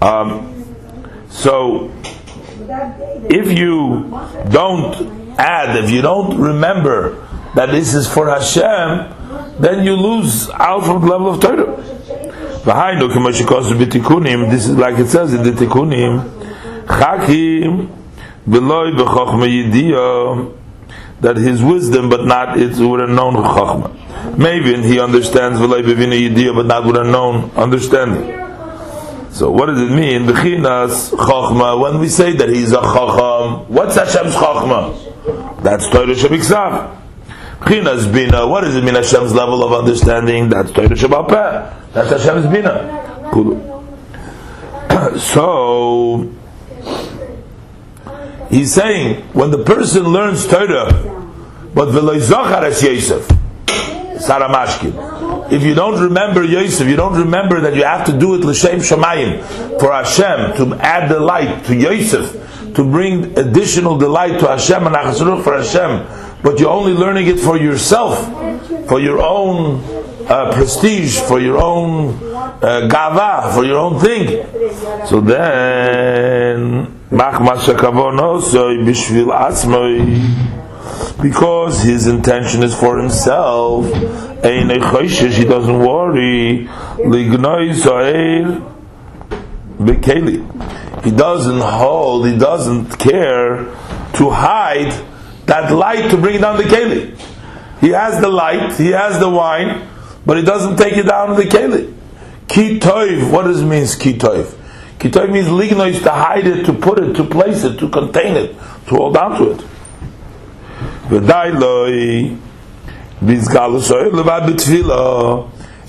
Um, 0.00 0.50
so, 1.30 1.90
if 3.30 3.58
you 3.58 4.10
don't 4.50 5.38
add, 5.38 5.76
if 5.84 5.90
you 5.90 6.02
don't 6.02 6.38
remember 6.38 7.26
that 7.54 7.70
this 7.70 7.94
is 7.94 8.06
for 8.12 8.28
Hashem, 8.28 9.60
then 9.60 9.84
you 9.84 9.94
lose 9.94 10.50
out 10.50 10.84
from 10.84 11.00
the 11.02 11.06
level 11.06 11.30
of 11.34 11.40
Torah. 11.40 11.76
This 14.50 14.66
is 14.66 14.76
like 14.76 14.98
it 14.98 15.08
says 15.08 15.34
in 15.34 15.42
the 15.42 15.50
Tikkunim, 15.50 16.24
Chakim 16.86 17.90
beloy 18.48 18.90
b'chokhma 18.92 20.54
that 21.20 21.36
his 21.36 21.62
wisdom, 21.62 22.10
but 22.10 22.24
not 22.24 22.58
it 22.58 22.76
would 22.76 23.00
have 23.00 23.08
known 23.08 23.34
chokhmah. 23.34 24.36
Maybe 24.36 24.76
he 24.82 24.98
understands 25.00 25.60
v'loy 25.60 25.82
b'vina 25.82 26.54
but 26.54 26.66
not 26.66 26.84
with 26.84 26.96
a 26.96 27.04
known 27.04 27.50
understanding. 27.52 28.43
So 29.34 29.50
what 29.50 29.66
does 29.66 29.80
it 29.80 29.90
mean? 29.90 30.26
Bechinas 30.26 31.10
chachma. 31.10 31.80
When 31.80 31.98
we 31.98 32.08
say 32.08 32.36
that 32.36 32.48
he's 32.50 32.70
a 32.70 32.80
chacham, 32.80 33.66
what's 33.66 33.96
Hashem's 33.96 34.32
chachma? 34.32 35.60
That's 35.60 35.88
Torah 35.88 36.14
Shabiksav. 36.14 36.96
Bechinas 37.58 38.14
bina. 38.14 38.46
What 38.46 38.60
does 38.60 38.76
it 38.76 38.84
mean? 38.84 38.94
Hashem's 38.94 39.34
level 39.34 39.64
of 39.64 39.72
understanding. 39.72 40.50
That's 40.50 40.70
Torah 40.70 40.90
Shabapeh. 40.90 41.92
That's 41.92 42.10
Hashem's 42.10 42.46
bina. 42.46 43.02
so 45.18 46.30
he's 48.50 48.72
saying 48.72 49.22
when 49.32 49.50
the 49.50 49.64
person 49.64 50.04
learns 50.04 50.46
Torah, 50.46 50.92
but 51.74 51.88
v'loy 51.88 52.20
zachar 52.20 52.62
es 52.66 52.80
Yosef, 52.84 53.26
Saramashkin 53.66 55.23
if 55.54 55.62
you 55.62 55.74
don't 55.74 56.00
remember 56.00 56.42
Yosef, 56.42 56.88
you 56.88 56.96
don't 56.96 57.16
remember 57.16 57.60
that 57.60 57.76
you 57.76 57.84
have 57.84 58.04
to 58.06 58.18
do 58.18 58.34
it 58.34 58.40
l'shem 58.40 58.80
shamayim 58.80 59.78
for 59.78 59.92
Hashem 59.92 60.56
to 60.56 60.74
add 60.82 61.08
the 61.08 61.20
light 61.20 61.64
to 61.66 61.76
Yosef, 61.76 62.74
to 62.74 62.84
bring 62.84 63.38
additional 63.38 63.96
delight 63.96 64.40
to 64.40 64.48
Hashem 64.48 64.84
and 64.86 64.96
achasruch 64.96 65.44
for 65.44 65.56
Hashem, 65.56 66.42
but 66.42 66.58
you're 66.58 66.70
only 66.70 66.92
learning 66.92 67.28
it 67.28 67.38
for 67.38 67.56
yourself, 67.56 68.18
for 68.88 68.98
your 68.98 69.20
own 69.22 69.80
uh, 70.28 70.52
prestige, 70.52 71.20
for 71.20 71.38
your 71.40 71.58
own 71.58 72.14
uh, 72.14 72.88
gava, 72.90 73.54
for 73.54 73.64
your 73.64 73.78
own 73.78 74.00
thing. 74.00 74.44
So 75.06 75.20
then, 75.20 77.00
because 81.20 81.82
his 81.82 82.06
intention 82.06 82.62
is 82.62 82.74
for 82.78 82.98
himself 82.98 83.86
he 84.44 85.44
doesn't 85.44 85.78
worry. 85.78 86.68
He 91.02 91.10
doesn't 91.10 91.60
hold, 91.60 92.26
he 92.26 92.38
doesn't 92.38 92.98
care 92.98 93.64
to 94.14 94.30
hide 94.30 94.92
that 95.46 95.72
light 95.72 96.10
to 96.10 96.16
bring 96.16 96.40
down 96.40 96.56
the 96.58 96.64
keli. 96.64 97.16
He 97.80 97.88
has 97.90 98.20
the 98.20 98.28
light, 98.28 98.74
he 98.74 98.90
has 98.90 99.18
the 99.18 99.28
wine, 99.28 99.82
but 100.24 100.36
he 100.36 100.42
doesn't 100.42 100.76
take 100.76 100.96
it 100.96 101.06
down 101.06 101.28
to 101.28 101.34
the 101.34 101.44
keli. 101.44 101.92
Kitoiv, 102.46 103.30
what 103.32 103.44
does 103.44 103.62
it 103.62 103.66
mean, 103.66 103.84
kitoiv? 103.84 104.54
Kitoiv 104.98 105.30
means 105.30 105.48
lignois 105.48 106.02
to 106.02 106.10
hide 106.10 106.46
it, 106.46 106.64
to 106.66 106.72
put 106.72 106.98
it, 106.98 107.14
to 107.14 107.24
place 107.24 107.64
it, 107.64 107.78
to 107.78 107.88
contain 107.88 108.36
it, 108.36 108.54
to 108.88 108.96
hold 108.96 109.16
on 109.16 109.38
to 109.38 109.50
it. 109.52 109.64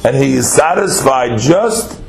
And 0.04 0.16
he 0.16 0.34
is 0.34 0.52
satisfied 0.52 1.40
just 1.40 2.02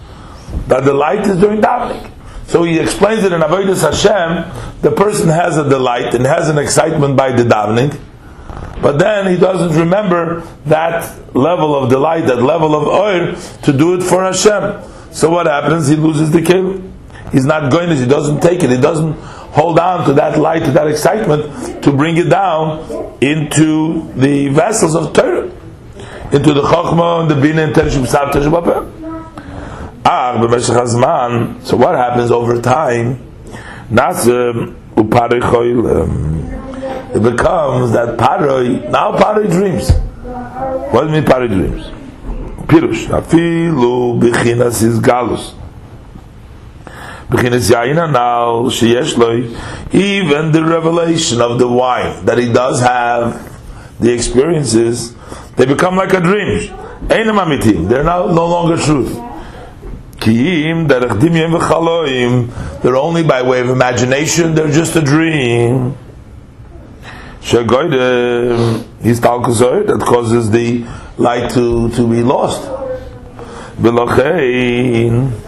that 0.68 0.84
the 0.84 0.92
light 0.92 1.26
is 1.26 1.40
during 1.40 1.60
davening. 1.60 2.12
So 2.46 2.62
he 2.62 2.78
explains 2.78 3.24
it 3.24 3.32
in 3.32 3.40
Avodas 3.40 3.82
Hashem, 3.82 4.80
the 4.82 4.92
person 4.92 5.28
has 5.28 5.56
a 5.56 5.68
delight 5.68 6.14
and 6.14 6.24
has 6.24 6.48
an 6.48 6.58
excitement 6.58 7.16
by 7.16 7.32
the 7.32 7.42
davening, 7.42 7.98
but 8.80 8.98
then 8.98 9.26
he 9.32 9.36
doesn't 9.36 9.76
remember 9.78 10.42
that 10.66 11.34
level 11.34 11.74
of 11.74 11.90
delight, 11.90 12.26
that 12.26 12.42
level 12.42 12.76
of 12.76 12.86
oil 12.86 13.34
to 13.62 13.72
do 13.72 13.94
it 13.94 14.02
for 14.02 14.22
Hashem. 14.22 14.82
So 15.12 15.30
what 15.30 15.46
happens? 15.46 15.88
He 15.88 15.96
loses 15.96 16.30
the 16.30 16.42
kill. 16.42 16.82
He's 17.32 17.46
not 17.46 17.72
going 17.72 17.88
to, 17.88 17.96
he 17.96 18.06
doesn't 18.06 18.40
take 18.40 18.62
it, 18.62 18.70
he 18.70 18.76
doesn't 18.76 19.14
hold 19.56 19.78
on 19.78 20.06
to 20.06 20.12
that 20.12 20.38
light, 20.38 20.62
to 20.64 20.70
that 20.72 20.86
excitement, 20.86 21.82
to 21.82 21.90
bring 21.90 22.18
it 22.18 22.28
down 22.28 23.16
into 23.22 24.12
the 24.12 24.48
vessels 24.48 24.94
of 24.94 25.14
Torah, 25.14 25.50
into 26.30 26.52
the 26.52 26.60
Chokhmah 26.60 27.22
and 27.22 27.30
the 27.30 27.40
Bina 27.40 27.62
and 27.62 27.74
Tereshim 27.74 28.06
Sav 28.06 28.34
Ah, 30.04 30.36
b'meshech 30.38 30.76
hazman. 30.76 31.64
So 31.64 31.76
what 31.76 31.96
happens 31.96 32.30
over 32.30 32.60
time? 32.60 33.16
Nasem 33.90 34.76
uparei 34.94 35.40
choylem. 35.40 37.16
It 37.16 37.22
becomes 37.22 37.92
that 37.92 38.18
paroi, 38.18 38.88
now 38.90 39.16
paroi 39.16 39.50
dreams. 39.50 39.90
What 40.92 41.00
does 41.00 41.10
it 41.10 41.12
mean 41.12 41.24
paroi 41.24 41.48
dreams? 41.48 41.86
Pirush, 42.68 43.06
afilu 43.06 44.20
b'chinas 44.20 44.82
is 44.82 45.00
galus. 45.00 45.54
Even 47.28 47.52
the 50.52 50.64
revelation 50.64 51.40
of 51.40 51.58
the 51.58 51.66
wine 51.66 52.24
that 52.24 52.38
he 52.38 52.52
does 52.52 52.80
have, 52.80 53.52
the 53.98 54.12
experiences, 54.12 55.16
they 55.56 55.66
become 55.66 55.96
like 55.96 56.12
a 56.12 56.20
dream. 56.20 56.72
They're 57.08 58.04
now 58.04 58.26
no 58.26 58.46
longer 58.46 58.76
truth. 58.76 59.18
They're 62.82 62.96
only 62.96 63.22
by 63.22 63.42
way 63.42 63.60
of 63.60 63.68
imagination. 63.70 64.54
They're 64.54 64.70
just 64.70 64.96
a 64.96 65.02
dream. 65.02 65.96
He's 67.40 69.20
talkuzoy 69.20 69.86
that 69.86 70.00
causes 70.06 70.50
the 70.50 70.84
light 71.18 71.50
to, 71.52 71.90
to 71.90 72.08
be 72.08 72.22
lost. 72.22 72.62
V'lochein. 73.80 75.45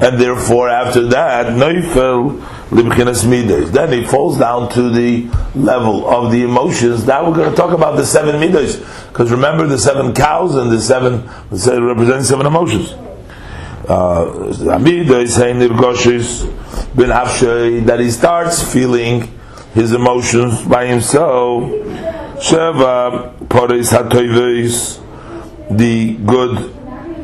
And 0.00 0.20
therefore, 0.20 0.68
after 0.68 1.08
that, 1.08 1.46
noifel 1.46 2.40
libchinas 2.70 3.28
midas. 3.28 3.72
Then 3.72 3.92
he 3.92 4.06
falls 4.06 4.38
down 4.38 4.70
to 4.70 4.90
the 4.90 5.28
level 5.56 6.08
of 6.08 6.30
the 6.30 6.44
emotions. 6.44 7.04
Now 7.04 7.28
we're 7.28 7.34
going 7.34 7.50
to 7.50 7.56
talk 7.56 7.72
about 7.72 7.96
the 7.96 8.06
seven 8.06 8.38
midas, 8.38 8.76
because 9.08 9.32
remember 9.32 9.66
the 9.66 9.78
seven 9.78 10.14
cows 10.14 10.54
and 10.54 10.70
the 10.70 10.80
seven 10.80 11.26
represent 11.50 12.24
seven 12.26 12.46
emotions. 12.46 12.92
Uh, 13.88 14.52
Afshay 17.10 17.86
that 17.86 17.98
he 17.98 18.10
starts 18.10 18.72
feeling 18.72 19.28
his 19.74 19.92
emotions 19.92 20.62
by 20.62 20.86
himself. 20.86 21.64
Sheva 22.38 23.48
poris 23.48 23.90
hatoivis, 23.90 25.00
the 25.76 26.14
good 26.18 26.72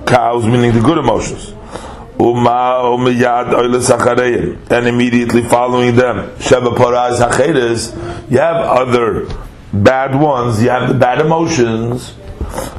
cows, 0.06 0.44
meaning 0.44 0.72
the 0.72 0.80
good 0.80 0.98
emotions 0.98 1.53
and 4.70 4.86
immediately 4.86 5.42
following 5.42 5.96
them. 5.96 6.30
Sheva 6.38 6.74
Paraz 6.76 8.30
you 8.30 8.38
have 8.38 8.56
other 8.56 9.26
bad 9.72 10.18
ones, 10.18 10.62
you 10.62 10.70
have 10.70 10.88
the 10.88 10.94
bad 10.94 11.20
emotions. 11.20 12.14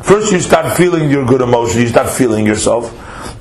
First 0.04 0.32
you 0.32 0.40
start 0.40 0.78
feeling 0.78 1.10
your 1.10 1.26
good 1.26 1.42
emotions, 1.42 1.82
you 1.82 1.88
start 1.90 2.10
feeling 2.10 2.46
yourself. 2.46 2.94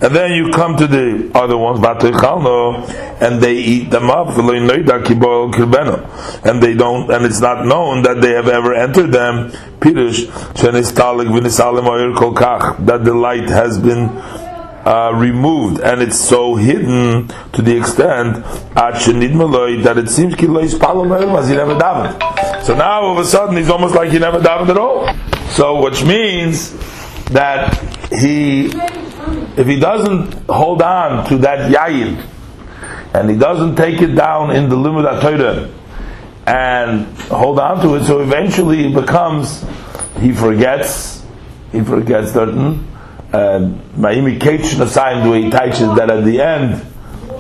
And 0.02 0.14
then 0.14 0.32
you 0.32 0.50
come 0.50 0.76
to 0.76 0.86
the 0.86 1.30
other 1.34 1.56
ones, 1.56 1.78
and 1.78 3.40
they 3.40 3.54
eat 3.54 3.90
them 3.90 4.10
up, 4.10 4.36
and 4.36 4.48
they 6.62 6.74
don't, 6.74 7.10
and 7.10 7.24
it's 7.24 7.40
not 7.40 7.64
known 7.64 8.02
that 8.02 8.20
they 8.20 8.32
have 8.32 8.48
ever 8.48 8.74
entered 8.74 9.12
them. 9.12 9.52
That 12.84 13.04
the 13.04 13.14
light 13.14 13.48
has 13.48 13.78
been 13.78 14.10
uh, 14.84 15.12
removed 15.14 15.80
and 15.80 16.02
it's 16.02 16.18
so 16.18 16.56
hidden 16.56 17.28
to 17.52 17.62
the 17.62 17.76
extent 17.76 18.44
that 19.82 19.96
it 19.96 20.08
seems 20.10 20.34
he 20.34 20.46
never 21.54 21.74
davened. 21.74 22.64
So 22.64 22.74
now 22.74 23.02
all 23.02 23.12
of 23.12 23.18
a 23.18 23.24
sudden 23.24 23.56
he's 23.56 23.70
almost 23.70 23.94
like 23.94 24.10
he 24.10 24.18
never 24.18 24.40
davened 24.40 24.68
at 24.68 24.76
all. 24.76 25.08
So 25.50 25.82
which 25.82 26.04
means 26.04 26.72
that 27.28 27.74
he, 28.12 28.66
if 29.56 29.66
he 29.66 29.80
doesn't 29.80 30.34
hold 30.50 30.82
on 30.82 31.26
to 31.28 31.38
that 31.38 31.72
yayin 31.72 32.22
and 33.14 33.30
he 33.30 33.36
doesn't 33.36 33.76
take 33.76 34.02
it 34.02 34.14
down 34.14 34.50
in 34.54 34.68
the 34.68 34.76
limud 34.76 35.20
Torah 35.20 35.70
and 36.46 37.06
hold 37.28 37.58
on 37.58 37.80
to 37.80 37.94
it, 37.94 38.04
so 38.04 38.20
eventually 38.20 38.88
it 38.88 38.94
becomes 38.94 39.64
he 40.20 40.32
forgets, 40.32 41.24
he 41.72 41.80
forgets 41.82 42.32
certain 42.32 42.86
Ma'imi 43.34 44.40
Kate 44.40 44.60
Shnasayim, 44.60 45.24
the 45.24 45.30
way 45.30 45.42
he 45.42 45.50
teaches 45.50 45.94
that 45.96 46.10
at 46.10 46.24
the 46.24 46.40
end 46.40 46.74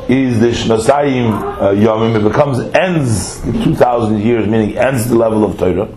is 0.08 0.40
the 0.40 0.48
Shnasayim 0.48 1.32
uh, 1.32 1.70
Yomim, 1.70 2.16
it 2.16 2.22
becomes, 2.22 2.58
ends 2.74 3.40
the 3.42 3.52
2,000 3.64 4.20
years, 4.20 4.46
meaning 4.48 4.76
ends 4.76 5.08
the 5.08 5.16
level 5.16 5.44
of 5.44 5.58
Torah. 5.58 5.88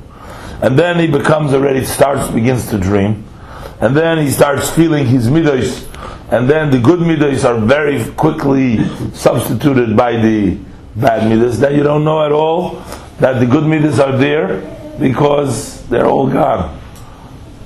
And 0.62 0.78
then 0.78 1.00
he 1.00 1.08
becomes 1.08 1.54
already, 1.54 1.84
starts, 1.86 2.32
begins 2.32 2.70
to 2.70 2.78
dream. 2.78 3.26
And 3.80 3.96
then 3.96 4.18
he 4.20 4.32
starts 4.32 4.70
feeling 4.70 5.06
his 5.06 5.28
midos. 5.28 5.86
And 6.32 6.50
then 6.50 6.72
the 6.72 6.80
good 6.80 7.00
midos 7.00 7.44
are 7.44 7.60
very 7.60 8.12
quickly 8.14 8.84
substituted 9.14 9.96
by 9.96 10.14
the 10.18 10.58
bad 10.96 11.30
midas. 11.30 11.60
Then 11.60 11.76
you 11.76 11.84
don't 11.84 12.04
know 12.04 12.26
at 12.26 12.32
all 12.32 12.82
that 13.20 13.40
the 13.40 13.46
good 13.46 13.66
midas 13.66 14.00
are 14.00 14.18
there 14.18 14.62
because 15.00 15.86
they're 15.88 16.08
all 16.08 16.28
gone. 16.28 16.80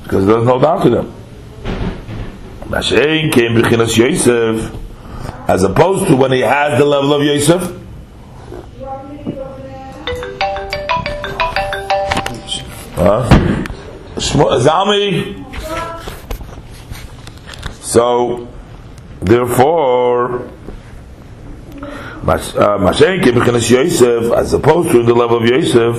Because 0.03 0.25
there's 0.25 0.45
no 0.45 0.59
doubt 0.59 0.83
to 0.83 0.89
them. 0.89 1.20
Mashain 2.71 3.33
came 3.33 3.51
Bechinas 3.51 3.97
Yosef, 3.97 4.73
as 5.49 5.61
opposed 5.63 6.07
to 6.07 6.15
when 6.15 6.31
he 6.31 6.39
has 6.39 6.79
the 6.79 6.85
level 6.85 7.13
of 7.13 7.21
Yosef. 7.21 7.61
Huh? 12.95 13.29
Zalmi. 14.15 15.35
So, 17.81 18.47
therefore, 19.19 20.43
uh, 22.23 22.77
Mashen 22.77 23.21
came 23.21 23.33
Bechinas 23.33 23.69
Yosef, 23.69 24.31
as 24.31 24.53
opposed 24.53 24.91
to 24.91 25.03
the 25.03 25.13
level 25.13 25.39
of 25.39 25.43
Yosef, 25.43 25.97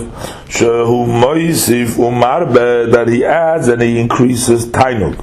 Shehu 0.49 1.07
Moisif 1.07 1.99
Umarbe, 1.99 2.90
that 2.90 3.09
he 3.09 3.27
adds 3.27 3.69
and 3.69 3.82
he 3.82 4.01
increases 4.01 4.65
Tainuk 4.65 5.23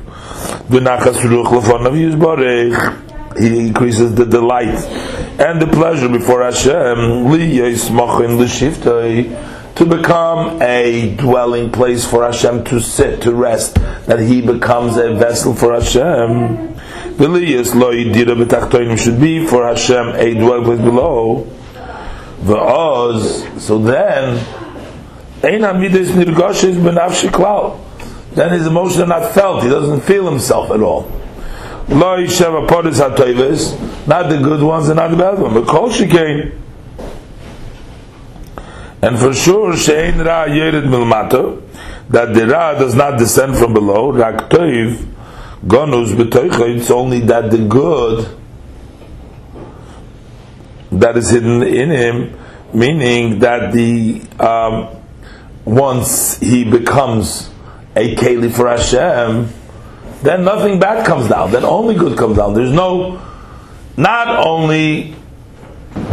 he 3.37 3.59
increases 3.59 4.15
the 4.15 4.25
delight 4.25 4.75
and 5.39 5.61
the 5.61 5.67
pleasure 5.67 6.09
before 6.09 6.43
Hashem 6.43 7.29
to 9.79 9.85
become 9.85 10.61
a 10.61 11.15
dwelling 11.15 11.71
place 11.71 12.05
for 12.05 12.25
Hashem 12.25 12.65
to 12.65 12.81
sit, 12.81 13.21
to 13.21 13.33
rest, 13.33 13.75
that 14.07 14.19
he 14.19 14.41
becomes 14.41 14.97
a 14.97 15.13
vessel 15.13 15.55
for 15.55 15.73
Hashem. 15.73 16.75
should 18.97 19.21
be 19.21 19.47
for 19.47 19.65
Hashem 19.65 20.15
a 20.15 20.33
dwelling 20.33 20.65
place 20.65 20.79
below. 20.81 21.47
The 22.41 22.57
Oz, 22.57 23.45
so 23.63 23.79
then, 23.79 24.45
then 28.31 28.51
his 28.51 28.67
emotions 28.67 28.99
are 28.99 29.07
not 29.07 29.33
felt. 29.33 29.63
He 29.63 29.69
doesn't 29.69 30.01
feel 30.01 30.29
himself 30.29 30.71
at 30.71 30.81
all. 30.81 31.09
Not 31.89 32.17
the 34.29 34.39
good 34.43 34.61
ones 34.61 34.89
and 34.89 34.97
not 34.97 35.09
the 35.09 35.17
bad 35.17 35.39
ones. 35.39 35.53
But 35.55 35.67
kol 35.67 35.89
shekain. 35.89 36.55
And 39.01 39.17
for 39.17 39.33
sure, 39.33 39.73
shein 39.73 40.23
ra 40.23 40.45
yered 40.45 40.83
milmato, 40.83 41.63
that 42.09 42.33
the 42.33 42.45
ra 42.45 42.73
does 42.77 42.93
not 42.95 43.17
descend 43.17 43.57
from 43.57 43.73
below. 43.73 44.11
Rak 44.11 44.49
toiv 44.49 45.05
gonus 45.65 46.13
b'toicha. 46.13 46.77
It's 46.77 46.91
only 46.91 47.21
that 47.21 47.49
the 47.49 47.57
good 47.65 48.37
that 50.91 51.17
is 51.17 51.29
hidden 51.29 51.63
in 51.63 51.89
him, 51.89 52.37
meaning 52.73 53.39
that 53.39 53.71
the 53.73 54.21
um, 54.39 54.89
once 55.65 56.37
he 56.39 56.63
becomes 56.69 57.48
a 57.99 58.15
keli 58.15 58.51
for 58.51 58.69
Hashem, 58.69 59.49
then 60.21 60.43
nothing 60.43 60.79
bad 60.79 61.05
comes 61.05 61.29
down. 61.29 61.51
Then 61.51 61.65
only 61.65 61.95
good 61.95 62.17
comes 62.17 62.37
down. 62.37 62.53
There's 62.53 62.71
no, 62.71 63.21
not 63.97 64.45
only 64.45 65.15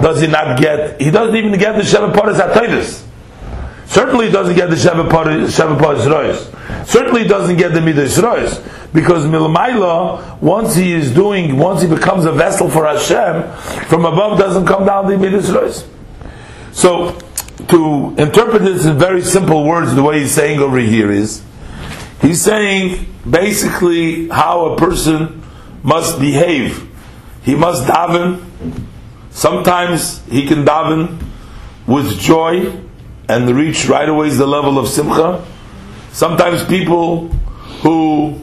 does 0.03 0.21
he 0.21 0.27
not 0.27 0.61
get, 0.61 1.01
he 1.01 1.11
doesn't 1.11 1.37
even 1.37 1.59
get 1.59 1.77
the 1.77 1.83
Sheva 1.83 2.13
Paras 2.13 2.39
Atayvis. 2.39 3.05
Certainly 3.87 4.31
doesn't 4.31 4.57
get 4.57 4.69
the 4.69 4.77
Sheva 4.77 5.09
Paras 5.09 6.07
Royes. 6.07 6.89
Certainly 6.89 7.29
doesn't 7.29 7.57
get 7.57 7.73
the 7.73 7.81
Midas 7.81 8.19
Royes. 8.19 8.63
Because 8.93 9.25
Milmaila, 9.25 10.41
once 10.41 10.75
he 10.75 10.93
is 10.93 11.13
doing, 11.13 11.57
once 11.57 11.83
he 11.83 11.89
becomes 11.89 12.25
a 12.25 12.33
vessel 12.33 12.69
for 12.69 12.85
Hashem, 12.87 13.53
from 13.87 14.05
above 14.05 14.39
doesn't 14.39 14.67
come 14.67 14.87
down 14.87 15.07
the 15.07 15.17
Midas 15.17 15.51
Royes. 15.51 15.87
So, 16.73 17.19
to 17.69 18.15
interpret 18.19 18.63
this 18.63 18.87
in 18.87 18.99
very 18.99 19.23
simple 19.23 19.65
words, 19.65 19.95
the 19.95 20.03
way 20.03 20.21
he's 20.21 20.35
saying 20.35 20.61
over 20.61 20.79
here 20.79 21.11
is, 21.11 21.43
He's 22.21 22.43
saying 22.43 23.07
basically 23.29 24.29
how 24.29 24.73
a 24.73 24.77
person 24.77 25.43
must 25.83 26.19
behave. 26.19 26.89
He 27.43 27.55
must 27.55 27.85
daven. 27.85 28.45
Sometimes 29.31 30.25
he 30.27 30.47
can 30.47 30.65
daven 30.65 31.23
with 31.87 32.19
joy 32.19 32.73
and 33.29 33.49
reach 33.51 33.87
right 33.89 34.09
away 34.09 34.31
the 34.31 34.47
level 34.47 34.79
of 34.79 34.89
simcha. 34.89 35.45
Sometimes 36.13 36.65
people 36.65 37.29
who 37.83 38.41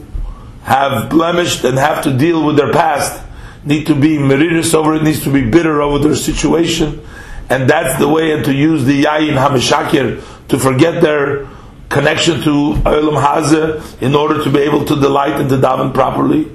have 0.62 1.10
blemished 1.10 1.64
and 1.64 1.78
have 1.78 2.04
to 2.04 2.16
deal 2.16 2.44
with 2.44 2.56
their 2.56 2.72
past 2.72 3.22
need 3.64 3.86
to 3.86 3.94
be 3.94 4.18
meritus 4.18 4.74
over 4.74 4.94
it, 4.94 5.02
needs 5.02 5.22
to 5.24 5.32
be 5.32 5.48
bitter 5.50 5.82
over 5.82 5.98
their 5.98 6.16
situation, 6.16 7.04
and 7.50 7.68
that's 7.68 7.98
the 7.98 8.08
way 8.08 8.32
and 8.32 8.44
to 8.44 8.52
use 8.54 8.84
the 8.84 9.04
yayin 9.04 9.36
hamishakir 9.36 10.22
to 10.48 10.58
forget 10.58 11.02
their 11.02 11.46
connection 11.94 12.42
to 12.42 12.74
Olam 12.82 13.22
Hazeh 13.22 14.02
in 14.02 14.16
order 14.16 14.42
to 14.42 14.50
be 14.50 14.58
able 14.58 14.84
to 14.84 14.96
delight 14.96 15.40
and 15.40 15.48
to 15.48 15.56
daven 15.56 15.94
properly. 15.94 16.50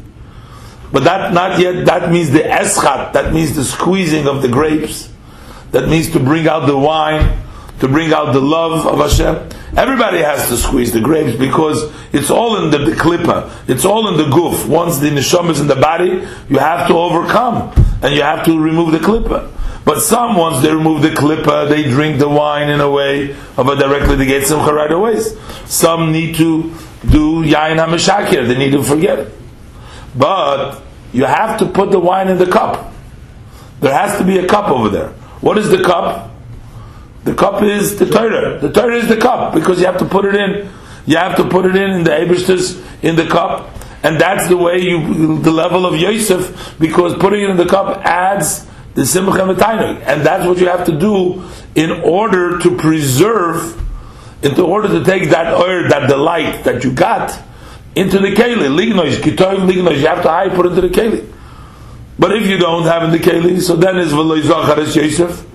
But 0.92 1.06
that 1.06 1.34
not 1.34 1.60
yet, 1.60 1.86
that 1.86 2.12
means 2.12 2.32
the 2.32 2.40
eschat, 2.40 3.14
that 3.14 3.34
means 3.34 3.56
the 3.56 3.64
squeezing 3.64 4.28
of 4.28 4.42
the 4.42 4.50
grapes, 4.50 5.10
that 5.72 5.88
means 5.88 6.12
to 6.12 6.20
bring 6.20 6.48
out 6.48 6.68
the 6.68 6.78
wine, 6.78 7.42
to 7.80 7.88
bring 7.88 8.12
out 8.12 8.34
the 8.34 8.42
love 8.42 8.86
of 8.86 9.00
Hashem. 9.00 9.50
Everybody 9.78 10.18
has 10.18 10.50
to 10.50 10.58
squeeze 10.58 10.92
the 10.92 11.00
grapes 11.00 11.38
because 11.38 11.90
it's 12.12 12.30
all 12.30 12.62
in 12.62 12.72
the, 12.72 12.80
the 12.80 13.52
it's 13.68 13.86
all 13.86 14.10
in 14.10 14.18
the 14.18 14.36
goof. 14.36 14.68
Once 14.68 14.98
the 14.98 15.10
neshama 15.10 15.52
is 15.52 15.62
in 15.62 15.68
the 15.68 15.76
body, 15.76 16.28
you 16.50 16.58
have 16.58 16.88
to 16.88 16.96
overcome 16.96 17.72
and 18.02 18.14
you 18.14 18.24
have 18.24 18.44
to 18.46 18.60
remove 18.60 18.92
the 18.92 19.00
klippa. 19.00 19.50
But 19.90 20.02
some, 20.02 20.36
once 20.36 20.62
they 20.62 20.72
remove 20.72 21.02
the 21.02 21.10
klippa, 21.10 21.68
they 21.68 21.82
drink 21.82 22.20
the 22.20 22.30
wine 22.30 22.70
in 22.70 22.80
a 22.80 22.88
way 22.88 23.32
of 23.58 23.68
a 23.68 23.76
directly 23.76 24.18
to 24.18 24.24
get 24.28 24.46
simcha 24.46 24.72
right 24.72 24.92
away. 24.92 25.20
Some 25.66 26.12
need 26.12 26.36
to 26.36 26.76
do 27.10 27.42
yain 27.44 27.84
hamishakir, 27.84 28.48
they 28.48 28.56
need 28.56 28.74
to 28.74 28.84
forget 28.84 29.18
it. 29.18 29.34
But 30.16 30.84
you 31.12 31.26
have 31.26 31.58
to 31.58 31.66
put 31.66 31.90
the 31.90 32.00
wine 32.00 32.28
in 32.28 32.38
the 32.38 32.46
cup. 32.46 32.94
There 33.80 33.92
has 33.92 34.16
to 34.20 34.24
be 34.24 34.38
a 34.38 34.48
cup 34.48 34.70
over 34.70 34.90
there. 34.90 35.08
What 35.42 35.58
is 35.58 35.72
the 35.72 35.82
cup? 35.82 36.36
The 37.24 37.34
cup 37.34 37.64
is 37.64 37.98
the 37.98 38.06
Torah. 38.06 38.60
The 38.60 38.72
Torah 38.72 38.96
is 38.96 39.08
the 39.08 39.18
cup 39.18 39.56
because 39.56 39.80
you 39.80 39.88
have 39.88 39.98
to 39.98 40.06
put 40.06 40.24
it 40.26 40.36
in. 40.36 40.70
You 41.08 41.18
have 41.18 41.36
to 41.38 41.50
put 41.50 41.66
it 41.66 41.76
in 41.76 41.90
in 41.90 42.04
the 42.04 42.12
Ebersters 42.12 42.80
in 43.02 43.16
the 43.16 43.26
cup, 43.26 43.76
and 44.04 44.22
that's 44.22 44.48
the 44.50 44.58
way 44.58 44.78
you 44.78 45.40
the 45.40 45.50
level 45.50 45.88
of 45.88 46.00
Yosef 46.00 46.76
because 46.78 47.18
putting 47.18 47.42
it 47.42 47.50
in 47.50 47.58
the 47.58 47.66
cup 47.66 48.06
adds 48.06 48.69
the 49.00 49.06
simcha 49.06 49.42
and 49.42 50.04
and 50.04 50.26
that's 50.26 50.46
what 50.46 50.58
you 50.58 50.68
have 50.68 50.86
to 50.86 50.92
do 50.92 51.42
in 51.74 51.90
order 52.02 52.60
to 52.60 52.76
preserve, 52.76 53.82
in 54.44 54.60
order 54.60 54.90
to 54.90 55.06
take 55.06 55.30
that 55.30 55.54
oil, 55.54 55.88
that 55.88 56.10
delight 56.10 56.66
that 56.66 56.84
you 56.84 56.92
got 56.92 57.42
into 57.96 58.20
the 58.20 58.34
keli, 58.34 58.68
lignois, 58.68 59.16
kitoim 59.22 59.72
lignois, 59.72 60.02
you 60.02 60.08
have 60.08 60.22
to 60.22 60.28
hide, 60.28 60.52
put 60.52 60.66
into 60.66 60.82
the 60.82 60.90
keli. 60.90 61.26
But 62.20 62.36
if 62.36 62.46
you 62.48 62.58
don't 62.58 62.84
have 62.84 63.04
in 63.04 63.12
the 63.12 63.20
keli, 63.20 63.62
so 63.62 63.78
then 63.78 63.98
it's 63.98 64.12
v'loy 64.12 64.42
zacharis 64.42 64.94
Yosef, 64.94 65.46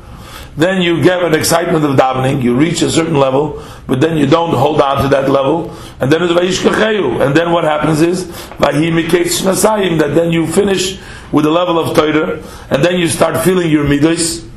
then 0.57 0.81
you 0.81 1.03
get 1.03 1.23
an 1.23 1.35
excitement 1.35 1.85
of 1.85 1.97
davening, 1.97 2.43
you 2.43 2.57
reach 2.57 2.81
a 2.81 2.91
certain 2.91 3.19
level, 3.19 3.63
but 3.87 4.01
then 4.01 4.17
you 4.17 4.27
don't 4.27 4.55
hold 4.55 4.81
on 4.81 5.03
to 5.03 5.09
that 5.09 5.29
level, 5.29 5.71
and 6.01 6.11
then 6.11 6.23
it's 6.23 6.33
vayishkacheyu, 6.33 7.27
and 7.27 7.37
then 7.37 7.53
what 7.53 7.65
happens 7.65 8.01
is, 8.01 8.25
vayimiketz 8.57 9.43
shnasayim, 9.43 9.99
that 9.99 10.15
then 10.15 10.33
you 10.33 10.47
finish 10.47 10.99
with 11.35 11.45
the 11.45 11.51
level 11.51 11.81
of 11.81 11.97
Torah, 11.97 12.41
and 12.71 12.85
then 12.85 13.01
you 13.01 13.09
start 13.09 13.45
feeling 13.45 13.69
your 13.69 13.85
midos, 13.85 14.49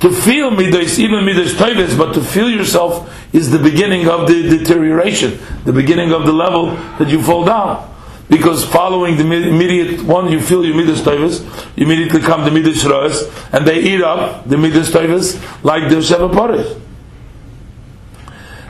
to 0.00 0.10
feel 0.10 0.50
midas, 0.50 0.98
even 0.98 1.26
midas 1.26 1.52
toivis, 1.52 1.96
but 1.96 2.14
to 2.14 2.22
feel 2.22 2.48
yourself 2.48 3.14
is 3.34 3.50
the 3.50 3.58
beginning 3.58 4.08
of 4.08 4.26
the 4.26 4.48
deterioration, 4.48 5.38
the 5.64 5.72
beginning 5.74 6.10
of 6.10 6.24
the 6.24 6.32
level 6.32 6.74
that 6.98 7.08
you 7.08 7.22
fall 7.22 7.44
down. 7.44 7.86
Because 8.30 8.64
following 8.64 9.18
the 9.18 9.24
immediate 9.24 10.02
one, 10.04 10.32
you 10.32 10.40
feel 10.40 10.64
your 10.64 10.74
midas 10.74 11.02
toivis, 11.02 11.44
you 11.76 11.84
immediately 11.84 12.22
come 12.22 12.46
to 12.46 12.50
midas 12.50 12.82
roes, 12.86 13.30
and 13.52 13.66
they 13.66 13.80
eat 13.80 14.00
up 14.00 14.48
the 14.48 14.56
midas 14.56 14.90
toivis 14.90 15.38
like 15.62 15.90
the 15.90 15.96
sheva 15.96 16.32
paris. 16.32 16.80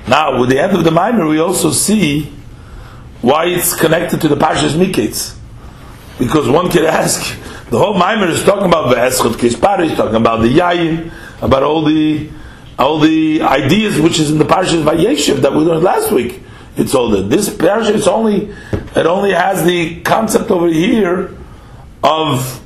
Now, 0.09 0.41
with 0.41 0.51
the 0.51 0.61
end 0.61 0.77
of 0.77 0.83
the 0.83 0.91
minor, 0.91 1.29
we 1.29 1.39
also 1.39 1.71
see 1.71 2.25
why 3.21 3.47
it's 3.47 3.73
connected 3.73 4.21
to 4.23 4.27
the 4.27 4.37
Pashas 4.37 4.73
Miketz. 4.73 5.39
Because 6.19 6.49
one 6.49 6.71
could 6.71 6.85
ask, 6.85 7.37
the 7.73 7.79
whole 7.79 7.95
Maimer 7.95 8.29
is 8.29 8.45
talking 8.45 8.67
about 8.67 8.91
the 8.91 8.97
Eschot 8.97 9.33
Kispari, 9.33 9.89
he's 9.89 9.97
talking 9.97 10.17
about 10.17 10.43
the 10.43 10.49
Yayin, 10.49 11.11
about 11.41 11.63
all 11.63 11.83
the 11.83 12.29
all 12.79 12.99
the 12.99 13.41
ideas 13.43 13.99
which 13.99 14.21
is 14.21 14.31
in 14.31 14.39
the 14.39 14.45
Parashas 14.45 14.85
Vayeshev 14.85 15.37
that 15.37 15.53
we 15.53 15.61
learned 15.61 15.83
last 15.83 16.13
week. 16.13 16.43
It's 16.77 16.95
all 16.95 17.09
that 17.11 17.31
this 17.31 17.55
parasha 17.55 17.95
is 17.95 18.07
only 18.07 18.55
it 18.73 19.07
only 19.07 19.33
has 19.33 19.65
the 19.65 20.01
concept 20.03 20.51
over 20.51 20.69
here 20.69 21.35
of 22.03 22.63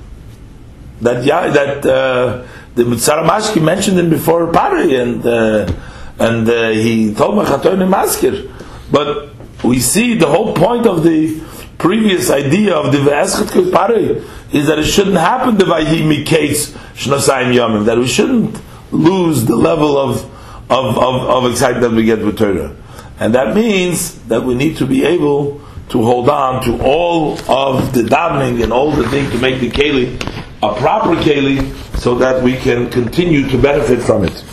that 1.00 1.24
yeah 1.24 1.48
that 1.50 1.86
uh, 1.86 2.44
the 2.74 2.82
Saramashki 2.82 3.62
mentioned 3.62 3.98
him 3.98 4.10
before 4.10 4.52
Pari 4.52 4.96
and 4.96 5.24
uh, 5.24 5.72
and 6.18 6.48
uh, 6.48 6.70
he 6.70 7.14
told 7.14 7.36
Machaton 7.36 7.88
Maskir, 7.88 8.50
but 8.90 9.30
we 9.62 9.78
see 9.78 10.14
the 10.18 10.26
whole 10.26 10.52
point 10.52 10.86
of 10.86 11.04
the 11.04 11.40
previous 11.78 12.30
idea 12.30 12.74
of 12.74 12.90
the 12.90 12.98
Ve'eschet 12.98 13.46
Kispari 13.50 14.24
is 14.52 14.66
that 14.66 14.78
it 14.78 14.84
shouldn't 14.84 15.16
happen 15.16 15.56
the 15.56 15.64
Vayhi 15.64 16.24
case 16.24 16.72
Shnasayim 16.94 17.54
Yomim, 17.54 17.84
that 17.86 17.98
we 17.98 18.06
shouldn't 18.06 18.60
lose 18.90 19.44
the 19.44 19.56
level 19.56 19.98
of, 19.98 20.24
of, 20.70 20.96
of, 20.98 21.44
of 21.44 21.50
excitement 21.50 21.94
we 21.94 22.04
get 22.04 22.20
with 22.24 22.38
Torah. 22.38 22.74
And 23.18 23.34
that 23.34 23.54
means 23.54 24.18
that 24.24 24.42
we 24.42 24.54
need 24.54 24.76
to 24.78 24.86
be 24.86 25.04
able 25.04 25.60
to 25.88 26.02
hold 26.02 26.28
on 26.28 26.62
to 26.64 26.82
all 26.82 27.32
of 27.50 27.92
the 27.92 28.02
davening 28.02 28.62
and 28.62 28.72
all 28.72 28.90
the 28.90 29.08
things 29.08 29.30
to 29.30 29.38
make 29.38 29.60
the 29.60 29.70
keli 29.70 30.14
a 30.62 30.74
proper 30.74 31.14
keli 31.16 31.72
so 31.98 32.16
that 32.16 32.42
we 32.42 32.56
can 32.56 32.90
continue 32.90 33.48
to 33.48 33.58
benefit 33.58 34.00
from 34.02 34.24
it. 34.24 34.44